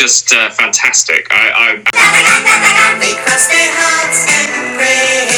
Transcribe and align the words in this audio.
just 0.00 0.32
uh, 0.32 0.48
fantastic. 0.48 1.28
I, 1.30 1.52
I 1.52 1.76
They 3.04 3.12
cross 3.20 3.44
their 3.52 3.68
hearts 3.68 4.24
and 4.32 4.48
pray. 4.80 5.28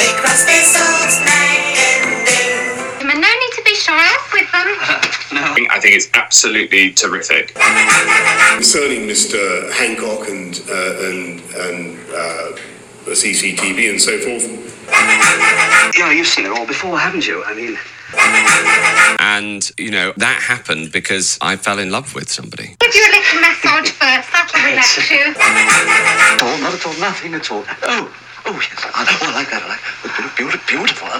They 0.00 0.12
cross 0.16 0.48
their 0.48 0.64
souls 0.64 1.20
and 1.20 2.24
day. 2.24 3.04
And 3.04 3.20
no 3.20 3.28
need 3.28 3.52
to 3.52 3.62
be 3.66 3.74
shy 3.74 3.92
off 3.92 4.32
with 4.32 4.50
them. 4.50 4.68
think 5.54 5.70
I 5.70 5.78
think 5.78 5.94
it's 5.94 6.08
absolutely 6.14 6.92
terrific. 6.92 7.54
Concerning 8.54 9.06
Mr. 9.06 9.70
Hancock 9.72 10.28
and 10.28 10.58
uh, 10.70 11.08
and 11.08 11.40
and 11.54 12.00
uh, 12.14 12.56
the 13.06 13.12
CCTV 13.12 13.90
and 13.90 14.00
so 14.00 14.18
forth. 14.18 14.44
Yeah, 15.96 16.10
you've 16.12 16.26
seen 16.26 16.44
it 16.46 16.52
all 16.52 16.66
before, 16.66 16.98
haven't 16.98 17.26
you? 17.26 17.42
I 17.44 17.54
mean, 17.54 17.76
And, 19.20 19.70
you 19.78 19.90
know, 19.90 20.12
that 20.16 20.42
happened 20.42 20.92
because 20.92 21.38
I 21.40 21.56
fell 21.56 21.78
in 21.78 21.90
love 21.90 22.14
with 22.14 22.28
somebody. 22.28 22.76
Give 22.80 22.94
you 22.94 23.02
a 23.06 23.12
little 23.16 23.40
massage 23.40 23.90
first. 23.90 24.32
That'll 24.32 24.60
relax 24.70 25.10
you. 25.10 25.34
at 25.36 26.42
all, 26.42 26.58
not 26.58 26.74
at 26.74 26.86
all, 26.86 26.94
nothing 27.00 27.34
at 27.34 27.50
all. 27.50 27.64
Oh, 27.82 28.08
oh 28.46 28.52
yes, 28.52 28.84
I, 28.94 29.04
oh, 29.08 29.30
I 29.30 29.34
like 29.34 29.50
that. 29.50 29.62
I 29.62 29.68
like 29.68 29.80
that 29.80 30.32
beautiful, 30.36 30.60
beautiful. 30.68 31.08
Oh. 31.10 31.16
I 31.16 31.18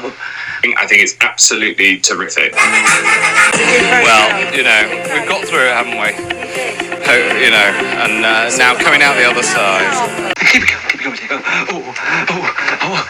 think- 0.63 0.79
I 0.79 0.87
think 0.87 1.03
it's 1.03 1.15
absolutely 1.21 1.99
terrific. 2.01 2.53
Well, 2.55 4.29
you 4.55 4.63
know, 4.65 4.89
we've 5.15 5.29
got 5.29 5.45
through 5.47 5.67
it, 5.69 5.75
haven't 5.75 5.95
we? 5.95 6.13
Ho- 7.07 7.39
You 7.39 7.51
know, 7.51 7.71
and 8.03 8.25
uh, 8.25 8.51
now 8.57 8.75
coming 8.75 9.03
out 9.03 9.15
the 9.17 9.25
other 9.31 9.43
side. 9.45 9.87
Keep 10.51 10.63
it 10.65 10.71
going, 10.71 10.96
keep 11.17 11.31
it 11.31 11.41
Oh, 11.47 11.95
oh, 12.29 12.45
oh, 12.83 13.03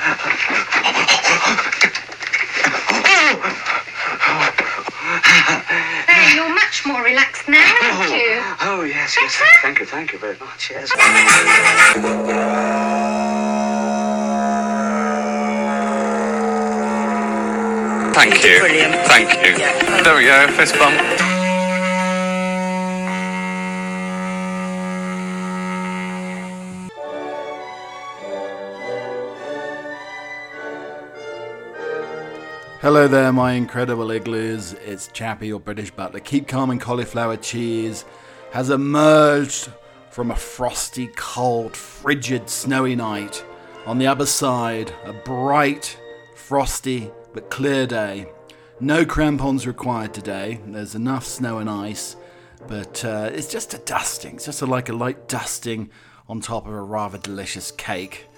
There, 6.07 6.35
you're 6.35 6.55
much 6.55 6.87
more 6.87 7.03
relaxed 7.03 7.49
now, 7.49 7.59
aren't 7.59 8.13
oh, 8.13 8.15
you? 8.15 8.39
oh, 8.41 8.81
oh, 8.81 8.83
yes, 8.85 9.17
yes. 9.21 9.43
Thank 9.63 9.81
you, 9.81 9.87
thank 9.87 10.13
you 10.13 10.19
very 10.19 10.37
much. 10.39 10.71
Yes. 10.71 10.91
Thank 18.15 18.45
you. 18.45 18.61
Brilliant. 18.61 18.95
Thank 19.07 19.31
you. 19.47 19.57
There 20.03 20.17
we 20.17 20.25
go, 20.25 20.49
fist 20.57 20.79
bump. 20.79 21.36
Hello 32.87 33.09
there, 33.09 33.33
my 33.33 33.55
incredible 33.55 34.13
igloos. 34.13 34.75
It's 34.75 35.09
Chappie, 35.09 35.49
your 35.49 35.59
British 35.59 35.91
butler. 35.91 36.21
Keep 36.21 36.47
calm 36.47 36.71
and 36.71 36.81
cauliflower 36.81 37.37
cheese 37.37 38.05
has 38.53 38.71
emerged 38.71 39.73
from 40.09 40.31
a 40.31 40.37
frosty, 40.37 41.09
cold, 41.17 41.77
frigid, 41.77 42.49
snowy 42.49 42.95
night. 42.95 43.45
On 43.87 43.99
the 43.99 44.07
other 44.07 44.25
side, 44.25 44.95
a 45.05 45.13
bright, 45.13 45.99
frosty, 46.37 47.11
but 47.35 47.51
clear 47.51 47.89
day. 47.89 48.31
No 48.79 49.05
crampons 49.05 49.67
required 49.67 50.15
today. 50.15 50.61
There's 50.65 50.95
enough 50.95 51.27
snow 51.27 51.59
and 51.59 51.69
ice, 51.69 52.15
but 52.69 53.05
uh, 53.05 53.31
it's 53.33 53.51
just 53.51 53.75
a 53.75 53.79
dusting. 53.79 54.37
It's 54.37 54.47
just 54.47 54.63
a, 54.63 54.67
like 54.67 54.91
a 54.91 54.93
light 54.93 55.27
dusting 55.27 55.91
on 56.29 56.41
top 56.41 56.69
of 56.69 56.73
a 56.73 56.81
rather 56.81 57.19
delicious 57.19 57.73
cake. 57.73 58.29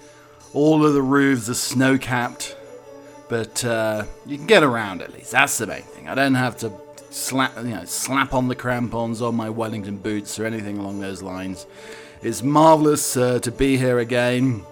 All 0.53 0.83
of 0.83 0.95
the 0.95 1.03
roofs 1.03 1.47
are 1.49 1.53
snow 1.53 1.99
capped, 1.99 2.55
but 3.29 3.63
uh, 3.63 4.05
you 4.25 4.37
can 4.37 4.47
get 4.47 4.63
around 4.63 5.01
at 5.01 5.13
least. 5.13 5.31
That's 5.31 5.57
the 5.57 5.67
main 5.67 5.83
thing. 5.83 6.09
I 6.09 6.15
don't 6.15 6.33
have 6.33 6.57
to 6.57 6.73
slap, 7.11 7.55
you 7.57 7.69
know, 7.69 7.85
slap 7.85 8.33
on 8.33 8.47
the 8.47 8.55
crampons 8.55 9.21
on 9.21 9.35
my 9.35 9.49
Wellington 9.49 9.97
boots 9.97 10.37
or 10.39 10.45
anything 10.45 10.77
along 10.77 10.99
those 10.99 11.21
lines. 11.21 11.65
It's 12.21 12.43
marvelous 12.43 13.15
uh, 13.15 13.39
to 13.39 13.51
be 13.51 13.77
here 13.77 13.99
again, 13.99 14.63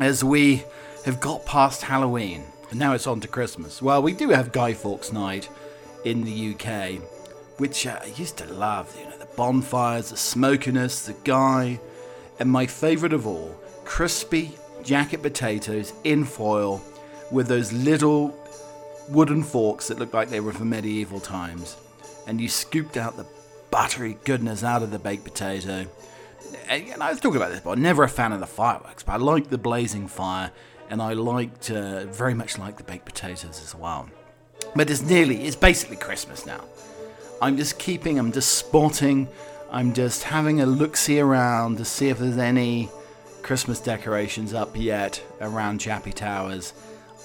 as 0.00 0.24
we 0.24 0.64
have 1.04 1.20
got 1.20 1.44
past 1.44 1.82
Halloween 1.82 2.44
and 2.70 2.78
now 2.80 2.92
it's 2.92 3.06
on 3.06 3.20
to 3.20 3.28
Christmas. 3.28 3.80
Well, 3.80 4.02
we 4.02 4.12
do 4.12 4.30
have 4.30 4.52
Guy 4.52 4.72
Fawkes 4.72 5.12
Night 5.12 5.48
in 6.04 6.24
the 6.24 6.54
UK, 6.54 7.00
which 7.58 7.86
uh, 7.86 8.00
I 8.02 8.06
used 8.16 8.38
to 8.38 8.52
love. 8.52 8.94
You 8.98 9.04
know, 9.04 9.18
the 9.18 9.26
bonfires, 9.36 10.10
the 10.10 10.16
smokiness, 10.16 11.06
the 11.06 11.14
guy, 11.24 11.80
and 12.38 12.50
my 12.50 12.66
favourite 12.66 13.12
of 13.12 13.26
all, 13.26 13.54
crispy 13.84 14.58
jacket 14.82 15.22
potatoes 15.22 15.92
in 16.04 16.24
foil 16.24 16.82
with 17.30 17.48
those 17.48 17.72
little 17.72 18.34
wooden 19.08 19.42
forks 19.42 19.88
that 19.88 19.98
looked 19.98 20.14
like 20.14 20.28
they 20.28 20.40
were 20.40 20.52
from 20.52 20.70
medieval 20.70 21.20
times. 21.20 21.76
And 22.26 22.40
you 22.40 22.48
scooped 22.48 22.96
out 22.96 23.16
the 23.16 23.26
buttery 23.70 24.18
goodness 24.24 24.64
out 24.64 24.82
of 24.82 24.90
the 24.90 24.98
baked 24.98 25.24
potato. 25.24 25.86
And 26.68 27.02
I 27.02 27.10
was 27.10 27.20
talking 27.20 27.36
about 27.36 27.50
this, 27.50 27.60
but 27.60 27.70
I'm 27.70 27.82
never 27.82 28.04
a 28.04 28.08
fan 28.08 28.32
of 28.32 28.40
the 28.40 28.46
fireworks, 28.46 29.02
but 29.02 29.12
I 29.12 29.16
like 29.16 29.50
the 29.50 29.58
blazing 29.58 30.08
fire, 30.08 30.52
and 30.88 31.02
I 31.02 31.12
liked, 31.14 31.70
uh, 31.70 32.04
very 32.06 32.34
much 32.34 32.58
like 32.58 32.76
the 32.76 32.84
baked 32.84 33.04
potatoes 33.04 33.60
as 33.62 33.74
well. 33.74 34.08
But 34.74 34.90
it's 34.90 35.02
nearly, 35.02 35.44
it's 35.44 35.56
basically 35.56 35.96
Christmas 35.96 36.46
now. 36.46 36.64
I'm 37.42 37.56
just 37.56 37.78
keeping, 37.78 38.18
I'm 38.18 38.32
just 38.32 38.52
spotting, 38.52 39.28
I'm 39.70 39.92
just 39.92 40.22
having 40.22 40.60
a 40.60 40.66
look 40.66 40.96
see 40.96 41.20
around 41.20 41.78
to 41.78 41.84
see 41.84 42.08
if 42.08 42.18
there's 42.18 42.38
any 42.38 42.88
Christmas 43.42 43.80
decorations 43.80 44.54
up 44.54 44.76
yet 44.76 45.22
around 45.40 45.80
Chappie 45.80 46.12
Towers. 46.12 46.72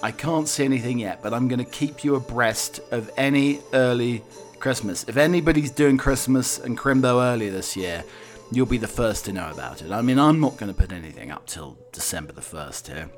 I 0.04 0.12
can't 0.12 0.48
see 0.48 0.66
anything 0.66 0.98
yet, 1.00 1.22
but 1.22 1.34
I'm 1.34 1.48
going 1.48 1.64
to 1.64 1.72
keep 1.72 2.04
you 2.04 2.16
abreast 2.16 2.80
of 2.92 3.12
any 3.18 3.60
early 3.74 4.24
Christmas. 4.60 5.06
If 5.08 5.16
anybody's 5.16 5.70
doing 5.70 5.98
Christmas 5.98 6.58
and 6.58 6.78
Crimbo 6.78 7.24
early 7.24 7.50
this 7.50 7.78
year, 7.78 8.04
you'll 8.52 8.66
be 8.66 8.80
the 8.80 8.88
first 8.88 9.26
to 9.26 9.34
know 9.34 9.52
about 9.52 9.82
it. 9.82 9.92
I 9.92 10.02
mean, 10.02 10.18
I'm 10.18 10.40
not 10.40 10.58
going 10.58 10.74
to 10.74 10.80
put 10.80 10.92
anything 10.92 11.32
up 11.32 11.46
till 11.46 11.78
December 11.92 12.34
the 12.34 12.42
1st 12.42 12.88
here, 12.88 13.10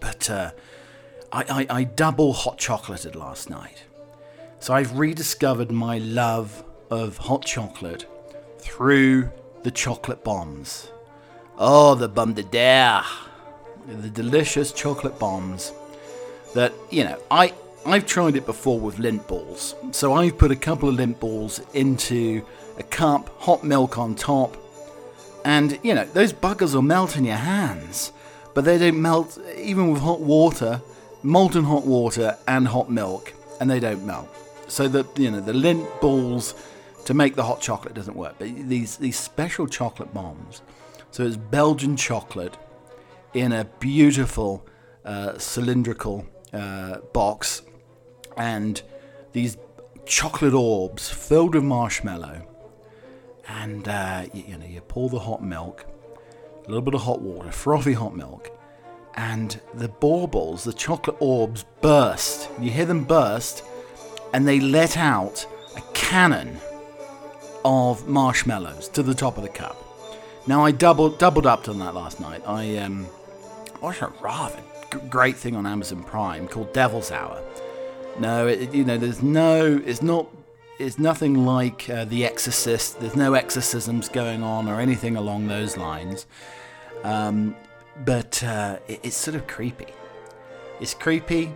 but 0.00 0.30
uh, 0.30 0.50
I, 1.32 1.66
I, 1.68 1.78
I 1.78 1.84
double 1.84 2.32
hot 2.32 2.58
chocolated 2.58 3.16
last 3.16 3.50
night. 3.50 3.84
So 4.60 4.72
I've 4.72 4.96
rediscovered 4.96 5.70
my 5.70 5.98
love 5.98 6.64
of 6.90 7.16
hot 7.18 7.44
chocolate 7.44 8.06
through 8.58 9.30
the 9.64 9.70
chocolate 9.70 10.22
bombs. 10.22 10.90
Oh, 11.58 11.94
the 11.94 12.08
bombe 12.08 12.34
de 12.34 12.44
terre. 12.44 13.04
The 13.86 14.08
delicious 14.08 14.72
chocolate 14.72 15.18
bombs 15.18 15.72
that, 16.54 16.72
you 16.90 17.04
know, 17.04 17.20
I, 17.30 17.52
I've 17.86 18.06
tried 18.06 18.36
it 18.36 18.46
before 18.46 18.80
with 18.80 18.96
Lindt 18.96 19.26
balls. 19.26 19.74
So 19.92 20.14
I've 20.14 20.38
put 20.38 20.50
a 20.50 20.56
couple 20.56 20.88
of 20.88 20.96
Lindt 20.96 21.20
balls 21.20 21.60
into 21.74 22.44
a 22.78 22.82
cup, 22.82 23.28
hot 23.40 23.62
milk 23.64 23.98
on 23.98 24.14
top, 24.14 24.56
and, 25.44 25.78
you 25.82 25.94
know, 25.94 26.04
those 26.06 26.32
buggers 26.32 26.74
will 26.74 26.82
melt 26.82 27.16
in 27.16 27.24
your 27.24 27.36
hands, 27.36 28.12
but 28.54 28.64
they 28.64 28.78
don't 28.78 29.00
melt 29.00 29.38
even 29.56 29.90
with 29.90 30.00
hot 30.00 30.20
water, 30.20 30.80
molten 31.22 31.64
hot 31.64 31.84
water, 31.84 32.36
and 32.48 32.68
hot 32.68 32.90
milk, 32.90 33.34
and 33.60 33.70
they 33.70 33.80
don't 33.80 34.04
melt. 34.06 34.28
So 34.68 34.88
the 34.88 35.06
you 35.16 35.30
know 35.30 35.40
the 35.40 35.52
Lindt 35.52 36.00
balls 36.00 36.54
to 37.04 37.14
make 37.14 37.34
the 37.34 37.42
hot 37.42 37.60
chocolate 37.60 37.94
doesn't 37.94 38.16
work. 38.16 38.36
But 38.38 38.48
these 38.68 38.96
these 38.96 39.18
special 39.18 39.66
chocolate 39.66 40.14
bombs, 40.14 40.62
so 41.10 41.24
it's 41.24 41.36
Belgian 41.36 41.96
chocolate 41.96 42.56
in 43.34 43.52
a 43.52 43.64
beautiful 43.80 44.64
uh, 45.04 45.38
cylindrical 45.38 46.26
uh, 46.54 46.98
box, 47.12 47.62
and 48.36 48.82
these 49.32 49.56
chocolate 50.06 50.54
orbs 50.54 51.08
filled 51.08 51.54
with 51.54 51.64
marshmallow. 51.64 52.46
And 53.46 53.86
uh, 53.88 54.24
you, 54.32 54.44
you 54.48 54.58
know 54.58 54.66
you 54.66 54.80
pour 54.80 55.08
the 55.08 55.18
hot 55.18 55.42
milk, 55.42 55.84
a 56.64 56.68
little 56.68 56.82
bit 56.82 56.94
of 56.94 57.02
hot 57.02 57.20
water, 57.20 57.50
frothy 57.52 57.92
hot 57.92 58.16
milk, 58.16 58.50
and 59.14 59.60
the 59.74 59.88
baubles, 59.88 60.64
the 60.64 60.72
chocolate 60.72 61.16
orbs, 61.20 61.64
burst. 61.80 62.48
You 62.60 62.70
hear 62.70 62.86
them 62.86 63.04
burst, 63.04 63.62
and 64.32 64.48
they 64.48 64.60
let 64.60 64.96
out 64.96 65.46
a 65.76 65.82
cannon 65.92 66.58
of 67.64 68.08
marshmallows 68.08 68.88
to 68.90 69.02
the 69.02 69.14
top 69.14 69.36
of 69.36 69.42
the 69.42 69.48
cup. 69.48 69.76
Now 70.46 70.64
I 70.64 70.72
doubled 70.72 71.18
doubled 71.18 71.46
up 71.46 71.68
on 71.68 71.78
that 71.78 71.94
last 71.94 72.20
night. 72.20 72.42
I 72.46 72.76
um, 72.78 73.06
watched 73.80 74.02
a 74.02 74.08
rather 74.20 74.60
great 74.98 75.36
thing 75.36 75.56
on 75.56 75.66
Amazon 75.66 76.02
Prime 76.02 76.48
called 76.48 76.72
Devil's 76.72 77.10
Hour. 77.10 77.42
No, 78.18 78.46
it, 78.46 78.72
you 78.74 78.84
know, 78.84 78.96
there's 78.96 79.22
no, 79.22 79.82
it's 79.84 80.02
not, 80.02 80.28
it's 80.78 80.98
nothing 80.98 81.44
like 81.44 81.88
uh, 81.88 82.04
The 82.04 82.24
Exorcist. 82.24 83.00
There's 83.00 83.16
no 83.16 83.34
exorcisms 83.34 84.08
going 84.08 84.42
on 84.42 84.68
or 84.68 84.80
anything 84.80 85.16
along 85.16 85.48
those 85.48 85.76
lines. 85.76 86.26
Um, 87.02 87.56
but 88.04 88.42
uh, 88.42 88.78
it, 88.88 89.00
it's 89.02 89.16
sort 89.16 89.34
of 89.36 89.46
creepy. 89.46 89.92
It's 90.80 90.94
creepy, 90.94 91.54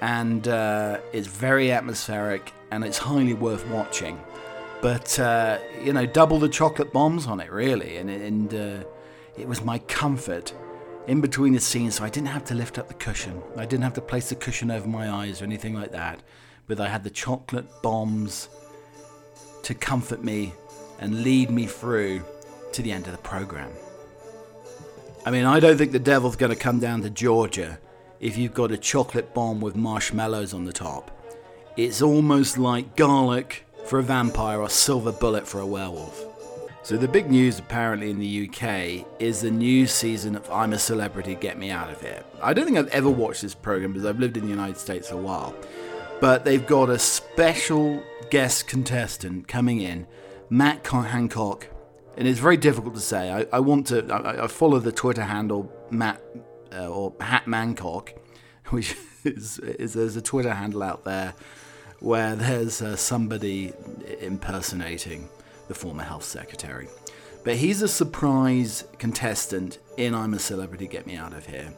and 0.00 0.46
uh, 0.48 0.98
it's 1.12 1.28
very 1.28 1.72
atmospheric, 1.72 2.52
and 2.70 2.84
it's 2.84 2.98
highly 2.98 3.34
worth 3.34 3.66
watching. 3.68 4.20
But 4.82 5.18
uh, 5.18 5.58
you 5.82 5.92
know, 5.92 6.04
double 6.06 6.38
the 6.38 6.48
chocolate 6.48 6.92
bombs 6.92 7.26
on 7.26 7.40
it, 7.40 7.50
really, 7.50 7.96
and 7.96 8.10
and 8.10 8.54
uh, 8.54 8.84
it 9.38 9.48
was 9.48 9.64
my 9.64 9.78
comfort 9.78 10.52
in 11.06 11.20
between 11.20 11.52
the 11.52 11.60
scenes, 11.60 11.96
so 11.96 12.04
I 12.04 12.08
didn't 12.08 12.28
have 12.28 12.44
to 12.46 12.54
lift 12.54 12.78
up 12.78 12.88
the 12.88 12.94
cushion. 12.94 13.42
I 13.56 13.66
didn't 13.66 13.84
have 13.84 13.94
to 13.94 14.00
place 14.00 14.28
the 14.28 14.36
cushion 14.36 14.70
over 14.70 14.86
my 14.86 15.10
eyes 15.10 15.40
or 15.40 15.44
anything 15.44 15.74
like 15.74 15.92
that. 15.92 16.20
But 16.66 16.80
I 16.80 16.88
had 16.88 17.04
the 17.04 17.10
chocolate 17.10 17.66
bombs 17.82 18.48
to 19.64 19.74
comfort 19.74 20.22
me 20.22 20.52
and 21.00 21.22
lead 21.22 21.50
me 21.50 21.66
through 21.66 22.22
to 22.72 22.82
the 22.82 22.92
end 22.92 23.06
of 23.06 23.12
the 23.12 23.18
program. 23.18 23.70
I 25.26 25.30
mean, 25.30 25.44
I 25.44 25.60
don't 25.60 25.76
think 25.76 25.92
the 25.92 25.98
devil's 25.98 26.36
going 26.36 26.52
to 26.52 26.58
come 26.58 26.78
down 26.78 27.02
to 27.02 27.10
Georgia 27.10 27.78
if 28.20 28.36
you've 28.36 28.54
got 28.54 28.72
a 28.72 28.78
chocolate 28.78 29.34
bomb 29.34 29.60
with 29.60 29.76
marshmallows 29.76 30.54
on 30.54 30.64
the 30.64 30.72
top. 30.72 31.10
It's 31.76 32.02
almost 32.02 32.58
like 32.58 32.96
garlic 32.96 33.66
for 33.86 33.98
a 33.98 34.02
vampire 34.02 34.60
or 34.60 34.68
silver 34.68 35.12
bullet 35.12 35.46
for 35.46 35.60
a 35.60 35.66
werewolf. 35.66 36.31
So, 36.84 36.96
the 36.96 37.06
big 37.06 37.30
news 37.30 37.60
apparently 37.60 38.10
in 38.10 38.18
the 38.18 38.48
UK 38.48 39.06
is 39.20 39.42
the 39.42 39.52
new 39.52 39.86
season 39.86 40.34
of 40.34 40.50
I'm 40.50 40.72
a 40.72 40.78
Celebrity, 40.80 41.36
Get 41.36 41.56
Me 41.56 41.70
Out 41.70 41.90
of 41.90 42.00
Here. 42.00 42.24
I 42.42 42.52
don't 42.52 42.64
think 42.64 42.76
I've 42.76 42.88
ever 42.88 43.08
watched 43.08 43.42
this 43.42 43.54
program 43.54 43.92
because 43.92 44.04
I've 44.04 44.18
lived 44.18 44.36
in 44.36 44.42
the 44.42 44.50
United 44.50 44.76
States 44.76 45.12
a 45.12 45.16
while. 45.16 45.54
But 46.20 46.44
they've 46.44 46.66
got 46.66 46.90
a 46.90 46.98
special 46.98 48.02
guest 48.30 48.66
contestant 48.66 49.46
coming 49.46 49.80
in, 49.80 50.08
Matt 50.50 50.84
Hancock. 50.84 51.68
And 52.16 52.26
it's 52.26 52.40
very 52.40 52.56
difficult 52.56 52.96
to 52.96 53.00
say. 53.00 53.30
I, 53.30 53.46
I 53.56 53.60
want 53.60 53.86
to, 53.86 54.04
I, 54.12 54.44
I, 54.44 54.46
follow 54.48 54.80
the 54.80 54.90
Twitter 54.90 55.22
handle 55.22 55.72
Matt 55.88 56.20
uh, 56.74 56.88
or 56.88 57.14
Hat 57.20 57.46
Mancock, 57.46 58.12
which 58.70 58.96
is, 59.22 59.60
is, 59.60 59.94
there's 59.94 60.16
a 60.16 60.22
Twitter 60.22 60.52
handle 60.52 60.82
out 60.82 61.04
there 61.04 61.34
where 62.00 62.34
there's 62.34 62.82
uh, 62.82 62.96
somebody 62.96 63.72
impersonating 64.20 65.28
the 65.72 65.78
former 65.78 66.02
health 66.02 66.24
secretary. 66.24 66.86
But 67.44 67.56
he's 67.56 67.80
a 67.80 67.88
surprise 67.88 68.84
contestant 68.98 69.78
in 69.96 70.14
I'm 70.14 70.34
a 70.34 70.38
Celebrity, 70.38 70.86
Get 70.86 71.06
Me 71.06 71.16
Out 71.16 71.32
of 71.32 71.46
Here. 71.46 71.72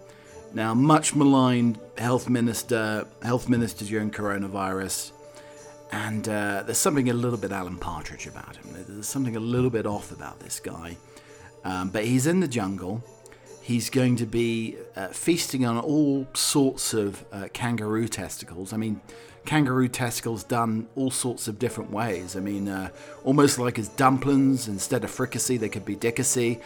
Now, 0.53 0.75
much 0.75 1.15
maligned 1.15 1.79
health 1.97 2.29
minister, 2.29 3.07
health 3.23 3.49
minister 3.49 3.85
during 3.85 4.11
coronavirus, 4.11 5.13
and 5.93 6.29
uh, 6.29 6.65
there's 6.65 6.79
something 6.79 7.09
a 7.09 7.13
little 7.13 7.39
bit 7.39 7.53
Alan 7.53 7.79
Partridge 7.79 8.27
about 8.27 8.57
him. 8.57 8.85
There's 8.89 9.07
something 9.07 9.37
a 9.37 9.41
little 9.41 9.71
bit 9.71 9.87
off 9.87 10.11
about 10.11 10.41
this 10.41 10.59
guy. 10.59 10.97
Um, 11.65 11.91
but 11.91 12.05
he's 12.05 12.27
in 12.27 12.41
the 12.41 12.49
jungle. 12.49 13.03
He's 13.63 13.91
going 13.91 14.17
to 14.17 14.27
be 14.27 14.77
uh, 14.97 15.09
feasting 15.09 15.65
on 15.65 15.79
all 15.79 16.27
sorts 16.35 16.95
of 16.95 17.25
uh, 17.33 17.49
kangaroo 17.53 18.09
testicles. 18.09 18.73
I 18.73 18.77
mean, 18.77 19.01
kangaroo 19.45 19.89
testicles 19.89 20.45
done 20.45 20.89
all 20.97 21.11
sorts 21.11 21.49
of 21.49 21.59
different 21.59 21.91
ways. 21.91 22.37
I 22.37 22.41
mean, 22.41 22.69
uh, 22.69 22.91
almost 23.25 23.59
like 23.59 23.79
as 23.79 23.89
dumplings 23.89 24.69
instead 24.69 25.05
of 25.05 25.11
fricassee, 25.11 25.57
they 25.57 25.69
could 25.69 25.85
be 25.85 25.97
dickassee. 25.97 26.61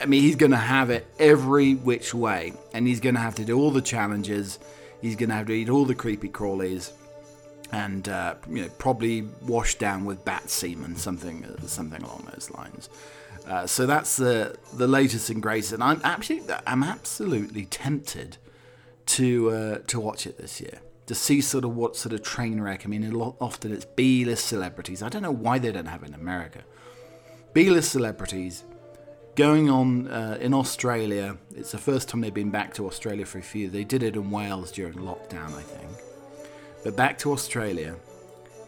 I 0.00 0.06
mean, 0.06 0.22
he's 0.22 0.36
going 0.36 0.50
to 0.50 0.58
have 0.58 0.90
it 0.90 1.06
every 1.18 1.74
which 1.74 2.12
way, 2.12 2.52
and 2.72 2.86
he's 2.86 3.00
going 3.00 3.14
to 3.14 3.20
have 3.20 3.34
to 3.36 3.44
do 3.44 3.58
all 3.58 3.70
the 3.70 3.80
challenges. 3.80 4.58
He's 5.00 5.16
going 5.16 5.30
to 5.30 5.34
have 5.34 5.46
to 5.46 5.52
eat 5.52 5.70
all 5.70 5.84
the 5.84 5.94
creepy 5.94 6.28
crawlies, 6.28 6.92
and 7.72 8.08
uh, 8.08 8.34
you 8.48 8.62
know, 8.62 8.68
probably 8.78 9.22
wash 9.42 9.76
down 9.76 10.04
with 10.04 10.24
bat 10.24 10.50
semen, 10.50 10.96
something, 10.96 11.46
something 11.66 12.02
along 12.02 12.28
those 12.32 12.50
lines. 12.50 12.90
Uh, 13.46 13.66
so 13.66 13.86
that's 13.86 14.16
the 14.16 14.54
the 14.74 14.86
latest 14.86 15.30
and 15.30 15.42
greatest, 15.42 15.72
and 15.72 15.82
I'm 15.82 16.00
absolutely, 16.04 16.54
I'm 16.66 16.82
absolutely 16.82 17.64
tempted 17.64 18.36
to 19.06 19.50
uh, 19.50 19.78
to 19.86 19.98
watch 19.98 20.26
it 20.26 20.36
this 20.36 20.60
year 20.60 20.80
to 21.06 21.14
see 21.14 21.40
sort 21.40 21.64
of 21.64 21.74
what 21.74 21.96
sort 21.96 22.12
of 22.12 22.22
train 22.22 22.60
wreck. 22.60 22.84
I 22.84 22.88
mean, 22.88 23.10
lot, 23.10 23.36
often 23.40 23.72
it's 23.72 23.84
B-list 23.84 24.46
celebrities. 24.46 25.02
I 25.02 25.08
don't 25.08 25.22
know 25.22 25.30
why 25.30 25.58
they 25.58 25.72
don't 25.72 25.86
have 25.86 26.02
it 26.02 26.08
in 26.08 26.14
America. 26.14 26.64
B-list 27.52 27.90
celebrities 27.90 28.64
going 29.34 29.70
on 29.70 30.08
uh, 30.08 30.38
in 30.40 30.54
Australia. 30.54 31.36
It's 31.56 31.72
the 31.72 31.78
first 31.78 32.08
time 32.08 32.20
they've 32.20 32.32
been 32.32 32.50
back 32.50 32.74
to 32.74 32.86
Australia 32.86 33.26
for 33.26 33.38
a 33.38 33.42
few. 33.42 33.68
They 33.68 33.84
did 33.84 34.02
it 34.02 34.14
in 34.14 34.30
Wales 34.30 34.70
during 34.70 34.98
lockdown, 34.98 35.54
I 35.54 35.62
think. 35.62 35.90
But 36.84 36.96
back 36.96 37.18
to 37.18 37.32
Australia, 37.32 37.96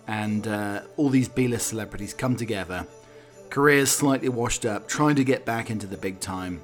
and 0.06 0.46
uh, 0.46 0.82
all 0.96 1.08
these 1.08 1.29
B-list 1.29 1.69
celebrities 1.69 2.12
come 2.12 2.37
together. 2.37 2.87
Careers 3.50 3.90
slightly 3.90 4.29
washed 4.29 4.64
up, 4.64 4.88
trying 4.88 5.14
to 5.17 5.25
get 5.25 5.44
back 5.44 5.70
into 5.70 5.87
the 5.87 5.96
big 5.96 6.20
time, 6.20 6.62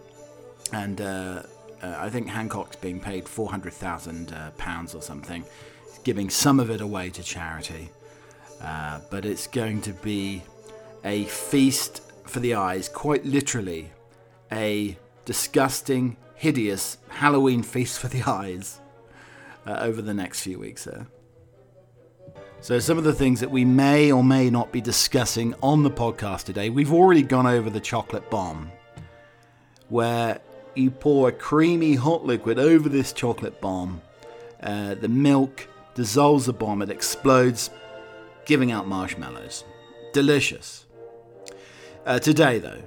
and 0.73 1.00
uh, 1.00 1.43
uh, 1.82 1.96
I 1.98 2.10
think 2.10 2.28
Hancock's 2.28 2.76
being 2.76 3.00
paid 3.00 3.28
four 3.28 3.50
hundred 3.50 3.72
thousand 3.72 4.32
uh, 4.32 4.50
pounds 4.58 4.94
or 4.94 5.02
something, 5.02 5.44
He's 5.84 5.98
giving 5.98 6.30
some 6.30 6.60
of 6.60 6.70
it 6.70 6.80
away 6.80 7.10
to 7.10 7.22
charity. 7.22 7.90
Uh, 8.60 9.00
but 9.10 9.25
it's 9.25 9.46
going 9.46 9.80
to 9.82 9.92
be 9.92 10.42
a 11.04 11.25
feast 11.25 12.02
for 12.25 12.40
the 12.40 12.54
eyes, 12.54 12.88
quite 12.88 13.25
literally, 13.25 13.90
a 14.50 14.96
disgusting, 15.25 16.16
hideous 16.34 16.98
Halloween 17.08 17.62
feast 17.62 18.00
for 18.00 18.08
the 18.08 18.22
eyes 18.26 18.81
uh, 19.66 19.78
over 19.81 20.02
the 20.02 20.14
next 20.14 20.42
few 20.42 20.58
weeks. 20.58 20.84
There. 20.84 21.06
So, 22.60 22.81
some 22.81 22.98
of 22.98 23.04
the 23.04 23.12
things 23.12 23.38
that 23.40 23.50
we 23.50 23.64
may 23.64 24.10
or 24.10 24.24
may 24.24 24.50
not 24.50 24.72
be 24.72 24.81
discussing 24.81 25.54
on 25.62 25.84
the 25.84 25.90
podcast 25.90 26.44
today, 26.44 26.70
we've 26.70 26.92
already 26.92 27.22
gone 27.22 27.46
over 27.46 27.70
the 27.70 27.81
chocolate 27.81 28.28
bomb, 28.31 28.72
where 29.88 30.40
you 30.78 30.90
pour 30.90 31.28
a 31.28 31.32
creamy 31.32 31.94
hot 31.94 32.25
liquid 32.25 32.58
over 32.58 32.88
this 32.88 33.12
chocolate 33.12 33.60
bomb. 33.60 34.00
Uh, 34.62 34.94
the 34.94 35.08
milk 35.08 35.69
dissolves 35.94 36.46
the 36.46 36.52
bomb, 36.52 36.82
it 36.82 36.90
explodes, 36.90 37.70
giving 38.46 38.72
out 38.72 38.86
marshmallows. 38.86 39.64
Delicious. 40.12 40.86
Uh, 42.06 42.19
today, 42.19 42.58
though, 42.58 42.82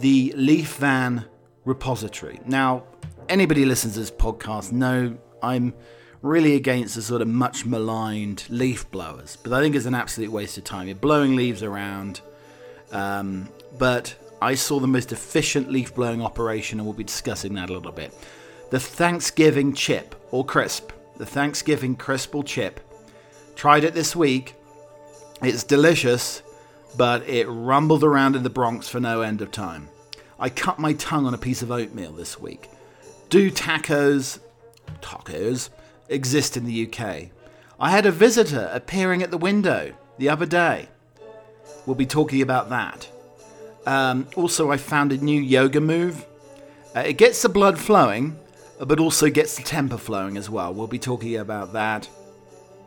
the 0.00 0.32
Leaf 0.36 0.76
Van 0.76 1.24
repository. 1.64 2.40
Now, 2.44 2.84
anybody 3.28 3.62
who 3.62 3.68
listens 3.68 3.94
to 3.94 4.00
this 4.00 4.10
podcast 4.10 4.72
know 4.72 5.16
I'm 5.42 5.74
really 6.22 6.54
against 6.54 6.94
the 6.94 7.02
sort 7.02 7.22
of 7.22 7.28
much 7.28 7.64
maligned 7.64 8.44
leaf 8.48 8.90
blowers, 8.90 9.36
but 9.42 9.52
I 9.52 9.60
think 9.60 9.76
it's 9.76 9.86
an 9.86 9.94
absolute 9.94 10.32
waste 10.32 10.58
of 10.58 10.64
time. 10.64 10.88
You're 10.88 10.96
blowing 10.96 11.36
leaves 11.36 11.62
around, 11.62 12.20
um, 12.90 13.48
but 13.78 14.16
I 14.40 14.54
saw 14.54 14.78
the 14.78 14.86
most 14.86 15.12
efficient 15.12 15.70
leaf 15.70 15.94
blowing 15.94 16.22
operation, 16.22 16.78
and 16.78 16.86
we'll 16.86 16.94
be 16.94 17.04
discussing 17.04 17.54
that 17.54 17.70
a 17.70 17.72
little 17.72 17.92
bit. 17.92 18.14
The 18.70 18.78
Thanksgiving 18.78 19.72
chip 19.72 20.14
or 20.30 20.44
crisp, 20.44 20.92
the 21.16 21.26
Thanksgiving 21.26 21.96
crisp 21.96 22.34
or 22.34 22.44
chip. 22.44 22.80
Tried 23.56 23.84
it 23.84 23.94
this 23.94 24.14
week. 24.14 24.54
It's 25.42 25.64
delicious, 25.64 26.42
but 26.96 27.28
it 27.28 27.46
rumbled 27.46 28.04
around 28.04 28.36
in 28.36 28.44
the 28.44 28.50
Bronx 28.50 28.88
for 28.88 29.00
no 29.00 29.22
end 29.22 29.42
of 29.42 29.50
time. 29.50 29.88
I 30.38 30.50
cut 30.50 30.78
my 30.78 30.92
tongue 30.92 31.26
on 31.26 31.34
a 31.34 31.38
piece 31.38 31.62
of 31.62 31.72
oatmeal 31.72 32.12
this 32.12 32.38
week. 32.38 32.70
Do 33.30 33.50
tacos, 33.50 34.38
tacos, 35.02 35.70
exist 36.08 36.56
in 36.56 36.64
the 36.64 36.86
UK? 36.86 37.30
I 37.80 37.90
had 37.90 38.06
a 38.06 38.12
visitor 38.12 38.70
appearing 38.72 39.22
at 39.22 39.30
the 39.32 39.38
window 39.38 39.94
the 40.18 40.28
other 40.28 40.46
day. 40.46 40.88
We'll 41.86 41.96
be 41.96 42.06
talking 42.06 42.42
about 42.42 42.68
that. 42.70 43.08
Um, 43.88 44.28
also, 44.36 44.70
I 44.70 44.76
found 44.76 45.12
a 45.12 45.16
new 45.16 45.40
yoga 45.40 45.80
move. 45.80 46.26
Uh, 46.94 47.00
it 47.00 47.16
gets 47.16 47.40
the 47.40 47.48
blood 47.48 47.78
flowing, 47.78 48.38
but 48.78 49.00
also 49.00 49.30
gets 49.30 49.56
the 49.56 49.62
temper 49.62 49.96
flowing 49.96 50.36
as 50.36 50.50
well. 50.50 50.74
We'll 50.74 50.88
be 50.88 50.98
talking 50.98 51.36
about 51.36 51.72
that. 51.72 52.06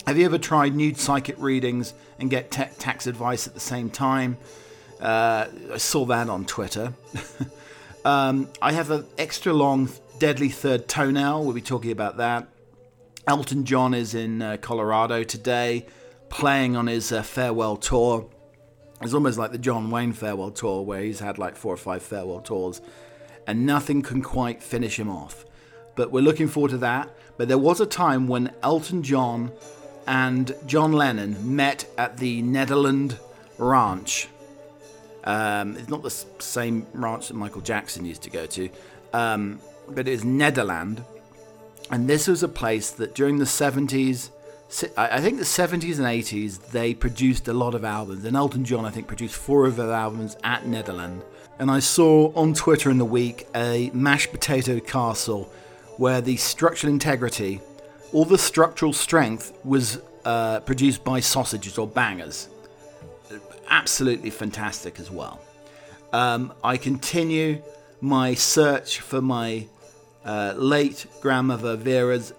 Have 0.06 0.20
you 0.20 0.26
ever 0.26 0.38
tried 0.38 0.76
nude 0.76 0.98
psychic 0.98 1.38
readings 1.40 1.96
and 2.20 2.30
get 2.30 2.52
te- 2.52 2.70
tax 2.78 3.08
advice 3.08 3.48
at 3.48 3.56
the 3.56 3.60
same 3.60 3.90
time? 3.90 4.38
Uh, 5.00 5.48
I 5.74 5.78
saw 5.78 6.06
that 6.06 6.30
on 6.30 6.46
Twitter. 6.46 6.94
um, 8.06 8.48
I 8.62 8.72
have 8.72 8.92
an 8.92 9.08
extra 9.18 9.54
long, 9.54 9.90
deadly 10.20 10.50
third 10.50 10.88
toenail. 10.88 11.44
We'll 11.44 11.56
be 11.56 11.62
talking 11.62 11.92
about 11.92 12.18
that. 12.18 12.48
Elton 13.26 13.66
John 13.66 13.96
is 13.96 14.14
in 14.14 14.44
uh, 14.44 14.58
Colorado 14.62 15.24
today, 15.24 15.88
playing 16.30 16.76
on 16.76 16.86
his 16.86 17.12
uh, 17.12 17.24
farewell 17.24 17.76
tour. 17.76 18.30
It's 19.02 19.14
almost 19.14 19.38
like 19.38 19.52
the 19.52 19.58
John 19.58 19.90
Wayne 19.90 20.14
farewell 20.14 20.52
tour, 20.52 20.84
where 20.84 21.02
he's 21.02 21.20
had 21.20 21.38
like 21.38 21.56
four 21.56 21.74
or 21.74 21.78
five 21.78 22.04
farewell 22.04 22.42
tours, 22.42 22.82
and 23.48 23.66
nothing 23.66 24.02
can 24.02 24.22
quite 24.22 24.62
finish 24.62 25.00
him 25.00 25.10
off. 25.10 25.46
But 25.96 26.12
we're 26.12 26.22
looking 26.22 26.48
forward 26.48 26.72
to 26.72 26.78
that. 26.80 27.10
But 27.38 27.48
there 27.48 27.58
was 27.58 27.82
a 27.82 27.86
time 27.86 28.28
when 28.28 28.54
Elton 28.62 29.02
John 29.02 29.52
and 30.06 30.54
John 30.68 30.92
Lennon 30.92 31.56
met 31.56 31.86
at 31.98 32.18
the 32.18 32.44
Nederland 32.44 33.18
Ranch. 33.58 34.28
Um, 35.24 35.78
it's 35.78 35.90
not 35.90 36.04
the 36.04 36.10
same 36.10 36.86
ranch 36.94 37.28
that 37.28 37.36
Michael 37.36 37.62
Jackson 37.62 38.06
used 38.06 38.24
to 38.24 38.30
go 38.30 38.46
to, 38.48 38.70
um, 39.14 39.60
but 39.88 40.08
it 40.08 40.12
is 40.12 40.24
Nederland. 40.24 41.04
And 41.90 42.08
this 42.08 42.28
was 42.28 42.42
a 42.44 42.48
place 42.48 42.92
that 42.92 43.16
during 43.16 43.38
the 43.38 43.46
70s, 43.46 44.30
I 44.96 45.20
think 45.20 45.38
the 45.38 45.44
70s 45.44 45.98
and 45.98 46.08
80s, 46.08 46.72
they 46.72 46.94
produced 46.94 47.48
a 47.50 47.54
lot 47.54 47.76
of 47.76 47.84
albums. 47.84 48.24
And 48.24 48.38
Elton 48.38 48.64
John, 48.64 48.86
I 48.86 48.90
think, 48.90 49.06
produced 49.06 49.36
four 49.36 49.66
of 49.66 49.76
their 49.76 49.92
albums 49.92 50.38
at 50.46 50.64
Nederland. 50.64 51.24
And 51.60 51.70
I 51.70 51.80
saw 51.80 52.32
on 52.36 52.54
Twitter 52.54 52.90
in 52.90 52.98
the 52.98 53.06
week 53.06 53.48
a 53.54 53.92
mashed 53.94 54.32
potato 54.32 54.80
castle 54.80 55.52
where 55.98 56.22
the 56.22 56.38
structural 56.38 56.92
integrity, 56.92 57.60
all 58.14 58.24
the 58.24 58.38
structural 58.38 58.94
strength 58.94 59.54
was 59.66 60.02
uh, 60.24 60.62
produced 60.62 61.04
by 61.04 61.20
sausages 61.20 61.78
or 61.78 61.86
bangers. 61.86 62.48
Absolutely 63.70 64.30
fantastic 64.30 65.00
as 65.00 65.12
well. 65.12 65.42
Um, 66.14 66.54
I 66.64 66.78
continue 66.78 67.62
my 68.00 68.36
search 68.36 69.02
for 69.02 69.22
my 69.22 69.68
uh, 70.24 70.54
late 70.56 71.06
grandmother 71.20 71.76
Vera's 71.76 72.34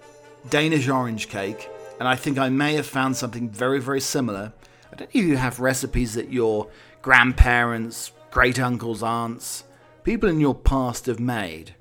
Danish 0.49 0.89
orange 0.89 1.29
cake 1.29 1.69
and 2.03 2.09
I 2.09 2.17
think 2.17 2.37
I 2.37 2.49
may 2.49 2.73
have 2.73 2.85
found 2.85 3.15
something 3.15 3.47
very, 3.47 3.79
very 3.79 4.01
similar. 4.01 4.51
I 4.91 4.95
don't 4.97 5.15
know 5.15 5.21
if 5.21 5.25
you 5.25 5.37
have 5.37 5.61
recipes 5.61 6.15
that 6.15 6.33
your 6.33 6.67
grandparents, 7.01 8.11
great 8.29 8.59
uncles, 8.59 9.01
aunts, 9.01 9.63
people 10.03 10.27
in 10.27 10.41
your 10.41 10.53
past 10.53 11.05
have 11.05 11.21
made. 11.21 11.75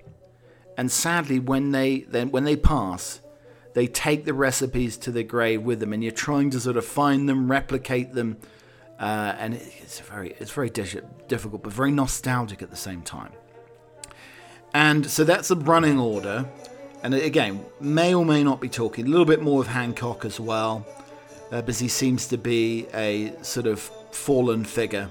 And 0.79 0.93
sadly, 0.93 1.41
when 1.41 1.73
they 1.73 2.03
then 2.03 2.31
when 2.31 2.45
they 2.45 2.55
pass, 2.55 3.21
they 3.75 3.89
take 3.89 4.25
the 4.25 4.33
recipes 4.33 4.97
to 4.99 5.11
the 5.11 5.25
grave 5.25 5.63
with 5.63 5.81
them, 5.81 5.93
and 5.93 6.05
you're 6.05 6.13
trying 6.13 6.51
to 6.51 6.61
sort 6.61 6.77
of 6.77 6.85
find 6.85 7.29
them, 7.29 7.51
replicate 7.51 8.13
them, 8.13 8.37
uh, 9.01 9.35
and 9.41 9.55
it's 9.55 9.99
very 9.99 10.37
it's 10.39 10.53
very 10.53 10.71
difficult, 10.71 11.65
but 11.65 11.73
very 11.73 11.91
nostalgic 11.91 12.63
at 12.63 12.71
the 12.71 12.77
same 12.77 13.03
time. 13.03 13.33
And 14.73 15.05
so 15.11 15.25
that's 15.25 15.49
the 15.49 15.57
running 15.57 15.99
order. 15.99 16.49
And 17.03 17.15
again, 17.15 17.65
may 17.81 18.15
or 18.15 18.25
may 18.25 18.45
not 18.45 18.61
be 18.61 18.69
talking 18.69 19.07
a 19.07 19.09
little 19.09 19.27
bit 19.27 19.43
more 19.43 19.61
of 19.61 19.67
Hancock 19.67 20.25
as 20.25 20.39
well, 20.39 20.87
uh, 21.51 21.61
because 21.61 21.81
he 21.81 21.89
seems 21.89 22.29
to 22.29 22.39
be 22.39 22.87
a 22.95 23.33
sort 23.43 23.67
of 23.67 23.81
fallen 24.13 24.65
figure. 24.65 25.11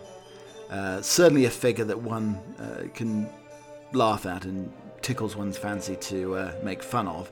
Uh, 0.70 1.02
certainly 1.02 1.46
a 1.46 1.50
figure 1.50 1.84
that 1.84 2.02
one 2.02 2.36
uh, 2.58 2.88
can 2.94 3.30
laugh 3.92 4.26
at 4.26 4.46
and 4.46 4.72
tickles 5.02 5.36
one's 5.36 5.58
fancy 5.58 5.98
to 5.98 6.36
uh, 6.36 6.54
make 6.64 6.82
fun 6.82 7.08
of. 7.08 7.30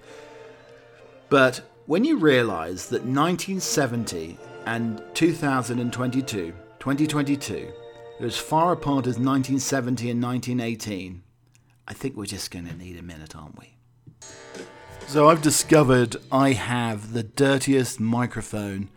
But 1.29 1.61
when 1.85 2.03
you 2.03 2.17
realize 2.17 2.89
that 2.89 3.03
1970 3.03 4.37
and 4.65 5.01
2022, 5.13 6.53
2022, 6.79 7.71
are 8.19 8.25
as 8.25 8.37
far 8.37 8.73
apart 8.73 9.07
as 9.07 9.17
1970 9.17 10.09
and 10.09 10.21
1918, 10.21 11.23
I 11.87 11.93
think 11.93 12.17
we're 12.17 12.25
just 12.25 12.51
going 12.51 12.67
to 12.67 12.75
need 12.75 12.97
a 12.97 13.01
minute, 13.01 13.35
aren't 13.35 13.57
we? 13.57 13.78
So 15.07 15.27
I've 15.27 15.41
discovered 15.41 16.17
I 16.31 16.53
have 16.53 17.13
the 17.13 17.23
dirtiest 17.23 17.99
microphone 17.99 18.89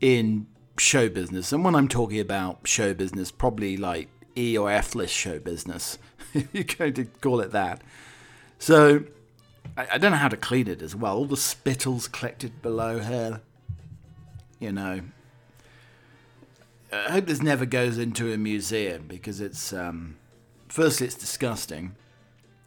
in 0.00 0.46
show 0.78 1.08
business. 1.08 1.52
And 1.52 1.64
when 1.64 1.74
I'm 1.74 1.88
talking 1.88 2.18
about 2.18 2.66
show 2.66 2.92
business, 2.92 3.30
probably 3.30 3.76
like 3.76 4.08
E 4.36 4.56
or 4.58 4.70
F 4.70 4.94
list 4.94 5.14
show 5.14 5.38
business, 5.38 5.98
you're 6.52 6.64
going 6.64 6.94
to 6.94 7.04
call 7.04 7.40
it 7.40 7.52
that. 7.52 7.82
So 8.58 9.04
I, 9.76 9.86
I 9.92 9.98
don't 9.98 10.10
know 10.10 10.18
how 10.18 10.28
to 10.28 10.36
clean 10.36 10.66
it 10.66 10.82
as 10.82 10.96
well. 10.96 11.16
All 11.16 11.26
the 11.26 11.36
spittles 11.36 12.08
collected 12.08 12.62
below 12.62 12.98
here. 12.98 13.40
You 14.58 14.72
know. 14.72 15.00
I 16.92 17.12
hope 17.12 17.26
this 17.26 17.40
never 17.40 17.66
goes 17.66 17.98
into 17.98 18.32
a 18.32 18.36
museum 18.36 19.04
because 19.06 19.40
it's, 19.40 19.72
um, 19.72 20.16
firstly, 20.68 21.06
it's 21.06 21.14
disgusting. 21.14 21.94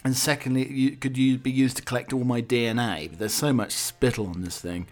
And 0.03 0.17
secondly, 0.17 0.69
you, 0.69 0.91
could 0.98 1.17
you 1.17 1.38
be 1.38 1.51
used 1.51 1.77
to 1.77 1.83
collect 1.83 2.12
all 2.12 2.24
my 2.24 2.41
DNA? 2.41 3.17
There's 3.17 3.33
so 3.33 3.53
much 3.53 3.72
spittle 3.72 4.27
on 4.27 4.41
this 4.41 4.60
thing. 4.60 4.88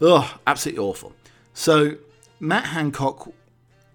Ugh, 0.00 0.38
absolutely 0.46 0.82
awful. 0.84 1.12
So, 1.52 1.96
Matt 2.38 2.66
Hancock, 2.66 3.32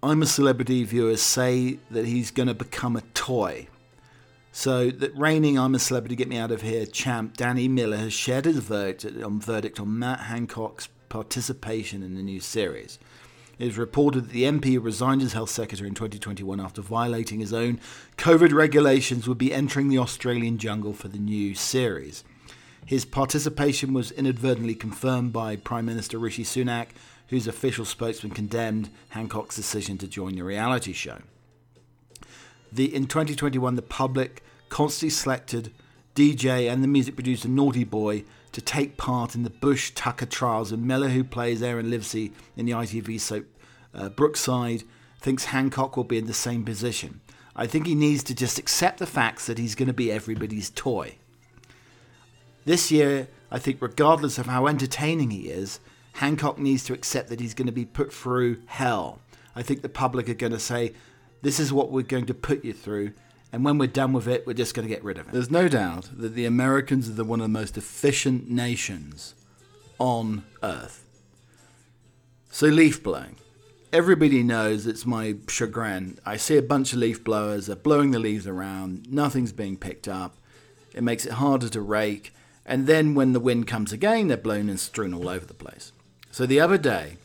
I'm 0.01 0.21
a 0.21 0.25
celebrity 0.25 0.83
viewers 0.83 1.21
say 1.21 1.79
that 1.91 2.05
he's 2.05 2.29
going 2.29 2.47
to 2.47 2.53
become 2.53 2.97
a 2.97 3.01
toy. 3.13 3.67
So, 4.51 4.91
that 4.91 5.15
reigning 5.15 5.57
I'm 5.57 5.75
a 5.75 5.79
celebrity, 5.79 6.17
get 6.17 6.27
me 6.27 6.37
out 6.37 6.51
of 6.51 6.61
here 6.61 6.85
champ 6.85 7.37
Danny 7.37 7.69
Miller 7.69 7.97
has 7.97 8.11
shared 8.11 8.45
his 8.45 8.57
verdict 8.57 9.23
on, 9.23 9.39
verdict 9.39 9.79
on 9.79 9.97
Matt 9.97 10.19
Hancock's 10.21 10.89
participation 11.07 12.03
in 12.03 12.15
the 12.15 12.21
new 12.21 12.41
series. 12.41 12.99
It 13.59 13.67
is 13.67 13.77
reported 13.77 14.25
that 14.25 14.31
the 14.31 14.43
MP 14.43 14.83
resigned 14.83 15.21
as 15.21 15.33
health 15.33 15.51
secretary 15.51 15.87
in 15.87 15.95
2021 15.95 16.59
after 16.59 16.81
violating 16.81 17.39
his 17.39 17.53
own 17.53 17.79
COVID 18.17 18.51
regulations 18.51 19.27
would 19.27 19.37
be 19.37 19.53
entering 19.53 19.89
the 19.89 19.99
Australian 19.99 20.57
jungle 20.57 20.93
for 20.93 21.07
the 21.07 21.19
new 21.19 21.53
series. 21.53 22.23
His 22.85 23.05
participation 23.05 23.93
was 23.93 24.11
inadvertently 24.11 24.75
confirmed 24.75 25.31
by 25.31 25.55
Prime 25.55 25.85
Minister 25.85 26.17
Rishi 26.17 26.43
Sunak, 26.43 26.87
whose 27.27 27.47
official 27.47 27.85
spokesman 27.85 28.33
condemned 28.33 28.89
Hancock's 29.09 29.55
decision 29.55 29.97
to 29.99 30.07
join 30.07 30.35
the 30.35 30.43
reality 30.43 30.91
show. 30.91 31.19
The, 32.71 32.93
in 32.93 33.05
2021, 33.05 33.75
the 33.75 33.81
public 33.83 34.43
constantly 34.69 35.11
selected 35.11 35.71
DJ 36.15 36.71
and 36.71 36.83
the 36.83 36.87
music 36.87 37.15
producer 37.15 37.47
Naughty 37.47 37.83
Boy 37.83 38.23
to 38.53 38.61
take 38.61 38.97
part 38.97 39.35
in 39.35 39.43
the 39.43 39.49
Bush 39.49 39.91
Tucker 39.93 40.25
trials, 40.25 40.71
and 40.71 40.87
Miller, 40.87 41.09
who 41.09 41.23
plays 41.23 41.61
Aaron 41.61 41.91
Livesey 41.91 42.31
in 42.55 42.65
the 42.65 42.71
ITV 42.71 43.19
soap 43.19 43.45
uh, 43.93 44.09
Brookside, 44.09 44.83
thinks 45.19 45.45
Hancock 45.45 45.97
will 45.97 46.03
be 46.03 46.17
in 46.17 46.27
the 46.27 46.33
same 46.33 46.63
position. 46.63 47.21
I 47.55 47.67
think 47.67 47.85
he 47.85 47.95
needs 47.95 48.23
to 48.23 48.35
just 48.35 48.57
accept 48.57 48.99
the 48.99 49.05
facts 49.05 49.45
that 49.45 49.57
he's 49.57 49.75
going 49.75 49.87
to 49.87 49.93
be 49.93 50.11
everybody's 50.11 50.69
toy. 50.69 51.15
This 52.65 52.91
year, 52.91 53.27
I 53.51 53.59
think, 53.59 53.81
regardless 53.81 54.37
of 54.37 54.45
how 54.47 54.67
entertaining 54.67 55.31
he 55.31 55.49
is, 55.49 55.79
Hancock 56.13 56.57
needs 56.57 56.83
to 56.85 56.93
accept 56.93 57.29
that 57.29 57.39
he's 57.39 57.53
going 57.53 57.67
to 57.67 57.71
be 57.71 57.85
put 57.85 58.13
through 58.13 58.61
hell. 58.67 59.19
I 59.55 59.61
think 59.61 59.81
the 59.81 59.89
public 59.89 60.29
are 60.29 60.33
going 60.33 60.53
to 60.53 60.59
say, 60.59 60.93
This 61.41 61.59
is 61.59 61.73
what 61.73 61.91
we're 61.91 62.03
going 62.03 62.25
to 62.27 62.33
put 62.33 62.63
you 62.63 62.73
through, 62.73 63.13
and 63.53 63.63
when 63.63 63.77
we're 63.77 63.85
done 63.85 64.13
with 64.13 64.27
it, 64.27 64.47
we're 64.47 64.53
just 64.53 64.73
going 64.73 64.87
to 64.87 64.93
get 64.93 65.03
rid 65.03 65.19
of 65.19 65.27
it. 65.27 65.31
There's 65.31 65.51
no 65.51 65.67
doubt 65.67 66.09
that 66.17 66.33
the 66.33 66.45
Americans 66.45 67.07
are 67.07 67.13
the, 67.13 67.23
one 67.23 67.39
of 67.39 67.43
the 67.43 67.49
most 67.49 67.77
efficient 67.77 68.49
nations 68.49 69.35
on 69.99 70.43
earth. 70.63 71.05
So, 72.49 72.65
leaf 72.65 73.03
blowing. 73.03 73.35
Everybody 73.93 74.41
knows 74.41 74.87
it's 74.87 75.05
my 75.05 75.35
chagrin. 75.47 76.17
I 76.25 76.35
see 76.35 76.57
a 76.57 76.63
bunch 76.63 76.93
of 76.93 76.99
leaf 76.99 77.23
blowers, 77.23 77.67
they're 77.67 77.75
blowing 77.75 78.09
the 78.09 78.17
leaves 78.17 78.47
around, 78.47 79.11
nothing's 79.13 79.53
being 79.53 79.77
picked 79.77 80.07
up. 80.07 80.35
It 80.95 81.03
makes 81.03 81.27
it 81.27 81.33
harder 81.33 81.69
to 81.69 81.81
rake. 81.81 82.33
And 82.65 82.87
then 82.87 83.13
when 83.13 83.33
the 83.33 83.39
wind 83.39 83.67
comes 83.67 83.93
again, 83.93 84.29
they're 84.29 84.37
blown 84.37 84.67
and 84.67 84.79
strewn 84.79 85.13
all 85.13 85.29
over 85.29 85.45
the 85.45 85.53
place. 85.53 85.91
So 86.31 86.47
the 86.47 86.59
other 86.59 86.79
day, 86.79 87.17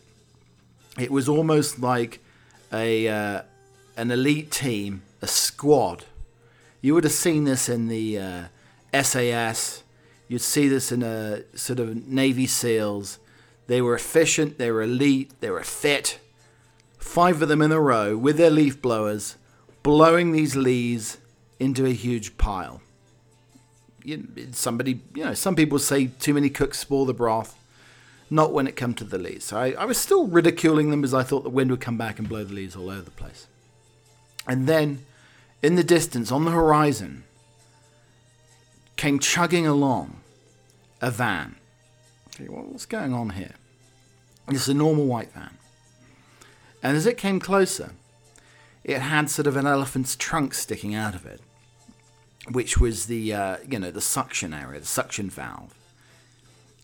it 0.99 1.11
was 1.11 1.27
almost 1.27 1.79
like 1.79 2.21
a 2.71 3.09
uh, 3.09 3.43
an 3.97 4.11
elite 4.11 4.51
team, 4.51 5.03
a 5.23 5.27
squad. 5.27 6.05
You 6.81 6.95
would 6.95 7.05
have 7.05 7.13
seen 7.13 7.45
this 7.45 7.69
in 7.69 7.89
the 7.89 8.19
uh, 8.19 8.45
SAS. 9.03 9.83
You'd 10.29 10.41
see 10.41 10.69
this 10.69 10.93
in 10.93 11.03
a 11.03 11.43
sort 11.57 11.81
of 11.81 12.07
Navy 12.07 12.47
SEALs. 12.47 13.19
They 13.67 13.81
were 13.83 13.95
efficient. 13.95 14.59
They 14.59 14.71
were 14.71 14.83
elite. 14.83 15.33
They 15.41 15.51
were 15.51 15.63
fit. 15.63 16.19
Five 16.99 17.43
of 17.43 17.49
them 17.49 17.63
in 17.63 17.73
a 17.73 17.81
row 17.81 18.17
with 18.17 18.37
their 18.37 18.51
leaf 18.51 18.81
blowers, 18.83 19.37
blowing 19.83 20.33
these 20.33 20.57
leaves 20.57 21.19
into 21.59 21.87
a 21.87 21.93
huge 21.93 22.37
pile 22.39 22.81
you, 24.09 24.27
somebody, 24.53 25.01
you 25.15 25.25
know, 25.25 25.35
some 25.35 25.55
people 25.55 25.79
say 25.79 26.07
too 26.07 26.35
many 26.35 26.49
cooks 26.49 26.79
spoil 26.79 27.05
the 27.05 27.15
broth. 27.15 27.55
Not 28.31 28.53
when 28.53 28.67
it 28.67 28.77
comes 28.77 28.97
to 28.97 29.05
the 29.05 29.17
leaves. 29.17 29.47
So 29.47 29.57
I, 29.57 29.71
I 29.71 29.85
was 29.87 29.97
still 29.97 30.27
ridiculing 30.27 30.91
them 30.91 31.03
as 31.03 31.15
I 31.15 31.23
thought 31.23 31.45
the 31.45 31.51
wind 31.51 31.71
would 31.71 31.81
come 31.81 31.97
back 31.97 32.19
and 32.19 32.29
blow 32.29 32.45
the 32.45 32.53
leaves 32.53 32.77
all 32.77 32.91
over 32.91 33.01
the 33.01 33.11
place. 33.11 33.47
And 34.47 34.67
then, 34.67 35.07
in 35.63 35.77
the 35.77 35.85
distance, 35.85 36.31
on 36.31 36.45
the 36.45 36.51
horizon, 36.51 37.25
came 38.97 39.19
chugging 39.19 39.67
along 39.67 40.21
a 41.01 41.11
van. 41.11 41.57
Okay, 42.35 42.49
what's 42.49 42.87
going 42.87 43.13
on 43.13 43.31
here? 43.31 43.55
It's 44.49 44.69
a 44.69 44.75
normal 44.75 45.07
white 45.07 45.33
van. 45.33 45.57
And 46.83 46.97
as 46.97 47.07
it 47.07 47.19
came 47.19 47.41
closer, 47.41 47.93
it 48.85 49.01
had 49.01 49.29
sort 49.29 49.47
of 49.47 49.57
an 49.57 49.67
elephant's 49.67 50.17
trunk 50.17 50.55
sticking 50.55 50.95
out 50.95 51.15
of 51.15 51.27
it 51.27 51.41
which 52.51 52.79
was 52.79 53.07
the 53.07 53.33
uh, 53.33 53.57
you 53.69 53.79
know 53.79 53.91
the 53.91 54.01
suction 54.01 54.55
area, 54.55 54.81
the 54.81 54.87
suction 54.87 55.31
valve. 55.31 55.75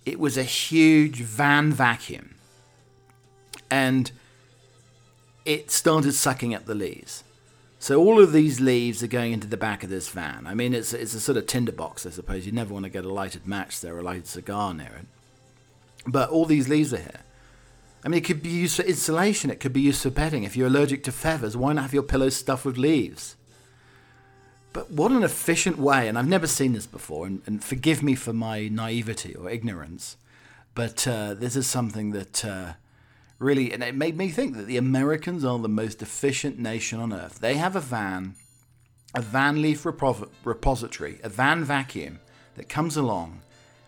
It 0.04 0.18
was 0.18 0.36
a 0.36 0.42
huge 0.42 1.22
van 1.22 1.72
vacuum, 1.72 2.34
and 3.70 4.10
it 5.44 5.70
started 5.70 6.12
sucking 6.12 6.54
up 6.54 6.66
the 6.66 6.74
leaves. 6.74 7.23
So 7.84 8.00
all 8.00 8.18
of 8.18 8.32
these 8.32 8.62
leaves 8.62 9.02
are 9.02 9.08
going 9.08 9.34
into 9.34 9.46
the 9.46 9.58
back 9.58 9.84
of 9.84 9.90
this 9.90 10.08
van. 10.08 10.46
I 10.46 10.54
mean, 10.54 10.72
it's 10.72 10.94
it's 10.94 11.12
a 11.12 11.20
sort 11.20 11.36
of 11.36 11.46
tinderbox, 11.46 12.06
I 12.06 12.10
suppose. 12.12 12.46
You 12.46 12.52
never 12.52 12.72
want 12.72 12.84
to 12.84 12.90
get 12.90 13.04
a 13.04 13.12
lighted 13.12 13.46
match 13.46 13.82
there, 13.82 13.96
or 13.96 13.98
a 13.98 14.02
lighted 14.02 14.26
cigar 14.26 14.72
near 14.72 14.86
it. 14.86 15.06
But 16.06 16.30
all 16.30 16.46
these 16.46 16.66
leaves 16.66 16.94
are 16.94 17.04
here. 17.08 17.20
I 18.02 18.08
mean, 18.08 18.16
it 18.16 18.24
could 18.24 18.42
be 18.42 18.48
used 18.48 18.76
for 18.76 18.84
insulation. 18.84 19.50
It 19.50 19.60
could 19.60 19.74
be 19.74 19.82
used 19.82 20.00
for 20.02 20.08
bedding. 20.08 20.44
If 20.44 20.56
you're 20.56 20.68
allergic 20.68 21.04
to 21.04 21.12
feathers, 21.12 21.58
why 21.58 21.74
not 21.74 21.82
have 21.82 21.92
your 21.92 22.02
pillows 22.02 22.36
stuffed 22.36 22.64
with 22.64 22.78
leaves? 22.78 23.36
But 24.72 24.90
what 24.90 25.12
an 25.12 25.22
efficient 25.22 25.76
way, 25.76 26.08
and 26.08 26.18
I've 26.18 26.26
never 26.26 26.46
seen 26.46 26.72
this 26.72 26.86
before, 26.86 27.26
and, 27.26 27.42
and 27.44 27.62
forgive 27.62 28.02
me 28.02 28.14
for 28.14 28.32
my 28.32 28.66
naivety 28.68 29.34
or 29.34 29.50
ignorance, 29.50 30.16
but 30.74 31.06
uh, 31.06 31.34
this 31.34 31.54
is 31.54 31.66
something 31.66 32.12
that 32.12 32.46
uh, 32.46 32.72
really, 33.44 33.72
and 33.72 33.82
it 33.82 33.94
made 33.94 34.16
me 34.16 34.28
think 34.30 34.56
that 34.56 34.66
the 34.66 34.78
Americans 34.78 35.44
are 35.44 35.58
the 35.58 35.68
most 35.68 36.02
efficient 36.02 36.58
nation 36.58 36.98
on 36.98 37.12
earth. 37.12 37.38
They 37.38 37.54
have 37.54 37.76
a 37.76 37.80
van, 37.80 38.34
a 39.14 39.20
van 39.20 39.60
leaf 39.60 39.84
repo- 39.84 40.30
repository, 40.42 41.20
a 41.22 41.28
van 41.28 41.62
vacuum 41.62 42.20
that 42.56 42.68
comes 42.68 42.96
along 42.96 43.42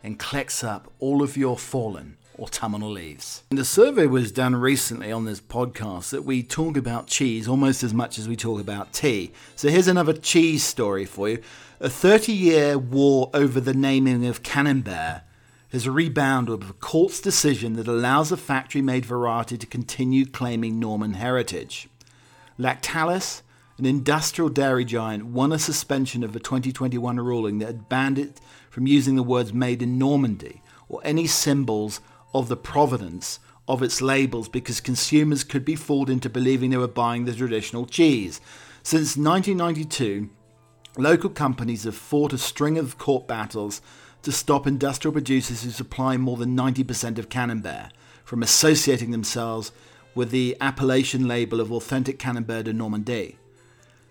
and 0.05 0.19
collects 0.19 0.63
up 0.63 0.93
all 1.01 1.23
of 1.23 1.37
your 1.37 1.59
fallen 1.59 2.19
autumnal 2.39 2.91
leaves. 2.91 3.43
And 3.51 3.59
a 3.59 3.65
survey 3.65 4.07
was 4.07 4.31
done 4.31 4.55
recently 4.55 5.11
on 5.11 5.25
this 5.25 5.41
podcast 5.41 6.11
that 6.11 6.25
we 6.25 6.43
talk 6.43 6.77
about 6.77 7.07
cheese 7.07 7.49
almost 7.49 7.83
as 7.83 7.95
much 7.95 8.19
as 8.19 8.29
we 8.29 8.37
talk 8.37 8.61
about 8.61 8.93
tea. 8.93 9.33
So 9.57 9.69
here's 9.69 9.89
another 9.89 10.13
cheese 10.13 10.63
story 10.63 11.07
for 11.07 11.31
you. 11.31 11.43
A 11.81 11.89
30 11.89 12.33
year 12.33 12.79
war 12.79 13.31
over 13.33 13.59
the 13.59 13.75
naming 13.75 14.27
of 14.27 14.43
Camembert 14.43 15.23
has 15.77 15.87
rebounded 15.87 16.61
with 16.61 16.71
a 16.71 16.73
court's 16.73 17.21
decision 17.21 17.75
that 17.75 17.87
allows 17.87 18.33
a 18.33 18.37
factory 18.39 18.81
made 18.81 19.05
variety 19.05 19.59
to 19.59 19.67
continue 19.67 20.25
claiming 20.25 20.81
Norman 20.81 21.13
heritage. 21.13 21.87
Lactalis, 22.59 23.43
an 23.77 23.85
industrial 23.85 24.49
dairy 24.49 24.87
giant, 24.87 25.27
won 25.27 25.53
a 25.53 25.59
suspension 25.59 26.25
of 26.25 26.35
a 26.35 26.41
2021 26.41 27.21
ruling 27.21 27.59
that 27.59 27.67
had 27.67 27.89
banned 27.91 28.19
it 28.19 28.41
from 28.71 28.87
using 28.87 29.17
the 29.17 29.23
words 29.23 29.53
made 29.53 29.83
in 29.83 29.99
Normandy 29.99 30.63
or 30.89 31.03
any 31.05 31.27
symbols 31.27 32.01
of 32.33 32.49
the 32.49 32.57
provenance 32.57 33.39
of 33.69 33.83
its 33.83 34.01
labels 34.01 34.49
because 34.49 34.81
consumers 34.81 35.45
could 35.45 35.67
be 35.67 35.77
fooled 35.77 36.09
into 36.09 36.31
believing 36.31 36.71
they 36.71 36.79
were 36.79 36.89
buying 36.89 37.27
the 37.27 37.35
traditional 37.35 37.85
cheese. 37.85 38.41
Since 38.83 39.19
1992, 39.19 40.31
local 40.97 41.29
companies 41.29 41.85
have 41.85 41.97
fought 41.97 42.33
a 42.33 42.39
string 42.39 42.79
of 42.79 42.97
court 42.97 43.29
battles 43.29 43.83
to 44.27 44.33
stop 44.33 44.67
industrial 44.67 45.13
producers 45.13 45.63
who 45.63 45.71
supply 45.71 46.17
more 46.17 46.37
than 46.37 46.57
90% 46.57 47.17
of 47.17 47.29
Camembert 47.29 47.93
from 48.25 48.43
associating 48.43 49.13
themselves 49.13 49.71
with 50.17 50.33
the 50.33 50.57
appellation 50.61 51.29
label 51.29 51.61
of 51.61 51.71
authentic 51.71 52.19
Camembert 52.19 52.65
de 52.65 52.73
Normandie. 52.73 53.37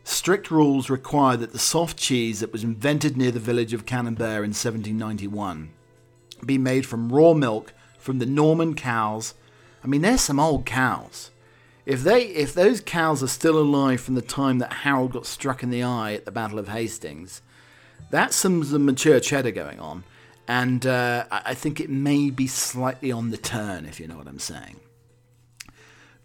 Strict 0.05 0.49
rules 0.49 0.89
require 0.89 1.35
that 1.35 1.51
the 1.51 1.59
soft 1.59 1.97
cheese 1.97 2.39
that 2.39 2.53
was 2.53 2.63
invented 2.63 3.17
near 3.17 3.29
the 3.29 3.41
village 3.41 3.73
of 3.73 3.85
Camembert 3.85 4.45
in 4.45 4.53
1791 4.55 5.71
be 6.45 6.57
made 6.57 6.85
from 6.85 7.11
raw 7.11 7.33
milk 7.33 7.73
from 7.97 8.19
the 8.19 8.25
Norman 8.25 8.73
cows. 8.73 9.33
I 9.83 9.87
mean, 9.87 10.01
there's 10.01 10.21
some 10.21 10.39
old 10.39 10.65
cows. 10.65 11.31
If 11.85 12.03
they, 12.03 12.27
if 12.27 12.53
those 12.53 12.79
cows 12.79 13.21
are 13.21 13.27
still 13.27 13.59
alive 13.59 13.99
from 13.99 14.15
the 14.15 14.21
time 14.21 14.59
that 14.59 14.71
Harold 14.71 15.11
got 15.11 15.25
struck 15.25 15.61
in 15.61 15.71
the 15.71 15.83
eye 15.83 16.13
at 16.13 16.23
the 16.23 16.31
Battle 16.31 16.57
of 16.57 16.69
Hastings, 16.69 17.41
that's 18.09 18.35
some, 18.35 18.63
some 18.63 18.85
mature 18.85 19.19
cheddar 19.19 19.51
going 19.51 19.79
on, 19.79 20.03
and 20.47 20.85
uh, 20.85 21.25
I 21.31 21.53
think 21.53 21.79
it 21.79 21.89
may 21.89 22.29
be 22.29 22.47
slightly 22.47 23.11
on 23.11 23.31
the 23.31 23.37
turn, 23.37 23.85
if 23.85 23.99
you 23.99 24.07
know 24.07 24.17
what 24.17 24.27
I'm 24.27 24.39
saying. 24.39 24.79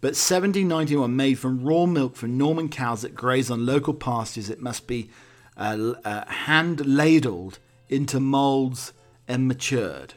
But 0.01 0.15
1791, 0.15 1.15
made 1.15 1.37
from 1.37 1.63
raw 1.63 1.85
milk 1.85 2.15
from 2.15 2.37
Norman 2.37 2.69
cows 2.69 3.03
that 3.03 3.13
graze 3.13 3.51
on 3.51 3.65
local 3.65 3.93
pastures, 3.93 4.49
it 4.49 4.59
must 4.59 4.87
be 4.87 5.11
uh, 5.57 5.93
uh, 6.03 6.25
hand 6.25 6.85
ladled 6.87 7.59
into 7.87 8.19
moulds 8.19 8.93
and 9.27 9.47
matured. 9.47 10.15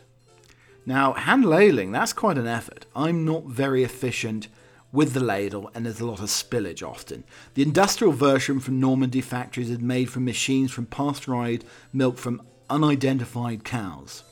Now, 0.86 1.12
hand 1.12 1.44
ladling, 1.44 1.92
that's 1.92 2.12
quite 2.12 2.38
an 2.38 2.46
effort. 2.46 2.86
I'm 2.96 3.24
not 3.24 3.44
very 3.44 3.84
efficient 3.84 4.48
with 4.94 5.12
the 5.12 5.20
ladle, 5.20 5.68
and 5.74 5.84
there's 5.84 5.98
a 5.98 6.06
lot 6.06 6.20
of 6.20 6.26
spillage 6.26 6.80
often. 6.80 7.24
The 7.54 7.62
industrial 7.62 8.12
version 8.12 8.60
from 8.60 8.78
Normandy 8.78 9.20
factories 9.20 9.68
is 9.68 9.80
made 9.80 10.08
from 10.08 10.24
machines 10.24 10.70
from 10.70 10.86
pasteurized 10.86 11.64
milk 11.92 12.16
from 12.16 12.40
unidentified 12.70 13.64
cows. 13.64 14.22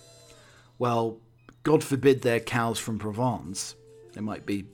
Well, 0.78 1.18
God 1.64 1.82
forbid 1.82 2.22
they're 2.22 2.38
cows 2.38 2.78
from 2.78 3.00
Provence. 3.00 3.74
They 4.12 4.20
might 4.20 4.46
be 4.46 4.66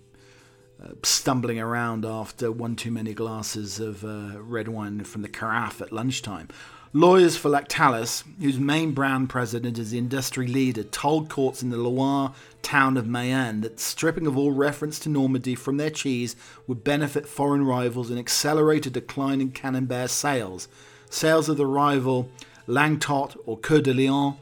uh, 0.82 0.90
stumbling 1.02 1.58
around 1.58 2.04
after 2.04 2.52
one 2.52 2.76
too 2.76 2.90
many 2.90 3.14
glasses 3.14 3.80
of 3.80 4.04
uh, 4.04 4.42
red 4.42 4.68
wine 4.68 5.04
from 5.04 5.22
the 5.22 5.28
carafe 5.28 5.80
at 5.80 5.90
lunchtime. 5.90 6.48
Lawyers 6.94 7.36
for 7.36 7.50
Lactalis, 7.50 8.24
whose 8.40 8.58
main 8.58 8.92
brand 8.92 9.28
president 9.28 9.78
is 9.78 9.90
the 9.90 9.98
industry 9.98 10.46
leader, 10.46 10.82
told 10.82 11.28
courts 11.28 11.62
in 11.62 11.68
the 11.68 11.76
Loire 11.76 12.32
town 12.62 12.96
of 12.96 13.06
Mayenne 13.06 13.60
that 13.60 13.78
stripping 13.78 14.26
of 14.26 14.38
all 14.38 14.52
reference 14.52 14.98
to 15.00 15.10
Normandy 15.10 15.54
from 15.54 15.76
their 15.76 15.90
cheese 15.90 16.34
would 16.66 16.84
benefit 16.84 17.28
foreign 17.28 17.66
rivals 17.66 18.08
and 18.08 18.18
accelerate 18.18 18.86
a 18.86 18.90
decline 18.90 19.42
in 19.42 19.50
Camembert 19.50 20.08
sales. 20.08 20.66
Sales 21.10 21.50
of 21.50 21.58
the 21.58 21.66
rival 21.66 22.30
Lanquetot 22.66 23.36
or 23.44 23.58
Coeur 23.58 23.82
de 23.82 23.92
Lion 23.92 24.36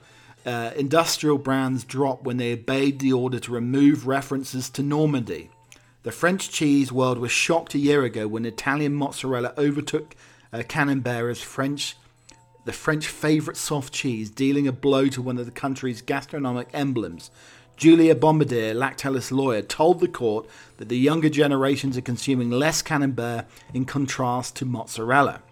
uh, 0.44 0.70
industrial 0.76 1.38
brands 1.38 1.82
dropped 1.82 2.22
when 2.22 2.36
they 2.36 2.52
obeyed 2.52 3.00
the 3.00 3.12
order 3.12 3.40
to 3.40 3.50
remove 3.50 4.06
references 4.06 4.70
to 4.70 4.84
Normandy. 4.84 5.50
The 6.04 6.12
French 6.12 6.50
cheese 6.50 6.92
world 6.92 7.18
was 7.18 7.32
shocked 7.32 7.74
a 7.74 7.78
year 7.78 8.04
ago 8.04 8.28
when 8.28 8.44
Italian 8.44 8.94
mozzarella 8.94 9.52
overtook 9.58 10.14
uh, 10.52 10.62
Camembert 10.68 11.32
as 11.32 11.42
French, 11.42 11.96
the 12.66 12.72
French 12.72 13.06
favourite 13.06 13.56
soft 13.56 13.94
cheese, 13.94 14.28
dealing 14.28 14.66
a 14.66 14.72
blow 14.72 15.06
to 15.06 15.22
one 15.22 15.38
of 15.38 15.46
the 15.46 15.52
country's 15.52 16.02
gastronomic 16.02 16.68
emblems. 16.74 17.30
Julia 17.76 18.16
Bombardier, 18.16 18.74
Lactalis 18.74 19.30
lawyer, 19.30 19.62
told 19.62 20.00
the 20.00 20.08
court 20.08 20.46
that 20.78 20.88
the 20.88 20.98
younger 20.98 21.28
generations 21.28 21.96
are 21.96 22.02
consuming 22.02 22.50
less 22.50 22.82
Camembert 22.82 23.46
in 23.72 23.84
contrast 23.84 24.56
to 24.56 24.64
mozzarella. 24.64 25.42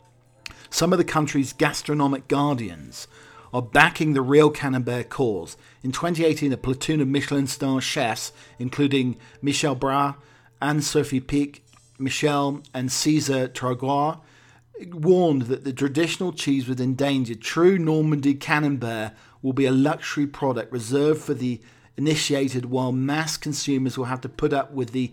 Some 0.70 0.92
of 0.92 0.98
the 0.98 1.04
country's 1.04 1.52
gastronomic 1.52 2.26
guardians 2.26 3.06
are 3.52 3.62
backing 3.62 4.14
the 4.14 4.20
real 4.20 4.50
Camembert 4.50 5.08
cause. 5.08 5.56
In 5.84 5.92
2018, 5.92 6.52
a 6.52 6.56
platoon 6.56 7.00
of 7.00 7.06
Michelin 7.06 7.46
star 7.46 7.80
chefs, 7.80 8.32
including 8.58 9.16
Michel 9.40 9.76
Bras, 9.76 10.16
Anne 10.60 10.82
Sophie 10.82 11.20
Pic, 11.20 11.62
Michel, 11.96 12.60
and 12.74 12.90
Cesar 12.90 13.46
Tragois, 13.46 14.18
warned 14.90 15.42
that 15.42 15.64
the 15.64 15.72
traditional 15.72 16.32
cheese 16.32 16.68
was 16.68 16.80
endangered. 16.80 17.40
True 17.40 17.78
Normandy 17.78 18.34
Camembert 18.34 19.12
will 19.42 19.52
be 19.52 19.66
a 19.66 19.72
luxury 19.72 20.26
product 20.26 20.72
reserved 20.72 21.22
for 21.22 21.34
the 21.34 21.60
initiated, 21.96 22.66
while 22.66 22.92
mass 22.92 23.36
consumers 23.36 23.96
will 23.96 24.06
have 24.06 24.20
to 24.22 24.28
put 24.28 24.52
up 24.52 24.72
with 24.72 24.90
the 24.90 25.12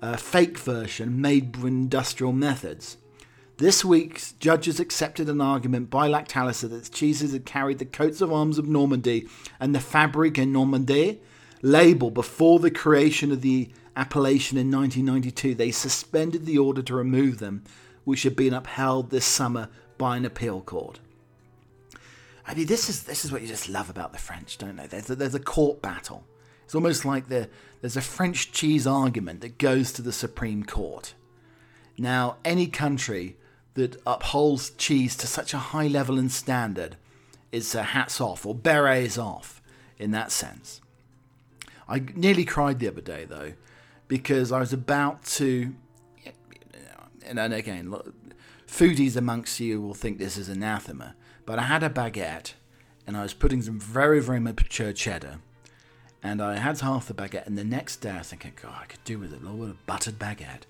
uh, 0.00 0.16
fake 0.16 0.58
version 0.58 1.20
made 1.20 1.56
with 1.56 1.72
industrial 1.72 2.32
methods. 2.32 2.96
This 3.58 3.84
week, 3.84 4.20
judges 4.40 4.80
accepted 4.80 5.28
an 5.28 5.40
argument 5.40 5.90
by 5.90 6.08
Lactalis 6.08 6.68
that 6.68 6.90
cheeses 6.90 7.32
had 7.32 7.44
carried 7.44 7.78
the 7.78 7.84
coats 7.84 8.20
of 8.20 8.32
arms 8.32 8.58
of 8.58 8.66
Normandy 8.66 9.28
and 9.60 9.74
the 9.74 9.80
fabric 9.80 10.38
en 10.38 10.52
Normandie 10.52 11.20
label 11.60 12.10
before 12.10 12.58
the 12.58 12.70
creation 12.70 13.30
of 13.30 13.42
the 13.42 13.70
appellation 13.94 14.58
in 14.58 14.70
1992. 14.70 15.54
They 15.54 15.70
suspended 15.70 16.44
the 16.44 16.58
order 16.58 16.82
to 16.82 16.94
remove 16.94 17.38
them, 17.38 17.62
which 18.04 18.22
had 18.22 18.36
been 18.36 18.54
upheld 18.54 19.10
this 19.10 19.24
summer 19.24 19.68
by 19.98 20.16
an 20.16 20.24
appeal 20.24 20.60
court. 20.60 21.00
I 22.46 22.54
mean, 22.54 22.66
this 22.66 22.88
is 22.88 23.04
this 23.04 23.24
is 23.24 23.30
what 23.30 23.42
you 23.42 23.48
just 23.48 23.68
love 23.68 23.88
about 23.88 24.12
the 24.12 24.18
French, 24.18 24.58
don't 24.58 24.76
they? 24.76 24.86
There's 24.86 25.10
a, 25.10 25.14
there's 25.14 25.34
a 25.34 25.40
court 25.40 25.80
battle. 25.80 26.24
It's 26.64 26.74
almost 26.74 27.04
like 27.04 27.28
the, 27.28 27.48
there's 27.80 27.96
a 27.96 28.00
French 28.00 28.50
cheese 28.50 28.86
argument 28.86 29.42
that 29.42 29.58
goes 29.58 29.92
to 29.92 30.02
the 30.02 30.12
Supreme 30.12 30.64
Court. 30.64 31.14
Now, 31.98 32.36
any 32.44 32.66
country 32.66 33.36
that 33.74 34.00
upholds 34.06 34.70
cheese 34.70 35.16
to 35.16 35.26
such 35.26 35.54
a 35.54 35.58
high 35.58 35.86
level 35.86 36.18
and 36.18 36.32
standard 36.32 36.96
is 37.50 37.74
uh, 37.74 37.82
hats 37.82 38.20
off 38.20 38.46
or 38.46 38.54
berets 38.54 39.18
off 39.18 39.62
in 39.98 40.10
that 40.12 40.32
sense. 40.32 40.80
I 41.88 42.00
nearly 42.14 42.44
cried 42.44 42.78
the 42.78 42.88
other 42.88 43.00
day 43.00 43.24
though 43.24 43.52
because 44.08 44.52
I 44.52 44.58
was 44.58 44.72
about 44.72 45.24
to, 45.24 45.74
and 47.26 47.38
again, 47.38 47.90
look, 47.90 48.14
foodies 48.66 49.16
amongst 49.16 49.60
you 49.60 49.80
will 49.80 49.94
think 49.94 50.18
this 50.18 50.36
is 50.36 50.48
anathema, 50.48 51.14
but 51.46 51.58
I 51.58 51.62
had 51.62 51.82
a 51.82 51.90
baguette 51.90 52.54
and 53.06 53.16
I 53.16 53.22
was 53.22 53.34
putting 53.34 53.62
some 53.62 53.78
very, 53.78 54.20
very 54.20 54.40
mature 54.40 54.92
cheddar. 54.92 55.38
And 56.22 56.40
I 56.40 56.56
had 56.56 56.80
half 56.80 57.08
the 57.08 57.14
baguette, 57.14 57.46
and 57.46 57.58
the 57.58 57.64
next 57.64 57.96
day 57.96 58.10
I 58.10 58.18
was 58.18 58.28
thinking, 58.28 58.52
God, 58.60 58.74
I 58.80 58.86
could 58.86 59.02
do 59.04 59.18
with 59.18 59.32
a 59.32 59.36
little 59.36 59.56
bit 59.58 59.70
of 59.70 59.86
buttered 59.86 60.18
baguette, 60.20 60.66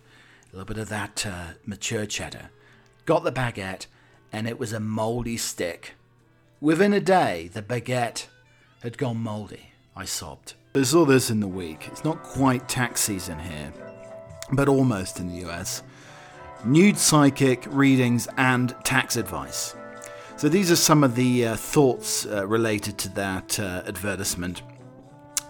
a 0.50 0.56
little 0.56 0.64
bit 0.64 0.78
of 0.78 0.88
that 0.88 1.26
uh, 1.26 1.48
mature 1.66 2.06
cheddar. 2.06 2.50
Got 3.04 3.24
the 3.24 3.32
baguette, 3.32 3.86
and 4.32 4.48
it 4.48 4.58
was 4.58 4.72
a 4.72 4.80
mouldy 4.80 5.36
stick. 5.36 5.94
Within 6.60 6.94
a 6.94 7.00
day, 7.00 7.50
the 7.52 7.60
baguette 7.60 8.28
had 8.82 8.96
gone 8.96 9.18
mouldy. 9.18 9.72
I 9.94 10.06
sobbed. 10.06 10.54
I 10.74 10.84
saw 10.84 11.04
this 11.04 11.28
in 11.28 11.40
the 11.40 11.48
week. 11.48 11.86
It's 11.88 12.04
not 12.04 12.22
quite 12.22 12.66
tax 12.66 13.02
season 13.02 13.38
here, 13.38 13.74
but 14.52 14.68
almost 14.68 15.20
in 15.20 15.28
the 15.28 15.46
US. 15.50 15.82
Nude 16.64 16.96
psychic 16.96 17.64
readings 17.68 18.29
and 18.37 18.75
tax 18.85 19.16
advice. 19.16 19.75
So 20.37 20.48
these 20.48 20.70
are 20.70 20.77
some 20.77 21.03
of 21.03 21.16
the 21.16 21.46
uh, 21.46 21.57
thoughts 21.57 22.25
uh, 22.25 22.46
related 22.46 22.98
to 22.98 23.09
that 23.11 23.59
uh, 23.59 23.83
advertisement. 23.87 24.62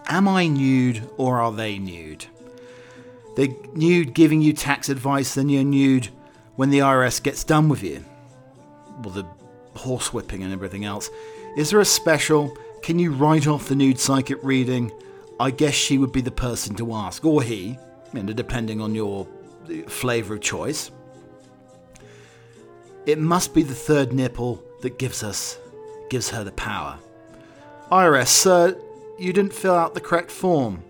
Am 0.06 0.26
I 0.26 0.46
nude 0.46 1.08
or 1.18 1.38
are 1.38 1.52
they 1.52 1.78
nude? 1.78 2.24
They're 3.36 3.54
nude 3.74 4.14
giving 4.14 4.40
you 4.40 4.54
tax 4.54 4.88
advice, 4.88 5.34
then 5.34 5.50
you're 5.50 5.64
nude 5.64 6.08
when 6.56 6.70
the 6.70 6.78
IRS 6.78 7.22
gets 7.22 7.44
done 7.44 7.68
with 7.68 7.82
you. 7.82 8.04
Well, 9.02 9.12
the 9.12 9.26
horsewhipping 9.74 10.42
and 10.42 10.52
everything 10.52 10.86
else. 10.86 11.10
Is 11.58 11.70
there 11.70 11.80
a 11.80 11.84
special? 11.84 12.56
Can 12.82 12.98
you 12.98 13.12
write 13.12 13.46
off 13.46 13.68
the 13.68 13.76
nude 13.76 13.98
psychic 13.98 14.42
reading? 14.42 14.90
I 15.38 15.50
guess 15.50 15.74
she 15.74 15.98
would 15.98 16.12
be 16.12 16.22
the 16.22 16.30
person 16.30 16.74
to 16.76 16.94
ask, 16.94 17.24
or 17.24 17.42
he, 17.42 17.78
you 18.14 18.22
know, 18.22 18.32
depending 18.32 18.80
on 18.80 18.94
your 18.94 19.26
flavour 19.88 20.34
of 20.34 20.40
choice. 20.40 20.90
It 23.04 23.18
must 23.18 23.52
be 23.52 23.62
the 23.62 23.74
third 23.74 24.12
nipple 24.12 24.62
that 24.82 24.98
gives 24.98 25.22
us, 25.24 25.58
gives 26.08 26.30
her 26.30 26.44
the 26.44 26.52
power. 26.52 26.98
IRS, 27.90 28.28
sir, 28.28 28.80
you 29.18 29.32
didn't 29.32 29.52
fill 29.52 29.74
out 29.74 29.94
the 29.94 30.00
correct 30.00 30.30
form. 30.30 30.84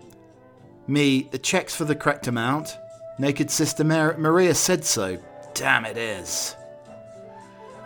Me, 0.87 1.27
the 1.31 1.37
check's 1.37 1.75
for 1.75 1.85
the 1.85 1.95
correct 1.95 2.27
amount. 2.27 2.77
Naked 3.17 3.49
Sister 3.49 3.83
Mar- 3.83 4.17
Maria 4.17 4.53
said 4.53 4.85
so. 4.85 5.17
Damn 5.53 5.85
it 5.85 5.97
is. 5.97 6.55